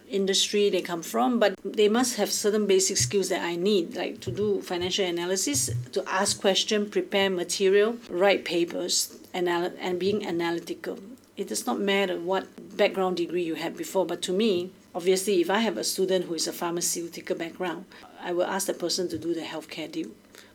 industry 0.06 0.68
they 0.68 0.82
come 0.82 1.02
from, 1.02 1.38
but 1.38 1.54
they 1.64 1.88
must 1.88 2.16
have 2.16 2.30
certain 2.30 2.66
basic 2.66 2.98
skills 2.98 3.30
that 3.30 3.42
I 3.42 3.56
need, 3.56 3.96
like 3.96 4.20
to 4.20 4.30
do 4.30 4.60
financial 4.60 5.06
analysis, 5.06 5.70
to 5.92 6.04
ask 6.06 6.38
questions, 6.42 6.90
prepare 6.90 7.30
material, 7.30 7.96
write 8.10 8.44
papers, 8.44 9.18
anal- 9.32 9.72
and 9.80 9.98
being 9.98 10.26
analytical. 10.26 10.98
It 11.38 11.48
does 11.48 11.66
not 11.66 11.80
matter 11.80 12.20
what 12.20 12.76
background 12.76 13.16
degree 13.16 13.44
you 13.44 13.54
had 13.54 13.78
before, 13.78 14.04
but 14.04 14.20
to 14.22 14.32
me, 14.34 14.70
obviously, 14.94 15.40
if 15.40 15.48
I 15.48 15.60
have 15.60 15.78
a 15.78 15.84
student 15.84 16.26
who 16.26 16.34
is 16.34 16.46
a 16.46 16.52
pharmaceutical 16.52 17.34
background, 17.34 17.86
I 18.22 18.32
will 18.32 18.44
ask 18.44 18.66
the 18.66 18.74
person 18.74 19.08
to 19.08 19.18
do 19.18 19.32
the 19.32 19.40
healthcare 19.40 19.90
deal. 19.90 20.10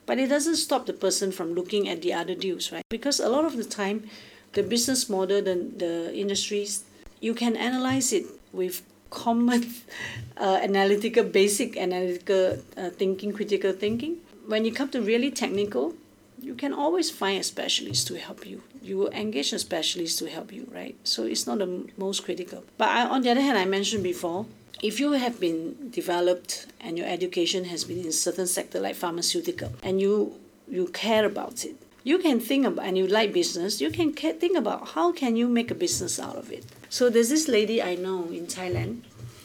But 0.06 0.20
it 0.20 0.28
doesn't 0.28 0.56
stop 0.56 0.86
the 0.86 0.92
person 0.92 1.32
from 1.32 1.54
looking 1.54 1.88
at 1.88 2.02
the 2.02 2.12
other 2.12 2.36
deals, 2.36 2.70
right? 2.70 2.84
Because 2.88 3.18
a 3.18 3.28
lot 3.28 3.44
of 3.44 3.56
the 3.56 3.64
time, 3.64 4.08
the 4.54 4.62
business 4.62 5.08
model, 5.08 5.42
the, 5.42 5.54
the 5.76 6.14
industries, 6.14 6.84
you 7.20 7.34
can 7.34 7.56
analyze 7.56 8.12
it 8.12 8.26
with 8.52 8.82
common 9.10 9.72
uh, 10.36 10.58
analytical, 10.62 11.24
basic 11.24 11.76
analytical 11.76 12.58
uh, 12.76 12.90
thinking, 12.90 13.32
critical 13.32 13.72
thinking. 13.72 14.18
When 14.46 14.64
you 14.64 14.72
come 14.72 14.88
to 14.90 15.00
really 15.00 15.30
technical, 15.30 15.94
you 16.40 16.54
can 16.54 16.72
always 16.72 17.10
find 17.10 17.40
a 17.40 17.42
specialist 17.42 18.06
to 18.08 18.18
help 18.18 18.46
you. 18.46 18.62
You 18.82 18.98
will 18.98 19.10
engage 19.10 19.52
a 19.52 19.58
specialist 19.58 20.18
to 20.18 20.28
help 20.28 20.52
you, 20.52 20.68
right? 20.72 20.96
So 21.04 21.24
it's 21.24 21.46
not 21.46 21.58
the 21.58 21.88
most 21.96 22.24
critical. 22.24 22.64
But 22.76 22.88
I, 22.88 23.06
on 23.06 23.22
the 23.22 23.30
other 23.30 23.40
hand, 23.40 23.56
I 23.56 23.64
mentioned 23.64 24.02
before, 24.02 24.46
if 24.82 25.00
you 25.00 25.12
have 25.12 25.40
been 25.40 25.90
developed 25.90 26.66
and 26.80 26.98
your 26.98 27.06
education 27.06 27.64
has 27.64 27.84
been 27.84 28.04
in 28.04 28.12
certain 28.12 28.46
sector 28.46 28.80
like 28.80 28.96
pharmaceutical 28.96 29.72
and 29.82 30.00
you 30.00 30.38
you 30.68 30.86
care 30.88 31.24
about 31.24 31.64
it 31.64 31.76
you 32.04 32.18
can 32.18 32.38
think 32.38 32.64
about 32.66 32.86
and 32.86 32.96
you 32.96 33.06
like 33.06 33.32
business 33.32 33.80
you 33.80 33.90
can 33.90 34.12
think 34.12 34.56
about 34.56 34.88
how 34.88 35.10
can 35.10 35.34
you 35.36 35.48
make 35.48 35.70
a 35.70 35.74
business 35.74 36.20
out 36.20 36.36
of 36.36 36.52
it 36.52 36.64
so 36.88 37.10
there's 37.10 37.30
this 37.30 37.48
lady 37.48 37.82
i 37.82 37.94
know 37.94 38.24
in 38.26 38.46
thailand 38.46 39.02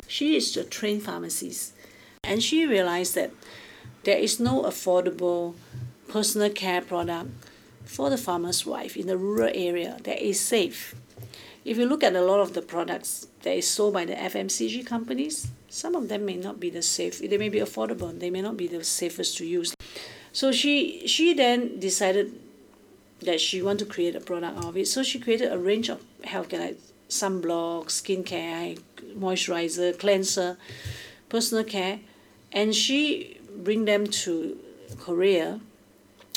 She 0.10 0.36
is 0.36 0.58
a 0.58 0.64
trained 0.64 1.04
pharmacist. 1.04 1.74
And 2.24 2.42
she 2.42 2.66
realized 2.66 3.14
that 3.14 3.32
there 4.04 4.18
is 4.18 4.40
no 4.40 4.64
affordable 4.64 5.54
personal 6.08 6.50
care 6.50 6.82
product 6.82 7.30
for 7.86 8.10
the 8.10 8.18
farmer's 8.18 8.66
wife 8.66 8.98
in 8.98 9.06
the 9.06 9.18
rural 9.18 9.52
area 9.54 10.00
that 10.04 10.20
is 10.20 10.40
safe. 10.40 10.96
If 11.64 11.78
you 11.78 11.86
look 11.86 12.04
at 12.04 12.16
a 12.16 12.22
lot 12.22 12.40
of 12.40 12.56
the 12.56 12.64
products 12.64 13.28
that 13.44 13.56
is 13.56 13.70
sold 13.70 13.94
by 13.94 14.06
the 14.06 14.16
FMCG 14.16 14.84
companies, 14.88 15.50
some 15.70 15.94
of 15.94 16.10
them 16.10 16.26
may 16.26 16.38
not 16.38 16.60
be 16.60 16.72
the 16.72 16.82
safe. 16.82 17.20
They 17.20 17.38
may 17.38 17.50
be 17.50 17.60
affordable. 17.60 18.18
They 18.20 18.32
may 18.32 18.42
not 18.42 18.58
be 18.58 18.66
the 18.66 18.84
safest 18.84 19.38
to 19.38 19.46
use. 19.46 19.76
So 20.32 20.52
she 20.52 21.08
she 21.08 21.36
then 21.36 21.80
decided 21.80 22.34
that 23.22 23.42
she 23.42 23.62
want 23.62 23.80
to 23.80 23.86
create 23.86 24.16
a 24.16 24.20
product 24.20 24.64
of 24.64 24.78
it. 24.78 24.88
So 24.88 25.04
she 25.04 25.20
created 25.20 25.52
a 25.52 25.58
range 25.58 25.90
of 25.90 26.02
healthcare 26.24 26.60
like 26.60 26.80
sunblock, 27.10 27.86
skincare, 27.88 28.80
moisturizer, 29.18 29.98
cleanser, 29.98 30.58
personal 31.28 31.64
care, 31.64 32.00
and 32.52 32.74
she 32.74 33.40
bring 33.56 33.86
them 33.86 34.08
to 34.08 34.58
Korea, 35.00 35.60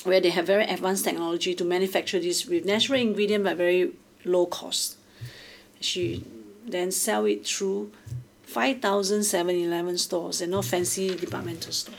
where 0.05 0.21
they 0.21 0.31
have 0.31 0.47
very 0.47 0.65
advanced 0.65 1.05
technology 1.05 1.55
to 1.55 1.65
manufacture 1.65 2.19
this 2.19 2.47
with 2.47 2.65
natural 2.65 3.01
ingredient 3.01 3.45
but 3.45 3.57
very 3.57 3.93
low 4.25 4.47
cost. 4.47 4.97
She 5.81 6.25
then 6.67 6.91
sell 6.91 7.25
it 7.27 7.47
through 7.47 7.93
5,000 8.45 9.21
7-Eleven 9.21 9.99
stores 9.99 10.41
and 10.41 10.53
not 10.53 10.65
fancy 10.65 11.15
departmental 11.15 11.73
store. 11.73 11.95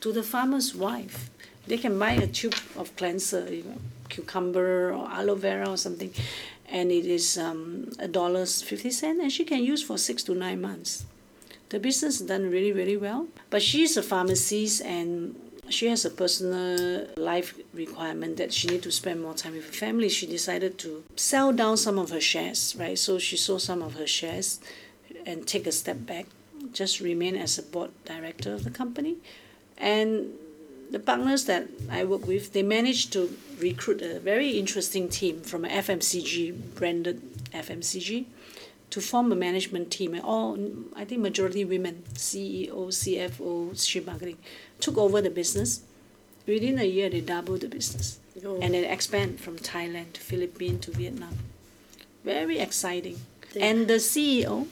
To 0.00 0.12
the 0.12 0.22
farmer's 0.22 0.74
wife, 0.74 1.30
they 1.66 1.78
can 1.78 1.98
buy 1.98 2.12
a 2.12 2.26
tube 2.26 2.54
of 2.76 2.94
cleanser, 2.96 3.52
you 3.52 3.64
know, 3.64 3.78
cucumber 4.08 4.92
or 4.92 5.08
aloe 5.10 5.34
vera 5.34 5.68
or 5.68 5.76
something, 5.76 6.12
and 6.68 6.90
it 6.90 7.06
is 7.06 7.38
um, 7.38 7.90
a 7.98 8.08
dollar 8.08 8.46
fifty 8.46 8.90
cent, 8.90 9.20
and 9.20 9.32
she 9.32 9.44
can 9.44 9.62
use 9.62 9.82
for 9.82 9.98
six 9.98 10.22
to 10.24 10.34
nine 10.34 10.60
months. 10.60 11.06
The 11.70 11.80
business 11.80 12.20
done 12.20 12.50
really, 12.50 12.72
really 12.72 12.96
well. 12.96 13.26
But 13.50 13.62
she's 13.62 13.96
a 13.96 14.02
pharmacist 14.02 14.82
and 14.82 15.34
she 15.70 15.88
has 15.88 16.04
a 16.04 16.10
personal 16.10 17.08
life 17.16 17.58
requirement 17.72 18.36
that 18.36 18.52
she 18.52 18.68
need 18.68 18.82
to 18.82 18.92
spend 18.92 19.22
more 19.22 19.34
time 19.34 19.54
with 19.54 19.66
her 19.66 19.72
family. 19.72 20.08
She 20.08 20.26
decided 20.26 20.78
to 20.80 21.02
sell 21.16 21.52
down 21.52 21.76
some 21.78 21.98
of 21.98 22.10
her 22.10 22.20
shares, 22.20 22.76
right? 22.78 22.98
So 22.98 23.18
she 23.18 23.36
sold 23.36 23.62
some 23.62 23.82
of 23.82 23.94
her 23.94 24.06
shares 24.06 24.60
and 25.26 25.48
take 25.48 25.66
a 25.66 25.72
step 25.72 26.06
back, 26.06 26.26
just 26.72 27.00
remain 27.00 27.34
as 27.34 27.58
a 27.58 27.62
board 27.62 27.90
director 28.04 28.52
of 28.52 28.62
the 28.62 28.70
company. 28.70 29.16
And 29.78 30.34
the 30.90 30.98
partners 30.98 31.44
that 31.46 31.68
I 31.90 32.04
work 32.04 32.26
with, 32.26 32.52
they 32.52 32.62
managed 32.62 33.12
to 33.14 33.36
recruit 33.58 34.02
a 34.02 34.20
very 34.20 34.50
interesting 34.58 35.08
team 35.08 35.40
from 35.40 35.64
an 35.64 35.70
FMCG, 35.70 36.74
branded 36.74 37.20
FMCG, 37.52 38.26
to 38.90 39.00
form 39.00 39.32
a 39.32 39.34
management 39.34 39.90
team. 39.90 40.14
And 40.14 40.22
all, 40.22 40.58
I 40.94 41.04
think 41.04 41.20
majority 41.20 41.64
women, 41.64 42.04
CEO, 42.14 42.88
CFO, 42.88 43.84
chief 43.84 44.06
marketing, 44.06 44.38
took 44.80 44.96
over 44.96 45.20
the 45.20 45.30
business. 45.30 45.82
Within 46.46 46.78
a 46.78 46.84
year, 46.84 47.08
they 47.08 47.20
doubled 47.20 47.62
the 47.62 47.68
business. 47.68 48.18
Oh. 48.44 48.58
And 48.60 48.74
then 48.74 48.84
expand 48.84 49.40
from 49.40 49.58
Thailand 49.58 50.12
to 50.14 50.20
Philippines 50.20 50.84
to 50.84 50.90
Vietnam. 50.90 51.38
Very 52.24 52.58
exciting. 52.58 53.20
Yeah. 53.54 53.66
And 53.66 53.88
the 53.88 53.94
CEO, 53.94 54.66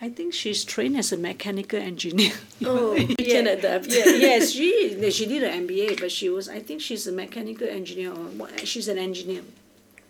I 0.00 0.08
think 0.08 0.32
she's 0.32 0.64
trained 0.64 0.96
as 0.96 1.12
a 1.12 1.16
mechanical 1.16 1.78
engineer. 1.80 2.32
Oh, 2.64 2.94
you 2.96 3.16
can 3.16 3.46
adapt. 3.46 3.86
yeah, 3.86 4.04
yes, 4.28 4.50
she 4.52 5.10
she 5.10 5.26
did 5.26 5.42
an 5.44 5.66
MBA, 5.66 6.00
but 6.00 6.10
she 6.10 6.28
was 6.28 6.48
I 6.48 6.60
think 6.60 6.80
she's 6.80 7.06
a 7.06 7.12
mechanical 7.12 7.68
engineer 7.68 8.10
or 8.10 8.26
what- 8.40 8.66
she's 8.66 8.88
an 8.88 8.98
engineer. 8.98 9.42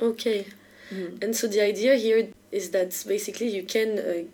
Okay. 0.01 0.47
Mm. 0.91 1.23
And 1.23 1.37
so 1.37 1.47
the 1.47 1.61
idea 1.63 1.95
here 1.97 2.29
is 2.51 2.71
that 2.71 2.91
basically 3.07 3.49
you 3.49 3.63
can 3.63 3.99
uh, 3.99 4.25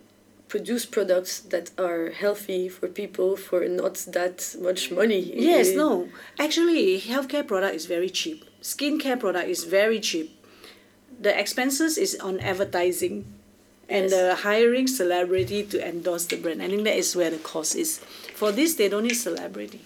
produce 0.49 0.85
products 0.87 1.41
that 1.53 1.71
are 1.79 2.11
healthy 2.11 2.69
for 2.69 2.87
people 2.87 3.37
for 3.37 3.67
not 3.69 3.95
that 4.19 4.55
much 4.61 4.91
money. 4.93 5.23
Yes, 5.35 5.71
Uh, 5.73 5.77
no. 5.83 6.09
Actually, 6.39 7.01
healthcare 7.01 7.45
product 7.47 7.75
is 7.75 7.87
very 7.87 8.11
cheap. 8.11 8.45
Skincare 8.63 9.19
product 9.19 9.49
is 9.49 9.65
very 9.65 9.99
cheap. 10.01 10.29
The 11.27 11.33
expenses 11.43 11.99
is 11.99 12.13
on 12.21 12.39
advertising 12.41 13.25
and 13.89 14.11
the 14.11 14.37
hiring 14.37 14.87
celebrity 14.87 15.62
to 15.64 15.87
endorse 15.87 16.26
the 16.26 16.37
brand. 16.37 16.62
I 16.62 16.68
think 16.68 16.85
that 16.85 16.97
is 16.97 17.14
where 17.14 17.30
the 17.30 17.39
cost 17.39 17.76
is. 17.76 17.99
For 18.35 18.53
this, 18.53 18.74
they 18.74 18.89
don't 18.89 19.05
need 19.05 19.14
celebrity. 19.14 19.80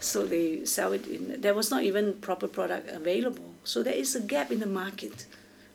So 0.00 0.26
they 0.26 0.64
sell 0.64 0.92
it 0.92 1.06
in, 1.06 1.40
there 1.40 1.54
was 1.54 1.70
not 1.70 1.82
even 1.82 2.14
proper 2.14 2.48
product 2.48 2.88
available. 2.90 3.54
So 3.64 3.82
there 3.82 3.94
is 3.94 4.14
a 4.14 4.20
gap 4.20 4.50
in 4.52 4.60
the 4.60 4.66
market, 4.66 5.26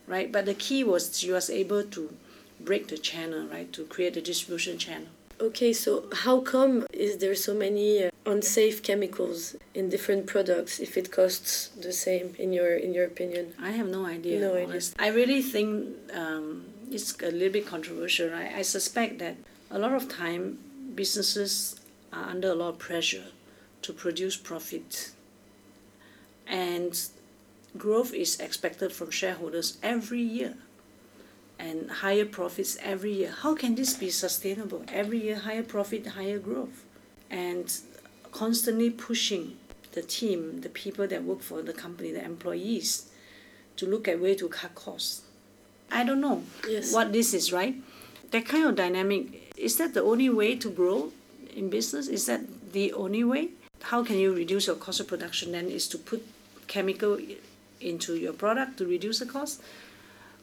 right? 0.08 0.32
But 0.32 0.46
the 0.46 0.54
key 0.54 0.84
was 0.84 1.18
she 1.18 1.32
was 1.32 1.50
able 1.50 1.84
to 1.84 2.14
break 2.60 2.88
the 2.88 2.98
channel, 2.98 3.48
right? 3.48 3.72
To 3.74 3.84
create 3.86 4.16
a 4.18 4.22
distribution 4.22 4.78
channel. 4.78 5.08
Okay, 5.40 5.74
so 5.74 6.06
how 6.14 6.40
come 6.42 6.86
is 6.94 7.18
there 7.18 7.34
so 7.34 7.56
many 7.56 8.04
uh, 8.04 8.12
unsafe 8.28 8.84
chemicals 8.84 9.56
in 9.74 9.90
different 9.90 10.28
products 10.28 10.80
if 10.80 10.98
it 10.98 11.12
costs 11.12 11.70
the 11.70 11.92
same 11.92 12.36
in 12.38 12.54
your 12.54 12.76
in 12.76 12.94
your 12.94 13.06
opinion? 13.06 13.54
I 13.60 13.72
have 13.72 13.88
no 13.88 14.06
idea. 14.06 14.40
No 14.40 14.54
idea. 14.56 14.82
I 15.00 15.08
really 15.08 15.42
think 15.42 15.98
um, 16.14 16.66
it's 16.92 17.16
a 17.22 17.32
little 17.32 17.54
bit 17.54 17.66
controversial. 17.66 18.30
Right? 18.30 18.52
I 18.56 18.62
suspect 18.62 19.20
that 19.20 19.36
a 19.70 19.80
lot 19.80 19.94
of 19.94 20.10
time 20.10 20.60
businesses 20.96 21.80
are 22.12 22.26
under 22.26 22.52
a 22.52 22.56
lot 22.56 22.70
of 22.70 22.80
pressure 22.80 23.26
to 23.82 23.94
produce 23.94 24.38
profit, 24.38 25.12
and 26.46 27.00
growth 27.78 28.14
is 28.14 28.40
expected 28.40 28.92
from 28.92 29.10
shareholders 29.10 29.78
every 29.82 30.22
year, 30.22 30.56
and 31.58 31.90
higher 31.90 32.26
profits 32.26 32.78
every 32.82 33.14
year. 33.14 33.34
How 33.42 33.56
can 33.56 33.76
this 33.76 33.94
be 33.96 34.10
sustainable? 34.10 34.84
Every 34.88 35.22
year, 35.22 35.38
higher 35.38 35.64
profit, 35.64 36.06
higher 36.08 36.40
growth, 36.40 36.84
and 37.30 37.74
constantly 38.32 38.90
pushing 38.90 39.58
the 39.94 40.02
team, 40.02 40.62
the 40.62 40.70
people 40.70 41.08
that 41.08 41.24
work 41.24 41.42
for 41.42 41.62
the 41.62 41.74
company, 41.74 42.12
the 42.12 42.24
employees, 42.24 43.10
to 43.78 43.86
look 43.86 44.08
at 44.08 44.20
way 44.20 44.36
to 44.36 44.48
cut 44.48 44.76
costs. 44.76 45.22
I 45.92 46.04
don't 46.04 46.22
know 46.22 46.44
Yes. 46.68 46.94
what 46.94 47.12
this 47.12 47.34
is, 47.34 47.52
right? 47.52 47.76
That 48.32 48.46
kind 48.46 48.66
of 48.66 48.76
dynamic, 48.76 49.52
is 49.58 49.76
that 49.78 49.94
the 49.94 50.02
only 50.02 50.30
way 50.30 50.56
to 50.56 50.70
grow 50.70 51.12
in 51.56 51.70
business? 51.70 52.08
Is 52.08 52.26
that 52.28 52.42
the 52.72 52.94
only 52.94 53.24
way? 53.24 53.50
How 53.84 54.04
can 54.04 54.18
you 54.18 54.34
reduce 54.34 54.68
your 54.68 54.78
cost 54.78 55.00
of 55.02 55.08
production 55.08 55.52
then 55.52 55.68
is 55.68 55.88
to 55.90 55.98
put 55.98 56.24
chemical 56.68 57.18
into 57.82 58.16
your 58.16 58.32
product 58.34 58.78
to 58.78 58.86
reduce 58.86 59.20
the 59.20 59.26
cost? 59.26 59.62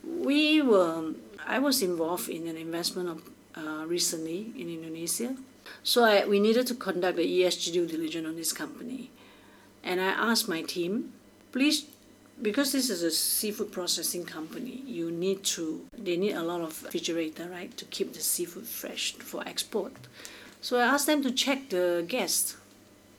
We 0.04 0.60
were, 0.60 1.14
I 1.46 1.58
was 1.58 1.82
involved 1.82 2.28
in 2.28 2.46
an 2.46 2.56
investment 2.56 3.08
of, 3.08 3.22
uh, 3.56 3.86
recently 3.86 4.52
in 4.56 4.68
Indonesia. 4.68 5.34
So 5.82 6.04
I, 6.04 6.26
we 6.26 6.40
needed 6.40 6.66
to 6.68 6.74
conduct 6.74 7.16
the 7.16 7.24
ESG 7.24 7.72
due 7.72 7.86
diligence 7.86 8.26
on 8.26 8.36
this 8.36 8.52
company. 8.52 9.10
And 9.82 10.00
I 10.00 10.08
asked 10.08 10.48
my 10.48 10.62
team, 10.62 11.12
please, 11.52 11.86
because 12.40 12.72
this 12.72 12.90
is 12.90 13.02
a 13.02 13.10
seafood 13.10 13.72
processing 13.72 14.24
company, 14.24 14.82
you 14.86 15.10
need 15.10 15.42
to, 15.44 15.86
they 15.96 16.16
need 16.16 16.32
a 16.32 16.42
lot 16.42 16.60
of 16.60 16.82
refrigerator, 16.84 17.48
right, 17.48 17.76
to 17.76 17.84
keep 17.86 18.12
the 18.12 18.20
seafood 18.20 18.66
fresh 18.66 19.12
for 19.14 19.46
export. 19.46 19.92
So 20.60 20.78
I 20.78 20.82
asked 20.82 21.06
them 21.06 21.22
to 21.22 21.30
check 21.30 21.70
the 21.70 22.04
gas, 22.06 22.56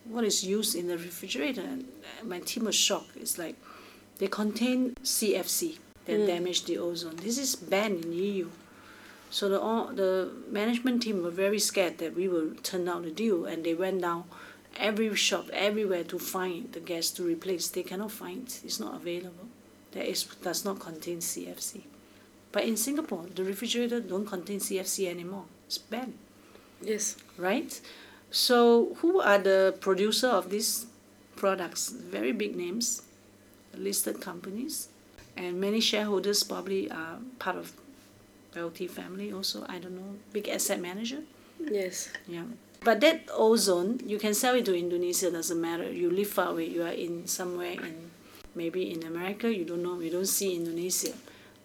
what 0.05 0.23
is 0.23 0.43
used 0.43 0.75
in 0.75 0.87
the 0.87 0.97
refrigerator. 0.97 1.61
And 1.61 1.85
my 2.23 2.39
team 2.39 2.65
was 2.65 2.75
shocked. 2.75 3.15
It's 3.15 3.37
like 3.37 3.55
they 4.17 4.27
contain 4.27 4.95
CFC 5.03 5.77
that 6.05 6.19
mm. 6.19 6.27
damage 6.27 6.65
the 6.65 6.77
ozone. 6.77 7.17
This 7.17 7.37
is 7.37 7.55
banned 7.55 8.05
in 8.05 8.13
EU. 8.13 8.49
So 9.29 9.47
the 9.47 9.61
all, 9.61 9.87
the 9.87 10.31
management 10.49 11.03
team 11.03 11.21
were 11.21 11.29
very 11.29 11.59
scared 11.59 11.99
that 11.99 12.15
we 12.15 12.27
will 12.27 12.55
turn 12.63 12.85
down 12.85 13.03
the 13.03 13.11
deal, 13.11 13.45
and 13.45 13.63
they 13.63 13.75
went 13.75 14.01
down 14.01 14.23
every 14.77 15.13
shop 15.15 15.49
everywhere 15.53 16.03
to 16.05 16.19
find 16.19 16.71
the 16.73 16.79
gas 16.79 17.09
to 17.11 17.23
replace. 17.23 17.67
They 17.69 17.83
cannot 17.83 18.11
find. 18.11 18.43
It's 18.63 18.79
not 18.79 18.95
available. 18.95 19.47
There 19.91 20.03
is 20.03 20.23
does 20.23 20.65
not 20.65 20.79
contain 20.79 21.17
CFC. 21.19 21.81
But 22.51 22.63
in 22.63 22.77
Singapore, 22.77 23.25
the 23.35 23.43
refrigerator 23.43 23.99
don't 23.99 24.25
contain 24.25 24.59
CFC 24.59 25.07
anymore. 25.07 25.45
It's 25.67 25.77
banned, 25.77 26.15
Yes. 26.81 27.15
right? 27.37 27.79
So 28.31 28.95
who 29.01 29.19
are 29.21 29.37
the 29.37 29.75
producer 29.79 30.27
of 30.27 30.49
these 30.49 30.85
products? 31.35 31.89
Very 31.89 32.31
big 32.31 32.55
names, 32.55 33.03
listed 33.77 34.19
companies, 34.19 34.89
and 35.37 35.59
many 35.61 35.79
shareholders 35.79 36.43
probably 36.43 36.89
are 36.89 37.17
part 37.37 37.55
of 37.55 37.73
wealthy 38.55 38.87
family 38.87 39.31
also. 39.31 39.65
I 39.69 39.77
don't 39.79 39.95
know, 39.95 40.15
big 40.33 40.49
asset 40.49 40.79
manager. 40.81 41.21
Yes. 41.59 42.09
Yeah. 42.27 42.45
But 42.81 43.01
that 43.01 43.27
ozone, 43.33 43.99
you 44.05 44.17
can 44.17 44.33
sell 44.33 44.55
it 44.55 44.65
to 44.65 44.77
Indonesia, 44.77 45.29
doesn't 45.31 45.59
matter. 45.59 45.91
You 45.91 46.09
live 46.09 46.29
far 46.29 46.51
away, 46.51 46.65
you 46.67 46.83
are 46.83 46.95
in 46.95 47.27
somewhere 47.27 47.73
in 47.73 48.11
maybe 48.55 48.91
in 48.91 49.03
America, 49.03 49.53
you 49.53 49.65
don't 49.65 49.83
know, 49.83 49.99
you 49.99 50.09
don't 50.09 50.25
see 50.27 50.55
Indonesia. 50.55 51.13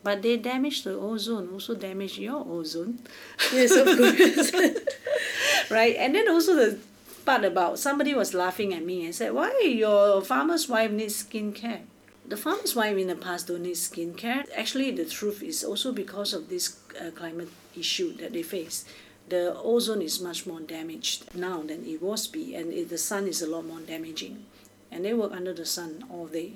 But 0.02 0.20
they 0.22 0.36
damage 0.36 0.82
the 0.84 0.94
ozone, 0.94 1.48
also 1.52 1.74
damage 1.74 2.18
your 2.18 2.44
ozone. 2.46 2.98
Yes, 3.52 3.72
of 3.72 3.86
course. 3.96 4.52
right? 5.70 5.96
And 5.96 6.14
then 6.14 6.28
also 6.28 6.54
the 6.54 6.78
part 7.24 7.44
about 7.44 7.78
somebody 7.78 8.12
was 8.12 8.34
laughing 8.34 8.74
at 8.74 8.84
me 8.84 9.04
and 9.06 9.14
said, 9.14 9.32
Why 9.32 9.50
your 9.64 10.20
farmer's 10.20 10.68
wife 10.68 10.90
needs 10.90 11.24
skincare? 11.24 11.80
The 12.26 12.36
farmer's 12.36 12.74
wife 12.76 12.96
in 12.96 13.08
the 13.08 13.16
past 13.16 13.48
don't 13.48 13.62
need 13.62 13.76
skincare. 13.76 14.44
Actually, 14.56 14.90
the 14.90 15.04
truth 15.04 15.42
is 15.42 15.64
also 15.64 15.92
because 15.92 16.32
of 16.32 16.48
this 16.48 16.78
uh, 17.00 17.10
climate 17.10 17.50
issue 17.76 18.12
that 18.16 18.32
they 18.32 18.42
face. 18.42 18.84
The 19.28 19.54
ozone 19.56 20.02
is 20.02 20.20
much 20.20 20.46
more 20.46 20.60
damaged 20.60 21.34
now 21.34 21.62
than 21.62 21.84
it 21.86 22.02
was 22.02 22.26
be, 22.26 22.54
and 22.54 22.72
it, 22.72 22.88
the 22.88 22.98
sun 22.98 23.26
is 23.26 23.42
a 23.42 23.46
lot 23.46 23.64
more 23.64 23.80
damaging, 23.80 24.44
and 24.90 25.04
they 25.04 25.14
work 25.14 25.32
under 25.32 25.52
the 25.52 25.66
sun 25.66 26.04
all 26.10 26.26
day, 26.26 26.52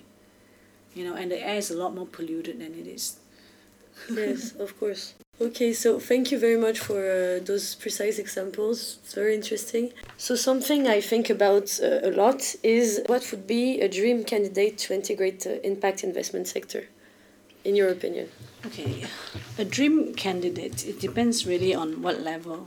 you 0.95 1.05
know, 1.05 1.15
and 1.15 1.31
the 1.31 1.41
air 1.41 1.57
is 1.57 1.71
a 1.71 1.77
lot 1.77 1.95
more 1.95 2.07
polluted 2.07 2.61
than 2.61 2.75
it 2.75 2.87
is. 2.87 3.19
yes, 4.11 4.53
of 4.57 4.79
course. 4.79 5.15
Okay, 5.41 5.73
so 5.73 6.01
thank 6.01 6.33
you 6.33 6.39
very 6.39 6.57
much 6.57 6.81
for 6.81 6.99
uh, 6.99 7.39
those 7.45 7.77
precise 7.77 8.19
examples. 8.19 8.99
It's 9.05 9.15
very 9.15 9.37
interesting. 9.37 9.93
So, 10.17 10.35
something 10.35 10.89
I 10.89 11.01
think 11.01 11.31
about 11.31 11.79
uh, 11.81 12.01
a 12.03 12.11
lot 12.11 12.57
is 12.65 13.01
what 13.07 13.31
would 13.31 13.47
be 13.47 13.81
a 13.81 13.89
dream 13.89 14.25
candidate 14.25 14.79
to 14.79 14.95
integrate 14.95 15.41
the 15.41 15.65
impact 15.65 16.03
investment 16.03 16.49
sector, 16.49 16.89
in 17.65 17.77
your 17.77 17.89
opinion? 17.89 18.31
Okay, 18.67 19.05
a 19.57 19.65
dream 19.65 20.15
candidate, 20.15 20.85
it 20.85 20.99
depends 20.99 21.47
really 21.47 21.73
on 21.73 22.03
what 22.03 22.21
level. 22.21 22.67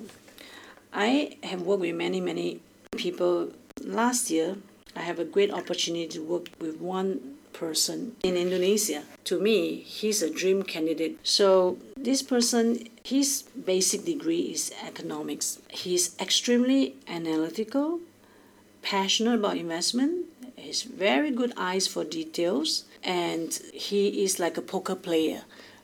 I 0.93 1.37
have 1.43 1.63
worked 1.63 1.81
with 1.81 1.95
many, 1.95 2.21
many 2.21 2.61
people. 2.95 3.51
Last 3.83 4.31
year, 4.31 4.55
I 4.95 5.01
have 5.01 5.19
a 5.19 5.25
great 5.25 5.51
opportunity 5.51 6.07
to 6.07 6.19
work 6.23 6.47
with 6.59 6.79
one 6.79 7.35
person 7.51 8.15
in 8.23 8.37
Indonesia. 8.37 9.03
To 9.25 9.39
me, 9.41 9.81
he's 9.81 10.21
a 10.21 10.29
dream 10.29 10.63
candidate. 10.63 11.19
So, 11.23 11.77
this 11.97 12.21
person, 12.21 12.87
his 13.03 13.43
basic 13.43 14.05
degree 14.05 14.53
is 14.55 14.71
economics. 14.85 15.59
He's 15.69 16.15
extremely 16.21 16.95
analytical, 17.07 17.99
passionate 18.81 19.35
about 19.35 19.57
investment, 19.57 20.25
has 20.57 20.83
very 20.83 21.31
good 21.31 21.53
eyes 21.57 21.85
for 21.85 22.05
details, 22.05 22.85
and 23.03 23.51
he 23.73 24.23
is 24.23 24.39
like 24.39 24.55
a 24.57 24.61
poker 24.61 24.95
player. 24.95 25.41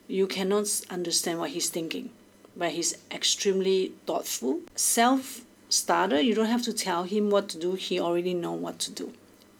You 0.08 0.26
cannot 0.26 0.80
understand 0.90 1.38
what 1.38 1.50
he's 1.50 1.68
thinking, 1.68 2.10
but 2.56 2.72
he's 2.72 2.96
extremely 3.10 3.92
thoughtful, 4.06 4.60
self 4.74 5.42
starter. 5.68 6.20
You 6.20 6.34
don't 6.34 6.46
have 6.46 6.62
to 6.62 6.72
tell 6.72 7.04
him 7.04 7.30
what 7.30 7.48
to 7.50 7.58
do, 7.58 7.74
he 7.74 8.00
already 8.00 8.34
know 8.34 8.52
what 8.52 8.78
to 8.80 8.90
do 8.90 9.12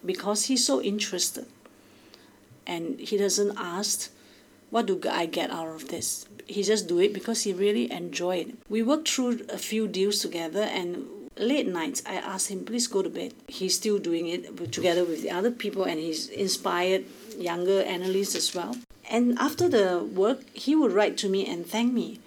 because 0.05 0.47
he's 0.47 0.65
so 0.65 0.81
interested 0.81 1.47
and 2.67 3.01
he 3.01 3.17
doesn't 3.17 3.57
ask 3.57 4.11
what 4.71 4.87
do 4.87 5.01
I 5.11 5.27
get 5.27 5.51
out 5.51 5.69
of 5.69 5.89
this. 5.89 6.27
He 6.47 6.63
just 6.63 6.87
do 6.89 6.99
it 6.99 7.15
because 7.15 7.43
he 7.43 7.53
really 7.53 7.91
enjoy 7.91 8.37
it. 8.37 8.55
We 8.69 8.83
worked 8.83 9.09
through 9.09 9.47
a 9.49 9.57
few 9.59 9.89
deals 9.89 10.19
together 10.19 10.63
and 10.63 11.07
late 11.39 11.67
nights 11.67 12.03
I 12.07 12.15
asked 12.15 12.49
him 12.49 12.65
please 12.65 12.87
go 12.87 13.03
to 13.03 13.11
bed. 13.11 13.35
He's 13.49 13.75
still 13.75 13.99
doing 13.99 14.29
it 14.29 14.73
together 14.73 15.05
with 15.05 15.23
the 15.23 15.31
other 15.31 15.51
people 15.51 15.85
and 15.85 15.99
he's 15.99 16.29
inspired 16.29 17.05
younger 17.39 17.83
analysts 17.83 18.35
as 18.35 18.55
well. 18.55 18.77
And 19.11 19.39
after 19.39 19.69
the 19.69 19.99
work 20.05 20.41
he 20.55 20.75
would 20.75 20.93
write 20.93 21.17
to 21.19 21.29
me 21.29 21.47
and 21.47 21.67
thank 21.67 21.93
me 21.93 22.21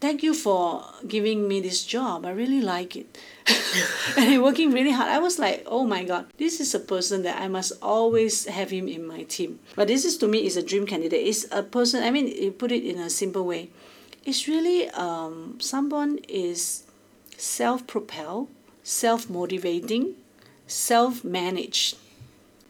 thank 0.00 0.22
you 0.22 0.34
for 0.34 0.84
giving 1.06 1.48
me 1.48 1.60
this 1.60 1.84
job. 1.84 2.24
I 2.24 2.30
really 2.30 2.60
like 2.60 2.96
it. 2.96 3.18
and 4.16 4.42
working 4.42 4.72
really 4.72 4.92
hard. 4.92 5.10
I 5.10 5.18
was 5.18 5.38
like, 5.38 5.64
oh 5.66 5.84
my 5.84 6.04
god, 6.04 6.26
this 6.38 6.60
is 6.60 6.74
a 6.74 6.80
person 6.80 7.22
that 7.22 7.40
I 7.40 7.48
must 7.48 7.72
always 7.82 8.46
have 8.46 8.70
him 8.70 8.88
in 8.88 9.06
my 9.06 9.22
team. 9.24 9.58
But 9.74 9.88
this 9.88 10.04
is 10.04 10.16
to 10.18 10.28
me 10.28 10.46
is 10.46 10.56
a 10.56 10.62
dream 10.62 10.86
candidate. 10.86 11.26
It's 11.26 11.46
a 11.50 11.62
person. 11.62 12.02
I 12.02 12.10
mean, 12.10 12.28
you 12.28 12.52
put 12.52 12.72
it 12.72 12.84
in 12.84 12.98
a 12.98 13.10
simple 13.10 13.44
way. 13.44 13.70
It's 14.24 14.46
really 14.46 14.88
um, 14.90 15.58
someone 15.60 16.18
is 16.28 16.84
self-propelled, 17.38 18.48
self-motivating, 18.82 20.14
self-managed. 20.66 21.96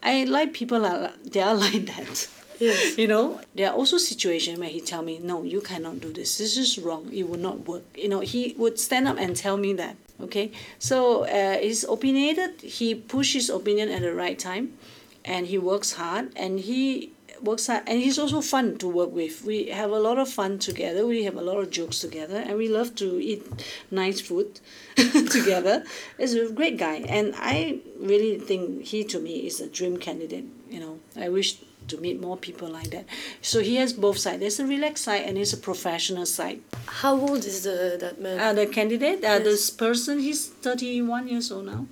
I 0.02 0.24
like 0.24 0.52
people 0.52 0.86
are 0.86 1.10
they 1.24 1.40
are 1.40 1.54
like 1.66 1.86
that. 1.86 2.28
Yes. 2.60 2.98
You 2.98 3.06
know, 3.06 3.40
there 3.54 3.70
are 3.70 3.74
also 3.74 3.98
situations 3.98 4.58
where 4.58 4.68
he 4.68 4.80
tell 4.80 5.02
me, 5.02 5.20
no, 5.20 5.44
you 5.44 5.60
cannot 5.60 6.00
do 6.00 6.12
this. 6.12 6.38
This 6.38 6.56
is 6.56 6.76
wrong. 6.78 7.08
It 7.12 7.28
will 7.28 7.38
not 7.38 7.68
work. 7.68 7.84
You 7.94 8.08
know, 8.08 8.20
he 8.20 8.54
would 8.58 8.80
stand 8.80 9.06
up 9.06 9.16
and 9.16 9.36
tell 9.36 9.56
me 9.56 9.72
that. 9.74 9.96
Okay, 10.20 10.50
so 10.80 11.22
uh, 11.24 11.58
he's 11.58 11.84
opinionated. 11.84 12.60
He 12.60 12.96
push 12.96 13.34
his 13.34 13.48
opinion 13.48 13.88
at 13.88 14.02
the 14.02 14.12
right 14.12 14.36
time, 14.36 14.76
and 15.24 15.46
he 15.46 15.56
works 15.56 15.92
hard. 15.92 16.32
And 16.34 16.58
he 16.58 17.12
works 17.42 17.66
hard, 17.66 17.84
and 17.86 17.98
he's 17.98 18.18
also 18.18 18.40
fun 18.40 18.78
to 18.78 18.88
work 18.88 19.12
with. 19.12 19.44
We 19.44 19.66
have 19.68 19.90
a 19.90 19.98
lot 19.98 20.18
of 20.18 20.28
fun 20.28 20.58
together. 20.58 21.06
We 21.06 21.24
have 21.24 21.36
a 21.36 21.42
lot 21.42 21.58
of 21.58 21.70
jokes 21.70 22.00
together, 22.00 22.36
and 22.36 22.56
we 22.56 22.68
love 22.68 22.94
to 22.96 23.20
eat 23.20 23.46
nice 23.90 24.20
food 24.20 24.60
together. 25.30 25.84
He's 26.18 26.34
a 26.34 26.50
great 26.50 26.76
guy, 26.76 26.96
and 27.08 27.34
I 27.36 27.80
really 27.98 28.38
think 28.38 28.84
he 28.84 29.04
to 29.04 29.20
me 29.20 29.46
is 29.46 29.60
a 29.60 29.68
dream 29.68 29.96
candidate. 29.96 30.46
You 30.70 30.80
know, 30.80 31.00
I 31.16 31.28
wish 31.28 31.58
to 31.88 31.96
meet 31.98 32.20
more 32.20 32.36
people 32.36 32.68
like 32.68 32.90
that. 32.90 33.06
So 33.42 33.60
he 33.60 33.76
has 33.76 33.92
both 33.92 34.18
sides. 34.18 34.40
There's 34.40 34.60
a 34.60 34.66
relaxed 34.66 35.04
side 35.04 35.22
and 35.22 35.36
there's 35.36 35.52
a 35.52 35.56
professional 35.56 36.26
side. 36.26 36.60
How 36.86 37.18
old 37.18 37.44
is 37.44 37.64
the, 37.64 37.96
that 38.00 38.20
man? 38.20 38.38
Uh, 38.38 38.52
the 38.52 38.66
candidate, 38.66 39.24
uh, 39.24 39.40
yes. 39.40 39.44
this 39.44 39.70
person, 39.70 40.20
he's 40.20 40.46
31 40.46 41.28
years 41.28 41.50
old 41.50 41.66
now. 41.66 41.86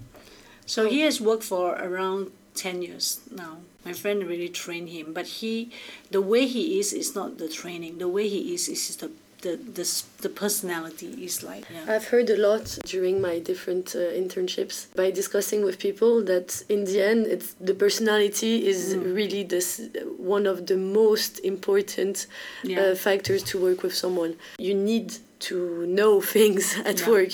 So 0.66 0.84
oh. 0.84 0.90
he 0.90 1.00
has 1.00 1.20
worked 1.20 1.44
for 1.44 1.74
around 1.74 2.30
10 2.54 2.82
years 2.82 3.20
now. 3.30 3.58
My 3.86 3.92
friend 3.92 4.24
really 4.24 4.48
trained 4.48 4.88
him, 4.88 5.12
but 5.12 5.26
he, 5.26 5.70
the 6.10 6.20
way 6.20 6.46
he 6.46 6.78
is, 6.78 6.92
is 6.92 7.14
not 7.14 7.38
the 7.38 7.48
training. 7.48 7.98
The 7.98 8.08
way 8.08 8.28
he 8.28 8.54
is, 8.54 8.68
is 8.68 8.96
the 8.96 9.10
the 9.42 9.56
the, 9.56 10.02
the 10.22 10.28
personality 10.28 11.24
is 11.24 11.42
like. 11.42 11.64
Yeah. 11.70 11.94
I've 11.94 12.06
heard 12.08 12.30
a 12.30 12.36
lot 12.36 12.78
during 12.84 13.20
my 13.20 13.38
different 13.38 13.94
uh, 13.94 13.98
internships 14.22 14.86
by 14.94 15.10
discussing 15.10 15.64
with 15.64 15.78
people 15.78 16.22
that 16.24 16.62
in 16.68 16.84
the 16.84 17.00
end, 17.02 17.26
it's 17.26 17.52
the 17.54 17.74
personality 17.74 18.66
is 18.66 18.94
mm. 18.94 19.14
really 19.14 19.42
this 19.42 19.88
one 20.18 20.46
of 20.46 20.66
the 20.66 20.76
most 20.76 21.38
important 21.40 22.26
yeah. 22.62 22.80
uh, 22.80 22.94
factors 22.94 23.42
to 23.44 23.60
work 23.60 23.82
with 23.82 23.94
someone. 23.94 24.36
You 24.58 24.74
need 24.74 25.18
to 25.40 25.86
know 25.86 26.20
things 26.36 26.76
at 26.84 27.00
yeah. 27.00 27.10
work, 27.10 27.32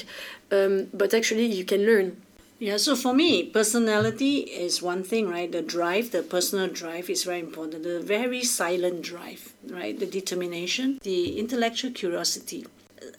um, 0.51 0.89
but 0.93 1.15
actually 1.15 1.47
you 1.47 1.65
can 1.65 1.87
learn 1.87 2.22
yeah, 2.63 2.77
so 2.77 2.95
for 2.95 3.13
me, 3.13 3.43
personality 3.43 4.37
is 4.37 4.81
one 4.81 5.03
thing, 5.03 5.29
right? 5.29 5.51
The 5.51 5.63
drive, 5.63 6.13
the 6.13 6.23
personal 6.23 6.69
drive 6.69 7.11
is 7.11 7.25
very 7.25 7.41
important. 7.41 7.83
The 7.83 7.99
very 7.99 8.45
silent 8.45 9.03
drive, 9.03 9.53
right? 9.69 9.99
The 9.99 10.07
determination, 10.07 11.01
the 11.03 11.41
intellectual 11.41 11.91
curiosity. 11.91 12.65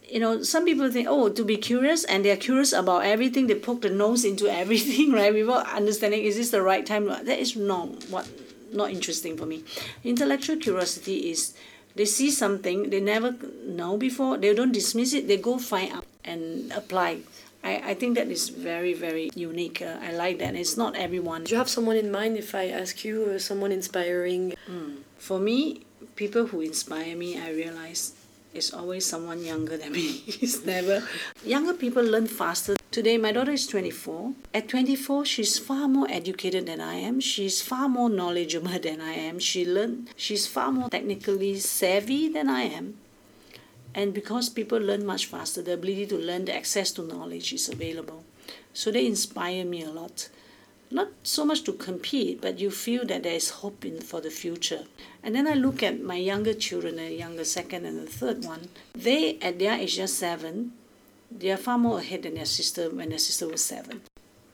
You 0.09 0.21
know, 0.21 0.43
some 0.43 0.63
people 0.63 0.89
think, 0.89 1.09
oh, 1.09 1.27
to 1.27 1.43
be 1.43 1.57
curious, 1.57 2.05
and 2.05 2.23
they're 2.23 2.37
curious 2.37 2.71
about 2.71 3.03
everything. 3.03 3.47
They 3.47 3.55
poke 3.55 3.81
the 3.81 3.89
nose 3.89 4.23
into 4.23 4.47
everything, 4.61 5.11
right? 5.11 5.33
Without 5.33 5.67
understanding, 5.67 6.23
is 6.23 6.37
this 6.37 6.51
the 6.51 6.61
right 6.61 6.85
time? 6.85 7.07
That 7.07 7.39
is 7.39 7.57
wrong. 7.57 7.97
What 8.09 8.29
not 8.71 8.91
interesting 8.91 9.35
for 9.35 9.45
me. 9.45 9.65
Intellectual 10.05 10.55
curiosity 10.55 11.29
is 11.29 11.53
they 11.95 12.05
see 12.05 12.31
something 12.31 12.91
they 12.91 13.01
never 13.01 13.35
know 13.65 13.97
before. 13.97 14.37
They 14.37 14.53
don't 14.55 14.71
dismiss 14.71 15.11
it. 15.11 15.27
They 15.27 15.35
go 15.35 15.57
find 15.57 15.91
out 15.91 16.05
and 16.23 16.71
apply 16.71 17.19
I, 17.63 17.91
I 17.91 17.93
think 17.93 18.15
that 18.15 18.27
is 18.27 18.49
very, 18.49 18.93
very 18.93 19.29
unique. 19.35 19.81
Uh, 19.81 19.95
I 20.01 20.11
like 20.11 20.39
that. 20.39 20.55
It's 20.55 20.75
not 20.77 20.95
everyone. 20.95 21.45
Do 21.45 21.51
you 21.51 21.57
have 21.57 21.69
someone 21.69 21.95
in 21.95 22.11
mind 22.11 22.37
if 22.37 22.53
I 22.53 22.67
ask 22.67 23.03
you, 23.05 23.31
uh, 23.35 23.39
someone 23.39 23.71
inspiring? 23.71 24.53
Mm. 24.69 24.97
For 25.17 25.39
me, 25.39 25.81
people 26.15 26.47
who 26.47 26.61
inspire 26.61 27.15
me, 27.15 27.39
I 27.39 27.51
realize 27.51 28.13
it's 28.53 28.73
always 28.73 29.05
someone 29.05 29.43
younger 29.43 29.77
than 29.77 29.91
me. 29.99 30.23
it's 30.27 30.65
never. 30.65 31.03
Younger 31.45 31.73
people 31.73 32.03
learn 32.03 32.27
faster. 32.27 32.75
Today, 32.91 33.17
my 33.17 33.31
daughter 33.31 33.51
is 33.51 33.65
24. 33.65 34.33
At 34.53 34.67
24, 34.69 35.25
she's 35.25 35.57
far 35.57 35.87
more 35.87 36.05
educated 36.11 36.67
than 36.67 36.79
I 36.81 36.95
am. 36.95 37.19
She's 37.19 37.61
far 37.61 37.87
more 37.89 38.09
knowledgeable 38.09 38.77
than 38.81 39.01
I 39.01 39.13
am. 39.13 39.39
She 39.39 39.65
learned, 39.65 40.09
She's 40.15 40.45
far 40.47 40.71
more 40.71 40.89
technically 40.89 41.57
savvy 41.59 42.27
than 42.29 42.49
I 42.49 42.63
am. 42.63 42.95
And 43.95 44.13
because 44.13 44.49
people 44.49 44.79
learn 44.79 45.05
much 45.05 45.27
faster, 45.27 45.61
the 45.61 45.73
ability 45.73 46.07
to 46.07 46.17
learn, 46.17 46.45
the 46.45 46.55
access 46.55 46.91
to 46.93 47.03
knowledge 47.03 47.53
is 47.53 47.69
available. 47.69 48.23
So 48.73 48.91
they 48.91 49.05
inspire 49.05 49.65
me 49.65 49.83
a 49.83 49.91
lot. 49.91 50.29
Not 50.89 51.09
so 51.23 51.45
much 51.45 51.63
to 51.63 51.73
compete, 51.73 52.41
but 52.41 52.59
you 52.59 52.69
feel 52.69 53.05
that 53.05 53.23
there 53.23 53.33
is 53.33 53.49
hope 53.49 53.85
in 53.85 54.01
for 54.01 54.21
the 54.21 54.29
future. 54.29 54.83
And 55.23 55.33
then 55.35 55.47
I 55.47 55.53
look 55.53 55.81
at 55.81 56.01
my 56.01 56.15
younger 56.15 56.53
children, 56.53 56.97
the 56.97 57.11
younger 57.11 57.45
second 57.45 57.85
and 57.85 57.99
the 57.99 58.11
third 58.11 58.45
one. 58.45 58.69
They, 58.93 59.39
at 59.39 59.57
their 59.59 59.73
age, 59.73 59.95
just 59.95 60.19
seven, 60.19 60.73
they 61.31 61.51
are 61.51 61.57
far 61.57 61.77
more 61.77 61.99
ahead 61.99 62.23
than 62.23 62.35
their 62.35 62.45
sister 62.45 62.89
when 62.89 63.09
their 63.09 63.17
sister 63.17 63.47
was 63.47 63.63
seven. 63.63 64.01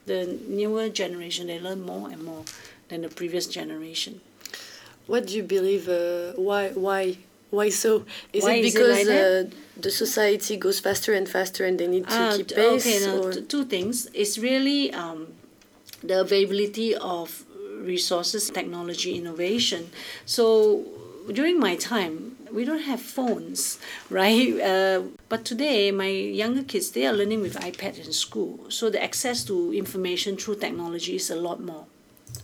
The 0.06 0.40
newer 0.48 0.90
generation, 0.90 1.48
they 1.48 1.60
learn 1.60 1.82
more 1.82 2.10
and 2.10 2.24
more 2.24 2.46
than 2.88 3.02
the 3.02 3.10
previous 3.10 3.48
generation. 3.48 4.22
What 5.08 5.28
do 5.28 5.36
you 5.36 5.44
believe? 5.44 5.90
Uh, 5.90 6.34
why 6.34 6.70
why 6.70 7.18
why 7.50 7.70
so? 7.70 8.06
Is 8.32 8.44
Why 8.44 8.56
it 8.56 8.62
because 8.64 9.00
is 9.00 9.08
it 9.08 9.46
like 9.46 9.54
uh, 9.54 9.56
the 9.82 9.92
society 9.92 10.58
goes 10.58 10.80
faster 10.80 11.14
and 11.14 11.28
faster 11.28 11.66
and 11.66 11.80
they 11.80 11.88
need 11.88 12.08
to 12.08 12.14
uh, 12.14 12.38
keep 12.38 12.50
pace? 12.50 12.86
Okay, 12.86 13.06
no, 13.06 13.32
two 13.32 13.66
things. 13.66 14.08
It's 14.14 14.38
really 14.38 14.94
um, 14.94 15.28
the 16.04 16.22
availability 16.22 16.96
of 16.96 17.44
resources, 17.80 18.50
technology, 18.50 19.16
innovation. 19.18 19.90
So 20.26 20.86
during 21.32 21.60
my 21.60 21.76
time, 21.76 22.36
we 22.52 22.66
don't 22.66 22.84
have 22.84 23.02
phones, 23.02 23.80
right? 24.10 24.60
Uh, 24.60 25.04
but 25.28 25.44
today, 25.44 25.92
my 25.92 26.08
younger 26.08 26.64
kids 26.64 26.92
they 26.92 27.06
are 27.08 27.14
learning 27.14 27.42
with 27.42 27.56
iPad 27.56 28.06
in 28.06 28.14
school, 28.14 28.60
so 28.70 28.90
the 28.92 29.02
access 29.02 29.44
to 29.46 29.74
information 29.74 30.38
through 30.38 30.56
technology 30.56 31.16
is 31.16 31.32
a 31.32 31.36
lot 31.36 31.62
more. 31.62 31.86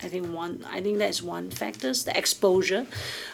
I 0.02 0.08
think 0.08 0.34
one. 0.34 0.66
I 0.70 0.82
think 0.82 0.98
that's 0.98 1.22
one 1.22 1.52
factor. 1.52 1.94
The 1.94 2.18
exposure, 2.18 2.88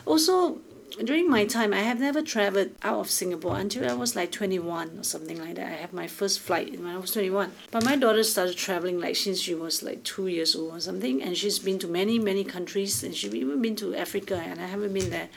also 0.05 0.59
during 0.91 1.29
my 1.29 1.45
time, 1.45 1.73
I 1.73 1.79
have 1.79 1.99
never 1.99 2.21
traveled 2.21 2.71
out 2.83 2.99
of 2.99 3.09
Singapore 3.09 3.57
until 3.57 3.89
I 3.89 3.93
was 3.93 4.15
like 4.15 4.31
21 4.31 4.99
or 4.99 5.03
something 5.03 5.39
like 5.39 5.55
that. 5.55 5.65
I 5.65 5.75
had 5.75 5.93
my 5.93 6.07
first 6.07 6.39
flight 6.39 6.77
when 6.77 6.87
I 6.87 6.97
was 6.97 7.11
21. 7.11 7.51
But 7.71 7.85
my 7.85 7.95
daughter 7.95 8.23
started 8.23 8.57
traveling 8.57 8.99
like 8.99 9.15
since 9.15 9.39
she 9.39 9.55
was 9.55 9.83
like 9.83 10.03
two 10.03 10.27
years 10.27 10.55
old 10.55 10.73
or 10.73 10.79
something, 10.79 11.21
and 11.21 11.37
she's 11.37 11.59
been 11.59 11.79
to 11.79 11.87
many, 11.87 12.19
many 12.19 12.43
countries, 12.43 13.03
and 13.03 13.15
she's 13.15 13.33
even 13.33 13.61
been 13.61 13.75
to 13.77 13.95
Africa, 13.95 14.35
and 14.35 14.59
I 14.59 14.65
haven't 14.65 14.93
been 14.93 15.09
there. 15.09 15.29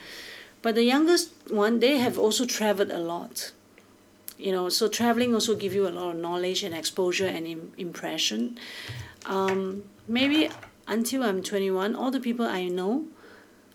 But 0.62 0.74
the 0.74 0.84
youngest 0.84 1.30
one, 1.48 1.80
they 1.80 1.98
have 1.98 2.18
also 2.18 2.46
traveled 2.46 2.90
a 2.90 2.98
lot. 2.98 3.52
You 4.38 4.50
know, 4.50 4.68
so 4.68 4.88
traveling 4.88 5.34
also 5.34 5.54
give 5.54 5.74
you 5.74 5.86
a 5.86 5.90
lot 5.90 6.14
of 6.14 6.20
knowledge 6.20 6.64
and 6.64 6.74
exposure 6.74 7.26
and 7.26 7.46
Im- 7.46 7.72
impression. 7.78 8.58
Um, 9.26 9.84
maybe 10.08 10.50
until 10.88 11.22
I'm 11.22 11.42
21, 11.42 11.94
all 11.94 12.10
the 12.10 12.18
people 12.18 12.44
I 12.44 12.66
know 12.68 13.06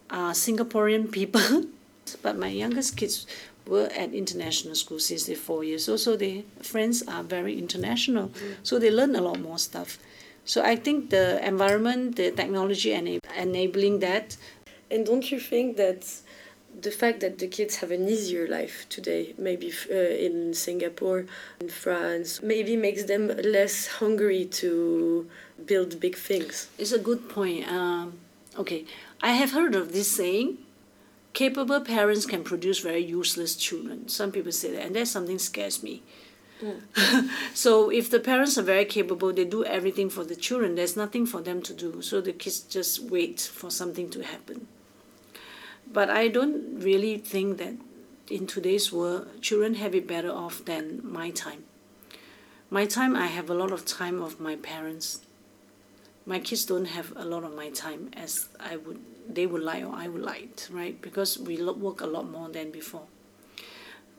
are 0.10 0.32
Singaporean 0.32 1.12
people, 1.12 1.66
but 2.22 2.38
my 2.38 2.50
youngest 2.50 2.98
kids 2.98 3.26
were 3.68 3.90
at 3.96 4.14
international 4.14 4.76
school 4.76 5.00
since 5.00 5.26
they're 5.26 5.36
four 5.36 5.64
years 5.64 5.88
old, 5.88 6.00
so 6.00 6.16
their 6.16 6.42
friends 6.62 7.04
are 7.08 7.24
very 7.24 7.58
international, 7.58 8.32
so 8.64 8.80
they 8.80 8.90
learn 8.90 9.16
a 9.16 9.22
lot 9.22 9.40
more 9.40 9.60
stuff. 9.60 10.00
So 10.46 10.64
I 10.64 10.76
think 10.76 11.12
the 11.12 11.46
environment, 11.46 12.16
the 12.16 12.32
technology, 12.32 12.94
and 12.94 13.20
enabling 13.38 14.00
that. 14.00 14.36
And 14.90 15.06
don't 15.06 15.32
you 15.32 15.40
think 15.40 15.78
that 15.78 16.08
the 16.82 16.92
fact 16.92 17.20
that 17.20 17.38
the 17.38 17.48
kids 17.48 17.78
have 17.78 17.92
an 17.92 18.08
easier 18.08 18.48
life 18.48 18.88
today, 18.90 19.34
maybe 19.38 19.72
uh, 19.92 19.94
in 19.94 20.54
Singapore, 20.54 21.26
in 21.60 21.70
France, 21.70 22.42
maybe 22.42 22.76
makes 22.76 23.04
them 23.04 23.28
less 23.28 23.88
hungry 23.88 24.46
to 24.46 25.30
build 25.66 26.00
big 26.00 26.16
things? 26.16 26.70
It's 26.78 26.92
a 26.92 27.00
good 27.00 27.30
point. 27.30 27.68
Um, 27.72 28.14
okay, 28.58 28.86
I 29.22 29.34
have 29.34 29.52
heard 29.52 29.76
of 29.76 29.94
this 29.94 30.12
saying 30.12 30.58
capable 31.34 31.82
parents 31.82 32.26
can 32.26 32.44
produce 32.44 32.80
very 32.80 33.04
useless 33.04 33.56
children. 33.56 34.08
Some 34.08 34.32
people 34.32 34.52
say 34.52 34.72
that, 34.72 34.86
and 34.86 34.96
that's 34.96 35.12
something 35.12 35.40
scares 35.40 35.84
me. 35.84 36.04
Mm. 36.62 37.30
so 37.54 37.90
if 37.90 38.10
the 38.10 38.20
parents 38.20 38.58
are 38.58 38.64
very 38.64 38.86
capable, 38.86 39.32
they 39.32 39.46
do 39.46 39.64
everything 39.64 40.10
for 40.10 40.24
the 40.24 40.36
children. 40.36 40.76
There's 40.76 40.98
nothing 40.98 41.26
for 41.26 41.42
them 41.42 41.62
to 41.62 41.74
do. 41.74 42.02
So 42.02 42.22
the 42.22 42.34
kids 42.34 42.60
just 42.62 43.00
wait 43.00 43.40
for 43.40 43.70
something 43.70 44.10
to 44.10 44.24
happen. 44.24 44.68
But 45.92 46.10
I 46.10 46.28
don't 46.28 46.80
really 46.80 47.18
think 47.18 47.58
that 47.58 47.76
in 48.30 48.46
today's 48.46 48.92
world, 48.92 49.42
children 49.42 49.76
have 49.76 49.96
it 49.96 50.08
better 50.08 50.32
off 50.32 50.64
than 50.66 51.02
my 51.04 51.32
time. 51.32 51.64
My 52.70 52.86
time, 52.86 53.16
I 53.16 53.28
have 53.28 53.50
a 53.50 53.56
lot 53.56 53.72
of 53.72 53.86
time 53.86 54.22
of 54.22 54.40
my 54.40 54.56
parents 54.56 55.22
my 56.30 56.40
kids 56.40 56.64
don't 56.64 56.86
have 56.86 57.12
a 57.16 57.26
lot 57.26 57.44
of 57.44 57.56
my 57.56 57.70
time 57.70 58.12
as 58.14 58.48
I 58.60 58.78
would 58.78 59.00
they 59.28 59.46
would 59.46 59.64
like 59.64 59.84
or 59.84 59.94
I 59.94 60.08
would 60.08 60.22
like, 60.22 60.62
right? 60.72 61.00
Because 61.02 61.38
we 61.38 61.62
work 61.62 62.02
a 62.02 62.08
lot 62.08 62.30
more 62.30 62.50
than 62.50 62.72
before. 62.72 63.06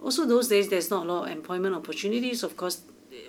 Also, 0.03 0.25
those 0.25 0.49
days 0.49 0.69
there's 0.69 0.91
not 0.91 1.07
a 1.07 1.13
lot 1.13 1.27
of 1.27 1.33
employment 1.33 1.75
opportunities. 1.75 2.43
Of 2.43 2.57
course, 2.57 2.83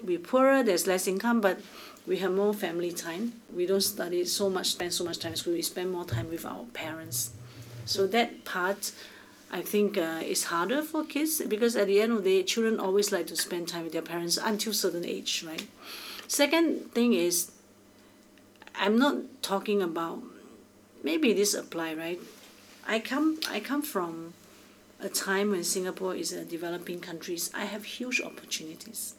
we're 0.03 0.19
poorer, 0.19 0.63
there's 0.63 0.87
less 0.87 1.07
income, 1.07 1.41
but 1.41 1.59
we 2.07 2.17
have 2.17 2.31
more 2.33 2.53
family 2.53 2.91
time. 2.91 3.33
We 3.55 3.65
don't 3.65 3.81
study 3.81 4.25
so 4.25 4.49
much, 4.49 4.67
spend 4.67 4.93
so 4.93 5.03
much 5.03 5.19
time 5.19 5.33
in 5.33 5.37
school. 5.37 5.53
We 5.53 5.61
spend 5.61 5.91
more 5.91 6.05
time 6.05 6.29
with 6.29 6.45
our 6.45 6.65
parents. 6.73 7.31
So 7.85 8.07
that 8.07 8.45
part, 8.45 8.91
I 9.51 9.61
think, 9.61 9.97
uh, 9.97 10.21
is 10.23 10.45
harder 10.45 10.81
for 10.83 11.03
kids 11.03 11.41
because 11.41 11.75
at 11.75 11.87
the 11.87 11.99
end 11.99 12.11
of 12.13 12.23
the 12.23 12.29
day, 12.29 12.43
children 12.43 12.79
always 12.79 13.11
like 13.11 13.27
to 13.27 13.35
spend 13.35 13.67
time 13.67 13.83
with 13.83 13.93
their 13.93 14.01
parents 14.01 14.37
until 14.37 14.73
certain 14.73 15.05
age, 15.05 15.43
right? 15.47 15.67
Second 16.27 16.93
thing 16.93 17.13
is 17.13 17.51
I'm 18.75 18.97
not 18.97 19.41
talking 19.41 19.81
about 19.81 20.23
maybe 21.03 21.33
this 21.33 21.53
apply 21.53 21.93
right. 21.93 22.19
I 22.87 22.99
come 22.99 23.39
I 23.49 23.59
come 23.59 23.81
from 23.81 24.33
a 24.99 25.09
time 25.09 25.51
when 25.51 25.63
Singapore 25.63 26.15
is 26.15 26.31
a 26.31 26.45
developing 26.45 26.99
country. 26.99 27.37
I 27.53 27.65
have 27.65 27.83
huge 27.83 28.21
opportunities 28.21 29.15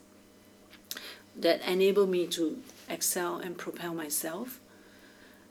that 1.35 1.61
enable 1.67 2.07
me 2.07 2.27
to 2.27 2.57
excel 2.89 3.37
and 3.37 3.57
propel 3.57 3.93
myself. 3.93 4.59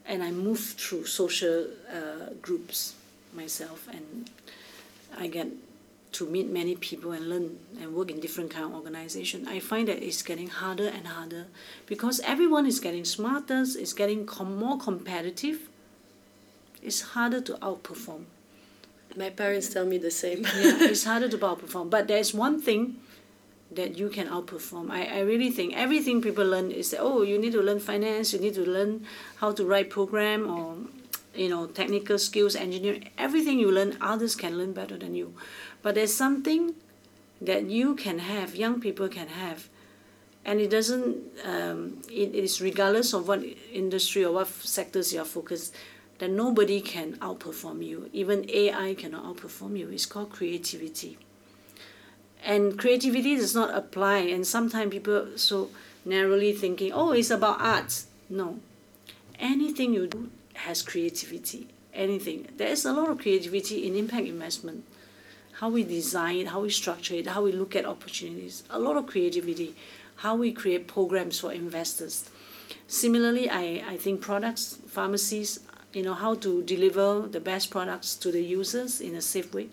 And 0.04 0.22
I 0.22 0.30
move 0.32 0.58
through 0.58 1.06
social 1.06 1.68
uh, 1.88 2.34
groups 2.40 2.94
myself, 3.32 3.86
and 3.88 4.28
I 5.16 5.28
get 5.28 5.48
to 6.12 6.26
meet 6.26 6.48
many 6.50 6.76
people 6.76 7.12
and 7.12 7.28
learn 7.28 7.58
and 7.80 7.94
work 7.94 8.10
in 8.10 8.20
different 8.20 8.50
kind 8.50 8.66
of 8.66 8.74
organization 8.74 9.48
i 9.48 9.58
find 9.58 9.88
that 9.88 10.02
it's 10.02 10.22
getting 10.22 10.48
harder 10.48 10.86
and 10.86 11.06
harder 11.06 11.46
because 11.86 12.20
everyone 12.20 12.66
is 12.66 12.80
getting 12.80 13.04
smarter 13.04 13.62
is 13.62 13.92
getting 13.92 14.26
com- 14.26 14.56
more 14.56 14.78
competitive. 14.78 15.68
It's 16.82 17.00
harder 17.00 17.40
to 17.42 17.54
outperform. 17.54 18.24
My 19.16 19.30
parents 19.30 19.68
tell 19.68 19.84
me 19.84 19.98
the 19.98 20.10
same. 20.10 20.42
Yeah 20.42 20.78
it's 20.92 21.04
harder 21.04 21.28
to 21.28 21.38
outperform. 21.38 21.90
But 21.90 22.08
there's 22.08 22.32
one 22.34 22.60
thing 22.60 22.96
that 23.70 23.98
you 23.98 24.08
can 24.08 24.28
outperform. 24.28 24.90
I, 24.90 25.04
I 25.04 25.20
really 25.20 25.50
think 25.50 25.74
everything 25.76 26.20
people 26.20 26.46
learn 26.46 26.70
is 26.70 26.90
that, 26.90 27.00
oh 27.00 27.22
you 27.22 27.38
need 27.38 27.52
to 27.52 27.62
learn 27.62 27.80
finance 27.80 28.32
you 28.32 28.38
need 28.38 28.54
to 28.54 28.64
learn 28.64 29.06
how 29.36 29.52
to 29.52 29.64
write 29.64 29.88
program 29.88 30.50
or 30.50 30.76
you 31.34 31.48
know 31.48 31.66
technical 31.66 32.18
skills 32.18 32.54
engineering 32.54 33.08
everything 33.16 33.58
you 33.58 33.70
learn 33.72 33.96
others 34.02 34.36
can 34.36 34.58
learn 34.58 34.74
better 34.74 34.98
than 34.98 35.14
you 35.14 35.32
but 35.82 35.96
there's 35.96 36.14
something 36.14 36.74
that 37.40 37.66
you 37.66 37.94
can 37.94 38.20
have, 38.20 38.54
young 38.54 38.80
people 38.80 39.08
can 39.08 39.28
have, 39.28 39.68
and 40.44 40.60
it 40.60 40.70
doesn't. 40.70 41.18
Um, 41.44 42.02
it 42.10 42.34
is 42.34 42.60
regardless 42.60 43.12
of 43.12 43.28
what 43.28 43.42
industry 43.72 44.24
or 44.24 44.32
what 44.32 44.48
sectors 44.48 45.12
you 45.12 45.20
are 45.20 45.24
focused. 45.26 45.74
That 46.18 46.30
nobody 46.30 46.80
can 46.80 47.16
outperform 47.16 47.84
you. 47.84 48.08
Even 48.12 48.48
AI 48.48 48.94
cannot 48.94 49.24
outperform 49.24 49.76
you. 49.76 49.88
It's 49.88 50.06
called 50.06 50.30
creativity. 50.30 51.18
And 52.44 52.78
creativity 52.78 53.34
does 53.34 53.56
not 53.56 53.74
apply. 53.74 54.18
And 54.18 54.46
sometimes 54.46 54.92
people 54.92 55.36
so 55.36 55.70
narrowly 56.04 56.52
thinking, 56.52 56.92
oh, 56.92 57.10
it's 57.10 57.30
about 57.30 57.60
arts. 57.60 58.06
No, 58.30 58.60
anything 59.40 59.94
you 59.94 60.06
do 60.06 60.30
has 60.54 60.82
creativity. 60.82 61.66
Anything. 61.92 62.48
There 62.56 62.68
is 62.68 62.84
a 62.84 62.92
lot 62.92 63.10
of 63.10 63.18
creativity 63.18 63.86
in 63.86 63.96
impact 63.96 64.26
investment 64.26 64.84
how 65.62 65.68
we 65.68 65.84
design 65.84 66.38
it, 66.38 66.48
how 66.48 66.58
we 66.58 66.68
structure 66.70 67.14
it, 67.14 67.24
how 67.28 67.40
we 67.40 67.52
look 67.52 67.76
at 67.76 67.84
opportunities, 67.86 68.64
a 68.68 68.80
lot 68.80 68.96
of 68.96 69.06
creativity, 69.06 69.76
how 70.16 70.34
we 70.34 70.50
create 70.50 70.88
programs 70.88 71.38
for 71.38 71.52
investors. 71.52 72.28
Similarly, 72.88 73.48
I, 73.48 73.84
I 73.86 73.96
think 73.96 74.20
products, 74.20 74.78
pharmacies, 74.88 75.60
you 75.92 76.02
know, 76.02 76.14
how 76.14 76.34
to 76.34 76.64
deliver 76.64 77.28
the 77.28 77.38
best 77.38 77.70
products 77.70 78.16
to 78.16 78.32
the 78.32 78.42
users 78.42 79.00
in 79.00 79.14
a 79.14 79.22
safe 79.22 79.54
way 79.54 79.68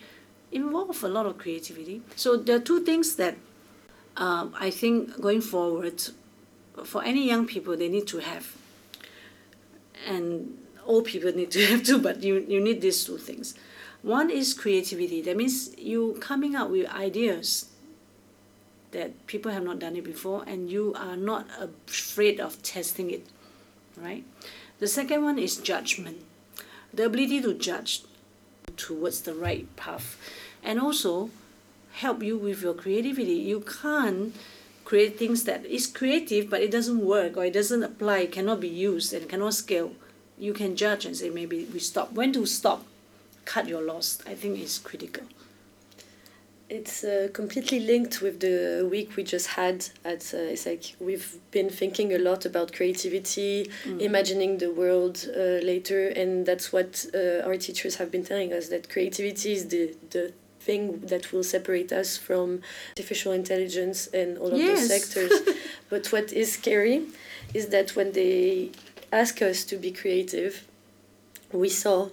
involve 0.52 1.02
a 1.02 1.08
lot 1.08 1.26
of 1.26 1.38
creativity. 1.38 2.02
So 2.14 2.36
there 2.36 2.54
are 2.54 2.60
two 2.60 2.84
things 2.84 3.16
that 3.16 3.36
um, 4.16 4.54
I 4.56 4.70
think 4.70 5.20
going 5.20 5.40
forward, 5.40 6.00
for 6.84 7.02
any 7.02 7.26
young 7.26 7.48
people, 7.48 7.76
they 7.76 7.88
need 7.88 8.06
to 8.06 8.18
have. 8.18 8.56
And 10.06 10.56
old 10.86 11.06
people 11.06 11.32
need 11.32 11.50
to 11.50 11.66
have 11.70 11.82
too, 11.82 11.98
but 11.98 12.22
you, 12.22 12.46
you 12.48 12.60
need 12.60 12.80
these 12.80 13.02
two 13.02 13.18
things. 13.18 13.56
One 14.02 14.30
is 14.30 14.54
creativity. 14.54 15.20
That 15.20 15.36
means 15.36 15.76
you 15.76 16.16
coming 16.20 16.56
up 16.56 16.70
with 16.70 16.88
ideas 16.90 17.66
that 18.92 19.26
people 19.26 19.52
have 19.52 19.62
not 19.62 19.78
done 19.78 19.96
it 19.96 20.04
before 20.04 20.42
and 20.46 20.70
you 20.70 20.94
are 20.96 21.16
not 21.16 21.46
afraid 21.60 22.40
of 22.40 22.62
testing 22.62 23.10
it. 23.10 23.26
Right? 23.96 24.24
The 24.78 24.88
second 24.88 25.22
one 25.22 25.38
is 25.38 25.56
judgment. 25.56 26.24
The 26.92 27.04
ability 27.04 27.42
to 27.42 27.54
judge 27.54 28.02
towards 28.76 29.22
the 29.22 29.34
right 29.34 29.74
path. 29.76 30.16
And 30.62 30.80
also 30.80 31.30
help 31.92 32.22
you 32.22 32.38
with 32.38 32.62
your 32.62 32.74
creativity. 32.74 33.34
You 33.34 33.60
can't 33.60 34.34
create 34.84 35.18
things 35.18 35.44
that 35.44 35.64
is 35.66 35.86
creative 35.86 36.50
but 36.50 36.62
it 36.62 36.70
doesn't 36.70 37.04
work 37.04 37.36
or 37.36 37.44
it 37.44 37.52
doesn't 37.52 37.82
apply, 37.82 38.26
cannot 38.26 38.60
be 38.60 38.68
used 38.68 39.12
and 39.12 39.28
cannot 39.28 39.54
scale. 39.54 39.92
You 40.38 40.54
can 40.54 40.74
judge 40.74 41.04
and 41.04 41.14
say 41.14 41.28
maybe 41.28 41.68
we 41.72 41.78
stop. 41.78 42.12
When 42.12 42.32
to 42.32 42.46
stop? 42.46 42.86
Cut 43.50 43.66
your 43.66 43.82
loss, 43.82 44.18
I 44.26 44.34
think 44.34 44.60
is 44.60 44.78
critical. 44.78 45.24
It's 46.68 47.02
uh, 47.02 47.28
completely 47.32 47.80
linked 47.80 48.22
with 48.22 48.38
the 48.38 48.88
week 48.88 49.16
we 49.16 49.24
just 49.24 49.48
had 49.48 49.78
at 50.04 50.22
uh, 50.32 50.52
it's 50.54 50.66
like 50.66 50.84
we've 51.00 51.30
been 51.50 51.68
thinking 51.68 52.12
a 52.14 52.18
lot 52.18 52.46
about 52.46 52.72
creativity, 52.72 53.68
mm. 53.84 54.00
imagining 54.00 54.58
the 54.58 54.70
world 54.70 55.16
uh, 55.36 55.58
later, 55.72 56.08
and 56.20 56.46
that's 56.46 56.72
what 56.72 57.06
uh, 57.12 57.46
our 57.46 57.56
teachers 57.56 57.96
have 57.96 58.12
been 58.12 58.24
telling 58.24 58.52
us 58.52 58.68
that 58.68 58.88
creativity 58.88 59.52
is 59.52 59.66
the 59.66 59.96
the 60.10 60.32
thing 60.60 61.00
that 61.12 61.32
will 61.32 61.42
separate 61.42 61.90
us 61.90 62.16
from 62.16 62.60
artificial 62.90 63.32
intelligence 63.32 64.06
and 64.08 64.38
all 64.38 64.52
of 64.52 64.58
yes. 64.58 64.78
those 64.78 64.88
sectors. 64.94 65.32
but 65.90 66.06
what 66.12 66.32
is 66.32 66.52
scary 66.52 67.02
is 67.52 67.68
that 67.68 67.96
when 67.96 68.12
they 68.12 68.70
ask 69.10 69.42
us 69.42 69.64
to 69.64 69.76
be 69.76 69.90
creative, 69.90 70.52
we 71.52 71.68
saw 71.68 72.10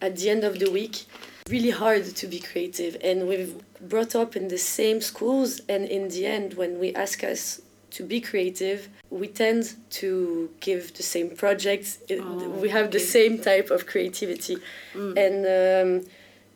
at 0.00 0.16
the 0.16 0.30
end 0.30 0.44
of 0.44 0.58
the 0.58 0.70
week 0.70 1.04
really 1.48 1.70
hard 1.70 2.04
to 2.04 2.26
be 2.26 2.40
creative 2.40 2.96
and 3.02 3.28
we've 3.28 3.54
brought 3.80 4.14
up 4.16 4.34
in 4.36 4.48
the 4.48 4.58
same 4.58 5.00
schools 5.00 5.60
and 5.68 5.84
in 5.86 6.08
the 6.08 6.26
end 6.26 6.54
when 6.54 6.78
we 6.78 6.94
ask 6.94 7.22
us 7.22 7.60
to 7.90 8.02
be 8.02 8.20
creative 8.20 8.88
we 9.10 9.28
tend 9.28 9.74
to 9.88 10.50
give 10.60 10.92
the 10.94 11.02
same 11.02 11.30
projects 11.30 11.98
oh, 12.10 12.48
we 12.60 12.68
have 12.68 12.86
okay. 12.86 12.98
the 12.98 13.00
same 13.00 13.38
type 13.38 13.70
of 13.70 13.86
creativity 13.86 14.56
mm. 14.94 15.16
and 15.16 16.02
um, 16.02 16.08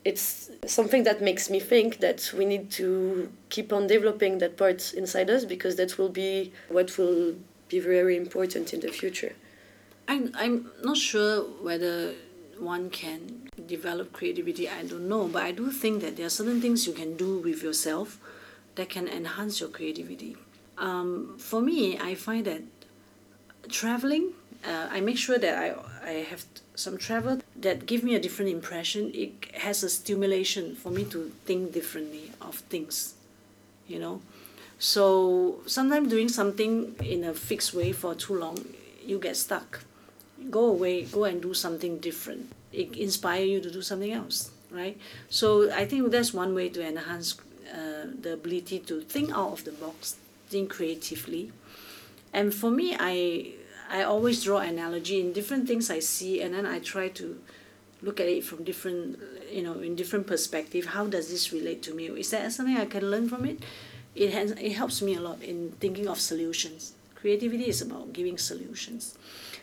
it's 0.05 0.51
something 0.67 1.05
that 1.05 1.21
makes 1.21 1.51
me 1.51 1.61
think 1.61 1.99
that 1.99 2.33
we 2.37 2.45
need 2.45 2.71
to 2.71 3.31
keep 3.51 3.73
on 3.73 3.87
developing 3.87 4.39
that 4.39 4.57
part 4.57 4.95
inside 4.95 5.29
us 5.29 5.45
because 5.45 5.77
that 5.77 5.99
will 5.99 6.09
be 6.09 6.53
what 6.69 6.97
will 6.97 7.35
be 7.69 7.81
very 7.81 8.17
important 8.17 8.73
in 8.73 8.81
the 8.81 8.89
future. 8.89 9.35
I'm, 10.09 10.33
I'm 10.35 10.71
not 10.83 10.97
sure 10.97 11.43
whether 11.63 12.15
one 12.61 12.91
can 12.91 13.49
develop 13.67 14.13
creativity, 14.13 14.69
I 14.69 14.85
don't 14.85 15.09
know, 15.09 15.29
but 15.29 15.43
I 15.43 15.53
do 15.53 15.71
think 15.71 16.03
that 16.03 16.17
there 16.17 16.27
are 16.27 16.31
certain 16.31 16.61
things 16.61 16.87
you 16.87 16.93
can 16.93 17.17
do 17.17 17.39
with 17.39 17.63
yourself 17.63 18.19
that 18.75 18.89
can 18.89 19.09
enhance 19.09 19.61
your 19.61 19.69
creativity. 19.69 20.37
Um, 20.79 21.37
for 21.39 21.61
me, 21.61 21.99
I 21.99 22.15
find 22.15 22.45
that 22.47 22.63
traveling, 23.69 24.33
uh, 24.65 24.89
I 24.91 25.01
make 25.01 25.19
sure 25.19 25.39
that 25.39 25.59
I, 25.59 25.75
I 26.07 26.13
have 26.31 26.45
some 26.75 26.97
travel 26.99 27.41
that 27.57 27.87
give 27.87 28.03
me 28.03 28.15
a 28.15 28.21
different 28.21 28.51
impression. 28.51 29.11
It 29.15 29.55
has 29.55 29.83
a 29.83 29.91
stimulation 29.91 30.77
for 30.77 30.91
me 30.91 31.05
to 31.05 31.33
think 31.45 31.73
differently 31.73 32.33
of 32.41 32.57
things, 32.57 33.15
you 33.87 33.99
know. 33.99 34.23
So 34.79 35.61
sometimes 35.67 36.09
doing 36.09 36.29
something 36.29 36.97
in 37.03 37.25
a 37.25 37.35
fixed 37.35 37.75
way 37.75 37.93
for 37.93 38.15
too 38.15 38.39
long, 38.39 38.65
you 39.05 39.19
get 39.19 39.37
stuck. 39.37 39.85
Go 40.49 40.67
away, 40.67 41.05
go 41.05 41.25
and 41.25 41.43
do 41.43 41.53
something 41.55 41.99
different. 41.99 42.53
It 42.73 42.97
inspire 42.97 43.45
you 43.45 43.61
to 43.61 43.71
do 43.71 43.83
something 43.83 44.13
else, 44.13 44.51
right? 44.71 44.97
So 45.29 45.71
I 45.73 45.85
think 45.85 46.11
that's 46.11 46.33
one 46.33 46.55
way 46.55 46.69
to 46.71 46.87
enhance 46.87 47.37
uh, 47.73 48.07
the 48.21 48.35
ability 48.35 48.79
to 48.81 49.01
think 49.03 49.31
out 49.31 49.53
of 49.53 49.65
the 49.65 49.73
box, 49.73 50.17
think 50.49 50.71
creatively. 50.71 51.53
And 52.33 52.55
for 52.55 52.71
me, 52.71 52.97
I 52.99 53.53
I 53.91 54.03
always 54.03 54.45
draw 54.45 54.59
analogy 54.59 55.21
in 55.21 55.33
different 55.33 55.67
things 55.67 55.91
I 55.91 55.99
see, 55.99 56.41
and 56.41 56.55
then 56.55 56.65
I 56.65 56.79
try 56.79 57.09
to 57.09 57.41
look 58.03 58.21
at 58.21 58.29
it 58.29 58.45
from 58.45 58.65
different, 58.65 59.19
you 59.51 59.63
know, 59.63 59.81
in 59.81 59.97
different 59.97 60.27
perspective. 60.27 60.87
How 60.87 61.07
does 61.07 61.29
this 61.29 61.53
relate 61.53 61.83
to 61.83 61.95
me? 61.95 62.07
Is 62.07 62.31
there 62.31 62.49
something 62.51 62.77
I 62.77 62.87
can 62.87 63.11
learn 63.11 63.29
from 63.29 63.45
it? 63.45 63.63
It 64.15 64.33
has 64.33 64.53
it 64.53 64.73
helps 64.73 65.03
me 65.03 65.15
a 65.17 65.21
lot 65.21 65.43
in 65.43 65.73
thinking 65.81 66.09
of 66.09 66.21
solutions. 66.21 66.93
Creativity 67.15 67.69
is 67.69 67.83
about 67.83 68.13
giving 68.13 68.39
solutions. 68.39 69.19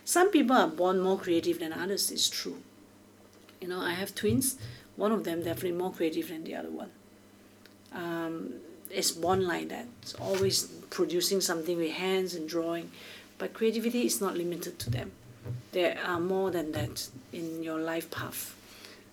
Some 0.08 0.30
people 0.30 0.56
are 0.56 0.68
born 0.68 1.00
more 1.00 1.18
creative 1.18 1.58
than 1.58 1.70
others. 1.70 2.10
It's 2.10 2.30
true. 2.30 2.62
You 3.60 3.68
know, 3.68 3.78
I 3.78 3.90
have 3.90 4.14
twins. 4.14 4.56
One 4.96 5.12
of 5.12 5.24
them 5.24 5.42
definitely 5.42 5.72
more 5.72 5.92
creative 5.92 6.28
than 6.28 6.44
the 6.44 6.54
other 6.54 6.70
one. 6.70 6.88
Um, 7.92 8.54
it's 8.90 9.10
born 9.10 9.46
like 9.46 9.68
that. 9.68 9.86
It's 10.00 10.14
always 10.14 10.62
producing 10.88 11.42
something 11.42 11.76
with 11.76 11.90
hands 11.90 12.34
and 12.34 12.48
drawing. 12.48 12.90
But 13.36 13.52
creativity 13.52 14.06
is 14.06 14.18
not 14.18 14.34
limited 14.34 14.78
to 14.78 14.88
them. 14.88 15.12
There 15.72 15.98
are 16.02 16.18
more 16.18 16.50
than 16.50 16.72
that 16.72 17.10
in 17.34 17.62
your 17.62 17.78
life 17.78 18.10
path. 18.10 18.56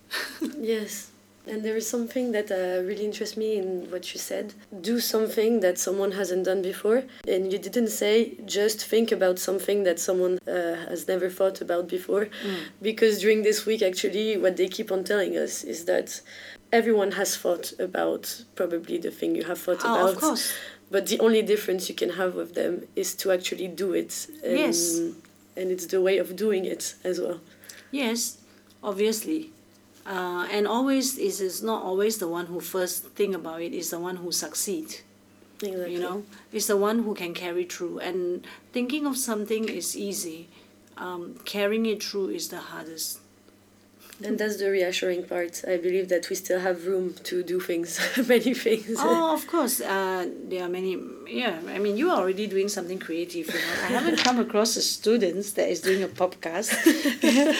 yes. 0.58 1.10
And 1.46 1.64
there 1.64 1.76
is 1.76 1.88
something 1.88 2.32
that 2.32 2.50
uh, 2.50 2.82
really 2.84 3.04
interests 3.04 3.36
me 3.36 3.56
in 3.56 3.90
what 3.90 4.12
you 4.12 4.18
said. 4.18 4.54
Do 4.80 4.98
something 4.98 5.60
that 5.60 5.78
someone 5.78 6.12
hasn't 6.12 6.44
done 6.44 6.60
before. 6.60 7.04
And 7.28 7.52
you 7.52 7.58
didn't 7.58 7.88
say 7.88 8.34
just 8.44 8.84
think 8.84 9.12
about 9.12 9.38
something 9.38 9.84
that 9.84 10.00
someone 10.00 10.38
uh, 10.46 10.74
has 10.90 11.06
never 11.06 11.30
thought 11.30 11.60
about 11.60 11.88
before. 11.88 12.26
Mm. 12.26 12.58
Because 12.82 13.20
during 13.20 13.42
this 13.42 13.64
week, 13.64 13.82
actually, 13.82 14.36
what 14.36 14.56
they 14.56 14.68
keep 14.68 14.90
on 14.90 15.04
telling 15.04 15.36
us 15.36 15.62
is 15.62 15.84
that 15.84 16.20
everyone 16.72 17.12
has 17.12 17.36
thought 17.36 17.72
about 17.78 18.42
probably 18.56 18.98
the 18.98 19.12
thing 19.12 19.36
you 19.36 19.44
have 19.44 19.58
thought 19.58 19.82
oh, 19.84 19.94
about. 19.94 20.14
Of 20.14 20.20
course 20.20 20.52
but 20.90 21.06
the 21.06 21.18
only 21.20 21.42
difference 21.42 21.88
you 21.88 21.94
can 21.94 22.10
have 22.10 22.34
with 22.34 22.54
them 22.54 22.86
is 22.94 23.14
to 23.14 23.32
actually 23.32 23.68
do 23.68 23.92
it 23.92 24.28
and, 24.44 24.58
yes 24.58 24.98
and 25.56 25.70
it's 25.70 25.86
the 25.86 26.00
way 26.00 26.18
of 26.18 26.36
doing 26.36 26.64
it 26.64 26.94
as 27.02 27.20
well 27.20 27.40
yes 27.90 28.38
obviously 28.82 29.50
uh, 30.06 30.46
and 30.50 30.66
always 30.66 31.18
is 31.18 31.40
is 31.40 31.62
not 31.62 31.82
always 31.82 32.18
the 32.18 32.28
one 32.28 32.46
who 32.46 32.60
first 32.60 33.04
think 33.10 33.34
about 33.34 33.60
it 33.60 33.72
is 33.72 33.90
the 33.90 33.98
one 33.98 34.16
who 34.16 34.30
succeed 34.30 35.00
exactly. 35.62 35.92
you 35.92 35.98
know 35.98 36.24
it's 36.52 36.66
the 36.66 36.76
one 36.76 37.02
who 37.02 37.14
can 37.14 37.34
carry 37.34 37.64
through 37.64 37.98
and 37.98 38.46
thinking 38.72 39.06
of 39.06 39.16
something 39.16 39.68
is 39.68 39.96
easy 39.96 40.48
um, 40.96 41.38
carrying 41.44 41.86
it 41.86 42.02
through 42.02 42.28
is 42.28 42.48
the 42.48 42.58
hardest 42.58 43.20
and 44.24 44.38
that's 44.38 44.56
the 44.56 44.70
reassuring 44.70 45.24
part. 45.24 45.62
I 45.68 45.76
believe 45.76 46.08
that 46.08 46.30
we 46.30 46.36
still 46.36 46.60
have 46.60 46.86
room 46.86 47.14
to 47.24 47.42
do 47.42 47.60
things, 47.60 48.00
many 48.28 48.54
things. 48.54 48.96
Oh, 48.98 49.34
of 49.34 49.46
course. 49.46 49.80
Uh, 49.80 50.26
there 50.48 50.64
are 50.64 50.70
many. 50.70 50.98
Yeah, 51.28 51.60
I 51.68 51.78
mean, 51.78 51.98
you 51.98 52.10
are 52.10 52.20
already 52.22 52.46
doing 52.46 52.68
something 52.68 52.98
creative. 52.98 53.46
You 53.46 53.52
know? 53.52 53.82
I 53.82 53.86
haven't 53.88 54.16
come 54.18 54.40
across 54.40 54.76
a 54.76 54.82
student 54.82 55.44
that 55.56 55.68
is 55.68 55.82
doing 55.82 56.02
a 56.02 56.08
podcast 56.08 56.72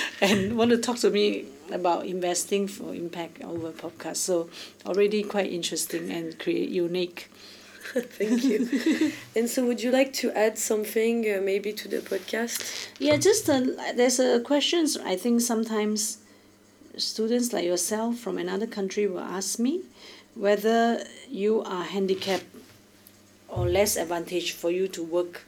and 0.22 0.56
want 0.56 0.70
to 0.70 0.78
talk 0.78 0.96
to 1.00 1.10
me 1.10 1.44
about 1.72 2.06
investing 2.06 2.66
for 2.68 2.94
impact 2.94 3.42
over 3.42 3.70
podcast. 3.72 4.16
So 4.16 4.48
already 4.84 5.22
quite 5.22 5.52
interesting 5.52 6.10
and 6.10 6.38
create 6.38 6.68
unique. 6.68 7.30
Thank 7.94 8.42
you. 8.44 9.12
and 9.36 9.48
so, 9.48 9.64
would 9.64 9.80
you 9.80 9.92
like 9.92 10.12
to 10.14 10.32
add 10.32 10.58
something, 10.58 11.24
uh, 11.24 11.40
maybe, 11.40 11.72
to 11.72 11.88
the 11.88 11.98
podcast? 11.98 12.88
Yeah, 12.98 13.16
just 13.16 13.48
uh, 13.48 13.60
there's 13.94 14.18
a 14.18 14.40
questions. 14.40 14.96
I 14.98 15.16
think 15.16 15.40
sometimes 15.40 16.18
students 16.96 17.52
like 17.52 17.64
yourself 17.64 18.18
from 18.18 18.38
another 18.38 18.66
country 18.66 19.06
will 19.06 19.20
ask 19.20 19.58
me 19.58 19.82
whether 20.34 21.04
you 21.30 21.62
are 21.62 21.84
handicapped 21.84 22.44
or 23.48 23.68
less 23.68 23.96
advantage 23.96 24.52
for 24.52 24.70
you 24.70 24.88
to 24.88 25.02
work 25.02 25.44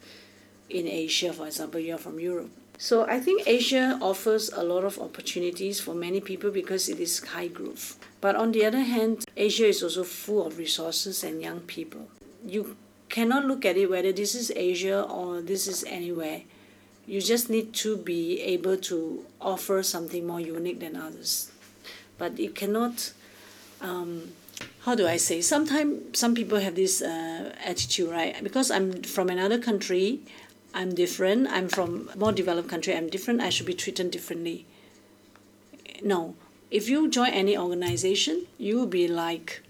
in 0.70 0.86
Asia, 0.86 1.32
for 1.32 1.46
example, 1.46 1.80
you're 1.80 1.98
from 1.98 2.20
Europe. 2.20 2.50
So 2.78 3.06
I 3.06 3.20
think 3.20 3.42
Asia 3.46 3.98
offers 4.00 4.50
a 4.50 4.62
lot 4.62 4.84
of 4.84 4.98
opportunities 4.98 5.80
for 5.80 5.94
many 5.94 6.20
people 6.20 6.50
because 6.50 6.88
it 6.88 7.00
is 7.00 7.18
high 7.24 7.48
growth. 7.48 7.98
But 8.20 8.36
on 8.36 8.52
the 8.52 8.64
other 8.64 8.80
hand, 8.80 9.24
Asia 9.36 9.66
is 9.66 9.82
also 9.82 10.04
full 10.04 10.46
of 10.46 10.58
resources 10.58 11.24
and 11.24 11.42
young 11.42 11.60
people. 11.60 12.08
You 12.46 12.76
cannot 13.08 13.44
look 13.46 13.64
at 13.64 13.76
it 13.76 13.90
whether 13.90 14.12
this 14.12 14.34
is 14.34 14.52
Asia 14.54 15.02
or 15.02 15.42
this 15.42 15.66
is 15.66 15.84
anywhere 15.84 16.42
you 17.08 17.22
just 17.22 17.48
need 17.48 17.72
to 17.72 17.96
be 17.96 18.40
able 18.42 18.76
to 18.76 19.24
offer 19.40 19.82
something 19.82 20.26
more 20.26 20.40
unique 20.40 20.78
than 20.78 20.94
others. 20.94 21.50
But 22.18 22.38
you 22.38 22.50
cannot, 22.50 23.12
um, 23.80 24.32
how 24.80 24.94
do 24.94 25.06
I 25.08 25.16
say? 25.16 25.40
Sometimes 25.40 26.18
some 26.18 26.34
people 26.34 26.58
have 26.60 26.74
this 26.74 27.00
uh, 27.00 27.54
attitude, 27.64 28.10
right? 28.10 28.36
Because 28.44 28.70
I'm 28.70 29.02
from 29.02 29.30
another 29.30 29.58
country, 29.58 30.20
I'm 30.74 30.94
different. 30.94 31.48
I'm 31.48 31.68
from 31.68 32.10
more 32.16 32.32
developed 32.32 32.68
country. 32.68 32.94
I'm 32.94 33.08
different. 33.08 33.40
I 33.40 33.50
should 33.50 33.66
be 33.66 33.74
treated 33.74 34.10
differently. 34.10 34.66
No, 36.02 36.34
if 36.70 36.88
you 36.88 37.08
join 37.08 37.30
any 37.30 37.56
organization, 37.56 38.46
you 38.58 38.76
will 38.76 38.86
be 38.86 39.08
like 39.08 39.62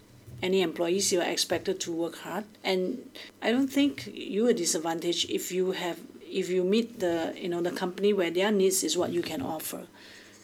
any 0.43 0.61
employees. 0.61 1.13
You 1.13 1.21
are 1.21 1.31
expected 1.31 1.81
to 1.81 1.93
work 1.93 2.19
hard, 2.19 2.45
and 2.63 3.11
I 3.41 3.51
don't 3.51 3.69
think 3.69 4.11
you 4.13 4.47
are 4.49 4.53
disadvantaged 4.53 5.31
if 5.31 5.51
you 5.53 5.73
have 5.73 5.99
if 6.31 6.49
you 6.49 6.65
meet 6.65 7.01
the 7.01 7.33
you 7.37 7.49
know 7.49 7.61
the 7.61 7.71
company 7.71 8.13
where 8.13 8.31
their 8.31 8.51
needs 8.51 8.85
is 8.85 8.97
what 8.97 9.11
you 9.11 9.23
can 9.23 9.41
offer 9.41 9.87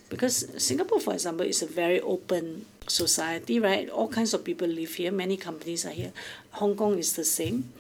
because 0.09 0.47
singapore 0.63 1.01
for 1.01 1.13
example 1.13 1.45
is 1.45 1.63
a 1.63 1.67
very 1.67 2.01
open 2.01 2.65
society 2.87 3.59
right 3.59 3.89
all 3.89 4.09
kinds 4.09 4.35
of 4.35 4.45
people 4.45 4.67
live 4.67 4.95
here 4.95 5.13
many 5.13 5.37
companies 5.37 5.85
are 5.85 5.91
here 5.91 6.13
hong 6.53 6.75
kong 6.77 6.99
is 6.99 7.15
the 7.15 7.25
same 7.25 7.73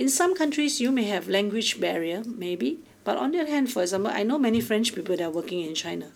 in 0.00 0.08
some 0.08 0.34
countries 0.40 0.80
you 0.80 0.90
may 0.98 1.04
have 1.04 1.28
language 1.28 1.70
barrier 1.80 2.22
maybe 2.44 2.70
but 3.04 3.16
on 3.16 3.32
the 3.32 3.40
other 3.40 3.50
hand 3.50 3.70
for 3.74 3.82
example 3.82 4.10
i 4.20 4.22
know 4.22 4.38
many 4.38 4.60
french 4.60 4.94
people 4.94 5.16
that 5.16 5.24
are 5.28 5.36
working 5.40 5.60
in 5.68 5.74
china 5.74 6.10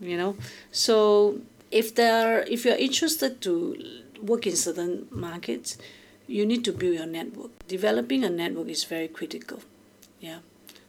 you 0.00 0.16
know 0.16 0.36
so 0.70 0.96
if 1.70 1.94
there 1.94 2.42
if 2.56 2.64
you're 2.64 2.82
interested 2.88 3.40
to 3.40 3.54
work 4.22 4.46
in 4.46 4.56
certain 4.56 5.06
markets 5.10 5.76
you 6.26 6.46
need 6.46 6.64
to 6.64 6.72
build 6.72 6.94
your 6.94 7.06
network 7.06 7.50
developing 7.68 8.24
a 8.24 8.30
network 8.30 8.68
is 8.68 8.84
very 8.84 9.08
critical 9.08 9.60
yeah. 10.24 10.38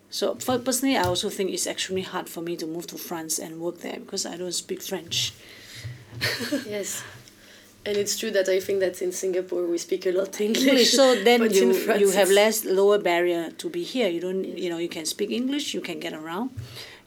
So 0.09 0.35
for 0.35 0.57
personally, 0.59 0.95
I 0.95 1.03
also 1.03 1.29
think 1.29 1.51
it's 1.51 1.67
extremely 1.67 2.03
hard 2.03 2.29
for 2.29 2.41
me 2.41 2.55
to 2.57 2.65
move 2.65 2.87
to 2.87 2.97
France 2.97 3.37
and 3.37 3.59
work 3.59 3.79
there 3.79 3.99
because 3.99 4.25
I 4.25 4.37
don't 4.37 4.53
speak 4.53 4.81
French. 4.81 5.33
yes. 6.65 7.03
And 7.86 7.97
it's 7.97 8.17
true 8.17 8.31
that 8.31 8.49
I 8.49 8.59
think 8.59 8.79
that 8.79 9.01
in 9.01 9.11
Singapore 9.11 9.67
we 9.67 9.77
speak 9.77 10.05
a 10.07 10.11
lot 10.11 10.39
English. 10.49 10.91
So 10.91 11.15
then 11.23 11.51
you 11.51 11.73
you 11.97 12.11
have 12.11 12.29
less 12.29 12.65
lower 12.65 12.97
barrier 12.97 13.51
to 13.51 13.69
be 13.69 13.83
here. 13.83 14.09
You 14.09 14.21
don't 14.21 14.43
you 14.43 14.69
know 14.69 14.77
you 14.77 14.89
can 14.89 15.05
speak 15.05 15.31
English. 15.31 15.73
You 15.73 15.81
can 15.81 15.99
get 15.99 16.13
around. 16.13 16.49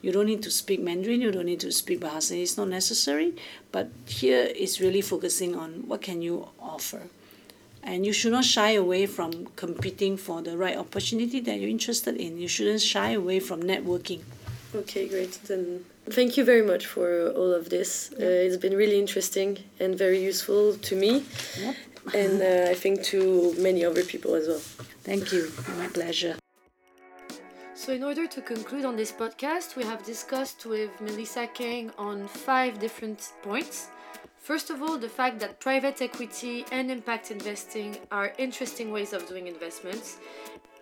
You 0.00 0.12
don't 0.12 0.26
need 0.26 0.42
to 0.44 0.50
speak 0.50 0.80
Mandarin. 0.80 1.20
You 1.20 1.32
don't 1.32 1.46
need 1.46 1.60
to 1.60 1.72
speak 1.72 1.98
Bahasa. 2.00 2.40
It's 2.40 2.56
not 2.56 2.68
necessary. 2.68 3.34
But 3.72 3.90
here 4.06 4.52
it's 4.54 4.80
really 4.80 5.00
focusing 5.02 5.56
on 5.56 5.88
what 5.88 6.02
can 6.02 6.22
you 6.22 6.48
offer 6.60 7.02
and 7.82 8.04
you 8.04 8.12
should 8.12 8.32
not 8.32 8.44
shy 8.44 8.72
away 8.72 9.06
from 9.06 9.46
competing 9.56 10.16
for 10.16 10.42
the 10.42 10.56
right 10.56 10.76
opportunity 10.76 11.40
that 11.40 11.58
you're 11.58 11.70
interested 11.70 12.16
in. 12.16 12.38
You 12.38 12.48
shouldn't 12.48 12.82
shy 12.82 13.10
away 13.12 13.40
from 13.40 13.62
networking. 13.62 14.20
Okay, 14.74 15.08
great. 15.08 15.32
Then 15.44 15.84
thank 16.10 16.36
you 16.36 16.44
very 16.44 16.62
much 16.62 16.84
for 16.86 17.30
all 17.30 17.52
of 17.54 17.70
this. 17.70 18.12
Uh, 18.12 18.24
it's 18.24 18.58
been 18.58 18.76
really 18.76 18.98
interesting 18.98 19.58
and 19.80 19.96
very 19.96 20.22
useful 20.22 20.74
to 20.74 20.94
me, 20.94 21.24
yep. 21.58 21.74
and 22.14 22.42
uh, 22.66 22.70
I 22.70 22.74
think 22.74 23.02
to 23.04 23.54
many 23.58 23.82
other 23.84 24.04
people 24.04 24.34
as 24.34 24.46
well. 24.46 24.62
Thank 25.04 25.32
you. 25.32 25.50
My 25.78 25.86
pleasure. 25.86 26.36
So, 27.74 27.94
in 27.94 28.04
order 28.04 28.26
to 28.26 28.42
conclude 28.42 28.84
on 28.84 28.96
this 28.96 29.10
podcast, 29.10 29.74
we 29.74 29.84
have 29.84 30.04
discussed 30.04 30.66
with 30.66 30.90
Melissa 31.00 31.46
Kang 31.46 31.90
on 31.96 32.28
five 32.28 32.78
different 32.78 33.32
points. 33.42 33.88
First 34.36 34.68
of 34.68 34.82
all, 34.82 34.98
the 34.98 35.08
fact 35.08 35.40
that 35.40 35.60
private 35.60 36.02
equity 36.02 36.66
and 36.72 36.90
impact 36.90 37.30
investing 37.30 37.96
are 38.10 38.32
interesting 38.36 38.90
ways 38.90 39.12
of 39.14 39.26
doing 39.26 39.46
investments. 39.46 40.18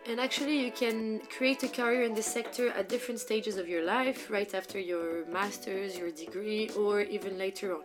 And 0.08 0.20
actually, 0.20 0.64
you 0.64 0.70
can 0.70 1.20
create 1.36 1.64
a 1.64 1.68
career 1.68 2.04
in 2.04 2.14
this 2.14 2.26
sector 2.26 2.68
at 2.68 2.88
different 2.88 3.18
stages 3.18 3.56
of 3.56 3.68
your 3.68 3.84
life, 3.84 4.30
right 4.30 4.54
after 4.54 4.78
your 4.78 5.26
master's, 5.26 5.98
your 5.98 6.12
degree, 6.12 6.70
or 6.78 7.00
even 7.00 7.36
later 7.36 7.74
on. 7.74 7.82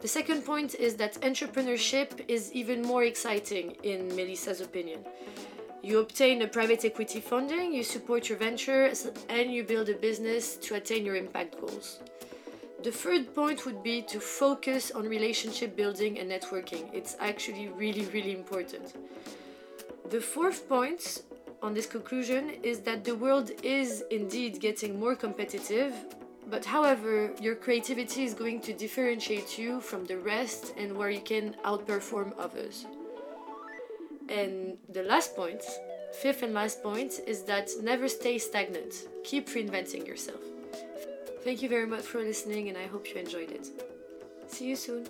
The 0.00 0.08
second 0.08 0.44
point 0.44 0.74
is 0.74 0.96
that 0.96 1.14
entrepreneurship 1.22 2.20
is 2.28 2.52
even 2.52 2.82
more 2.82 3.04
exciting, 3.04 3.76
in 3.82 4.14
Melissa's 4.14 4.60
opinion. 4.60 5.06
You 5.82 6.00
obtain 6.00 6.42
a 6.42 6.48
private 6.48 6.84
equity 6.84 7.20
funding, 7.20 7.72
you 7.72 7.82
support 7.82 8.28
your 8.28 8.36
ventures, 8.36 9.08
and 9.30 9.50
you 9.50 9.64
build 9.64 9.88
a 9.88 9.94
business 9.94 10.56
to 10.56 10.74
attain 10.74 11.06
your 11.06 11.16
impact 11.16 11.58
goals. 11.58 12.00
The 12.82 12.92
third 12.92 13.34
point 13.34 13.64
would 13.64 13.82
be 13.82 14.02
to 14.02 14.20
focus 14.20 14.90
on 14.90 15.08
relationship 15.08 15.76
building 15.76 16.18
and 16.18 16.30
networking. 16.30 16.92
It's 16.92 17.16
actually 17.20 17.68
really, 17.68 18.04
really 18.06 18.32
important. 18.32 18.92
The 20.10 20.20
fourth 20.20 20.68
point 20.68 21.22
on 21.62 21.74
this 21.74 21.86
conclusion 21.86 22.50
is 22.62 22.78
that 22.80 23.04
the 23.04 23.16
world 23.16 23.50
is 23.64 24.04
indeed 24.10 24.60
getting 24.60 25.00
more 25.00 25.16
competitive, 25.16 25.92
but 26.48 26.64
however, 26.64 27.32
your 27.40 27.56
creativity 27.56 28.22
is 28.22 28.32
going 28.32 28.60
to 28.60 28.72
differentiate 28.72 29.58
you 29.58 29.80
from 29.80 30.04
the 30.04 30.18
rest 30.18 30.74
and 30.76 30.96
where 30.96 31.10
you 31.10 31.20
can 31.20 31.56
outperform 31.64 32.32
others. 32.38 32.86
And 34.28 34.78
the 34.88 35.02
last 35.02 35.34
point, 35.34 35.62
fifth 36.22 36.42
and 36.44 36.54
last 36.54 36.84
point, 36.84 37.20
is 37.26 37.42
that 37.42 37.70
never 37.82 38.06
stay 38.06 38.38
stagnant. 38.38 39.08
Keep 39.24 39.48
reinventing 39.48 40.06
yourself. 40.06 40.40
Thank 41.42 41.62
you 41.62 41.68
very 41.68 41.86
much 41.86 42.02
for 42.02 42.20
listening, 42.20 42.68
and 42.68 42.78
I 42.78 42.86
hope 42.86 43.08
you 43.08 43.16
enjoyed 43.16 43.50
it. 43.50 43.66
See 44.46 44.68
you 44.68 44.76
soon. 44.76 45.08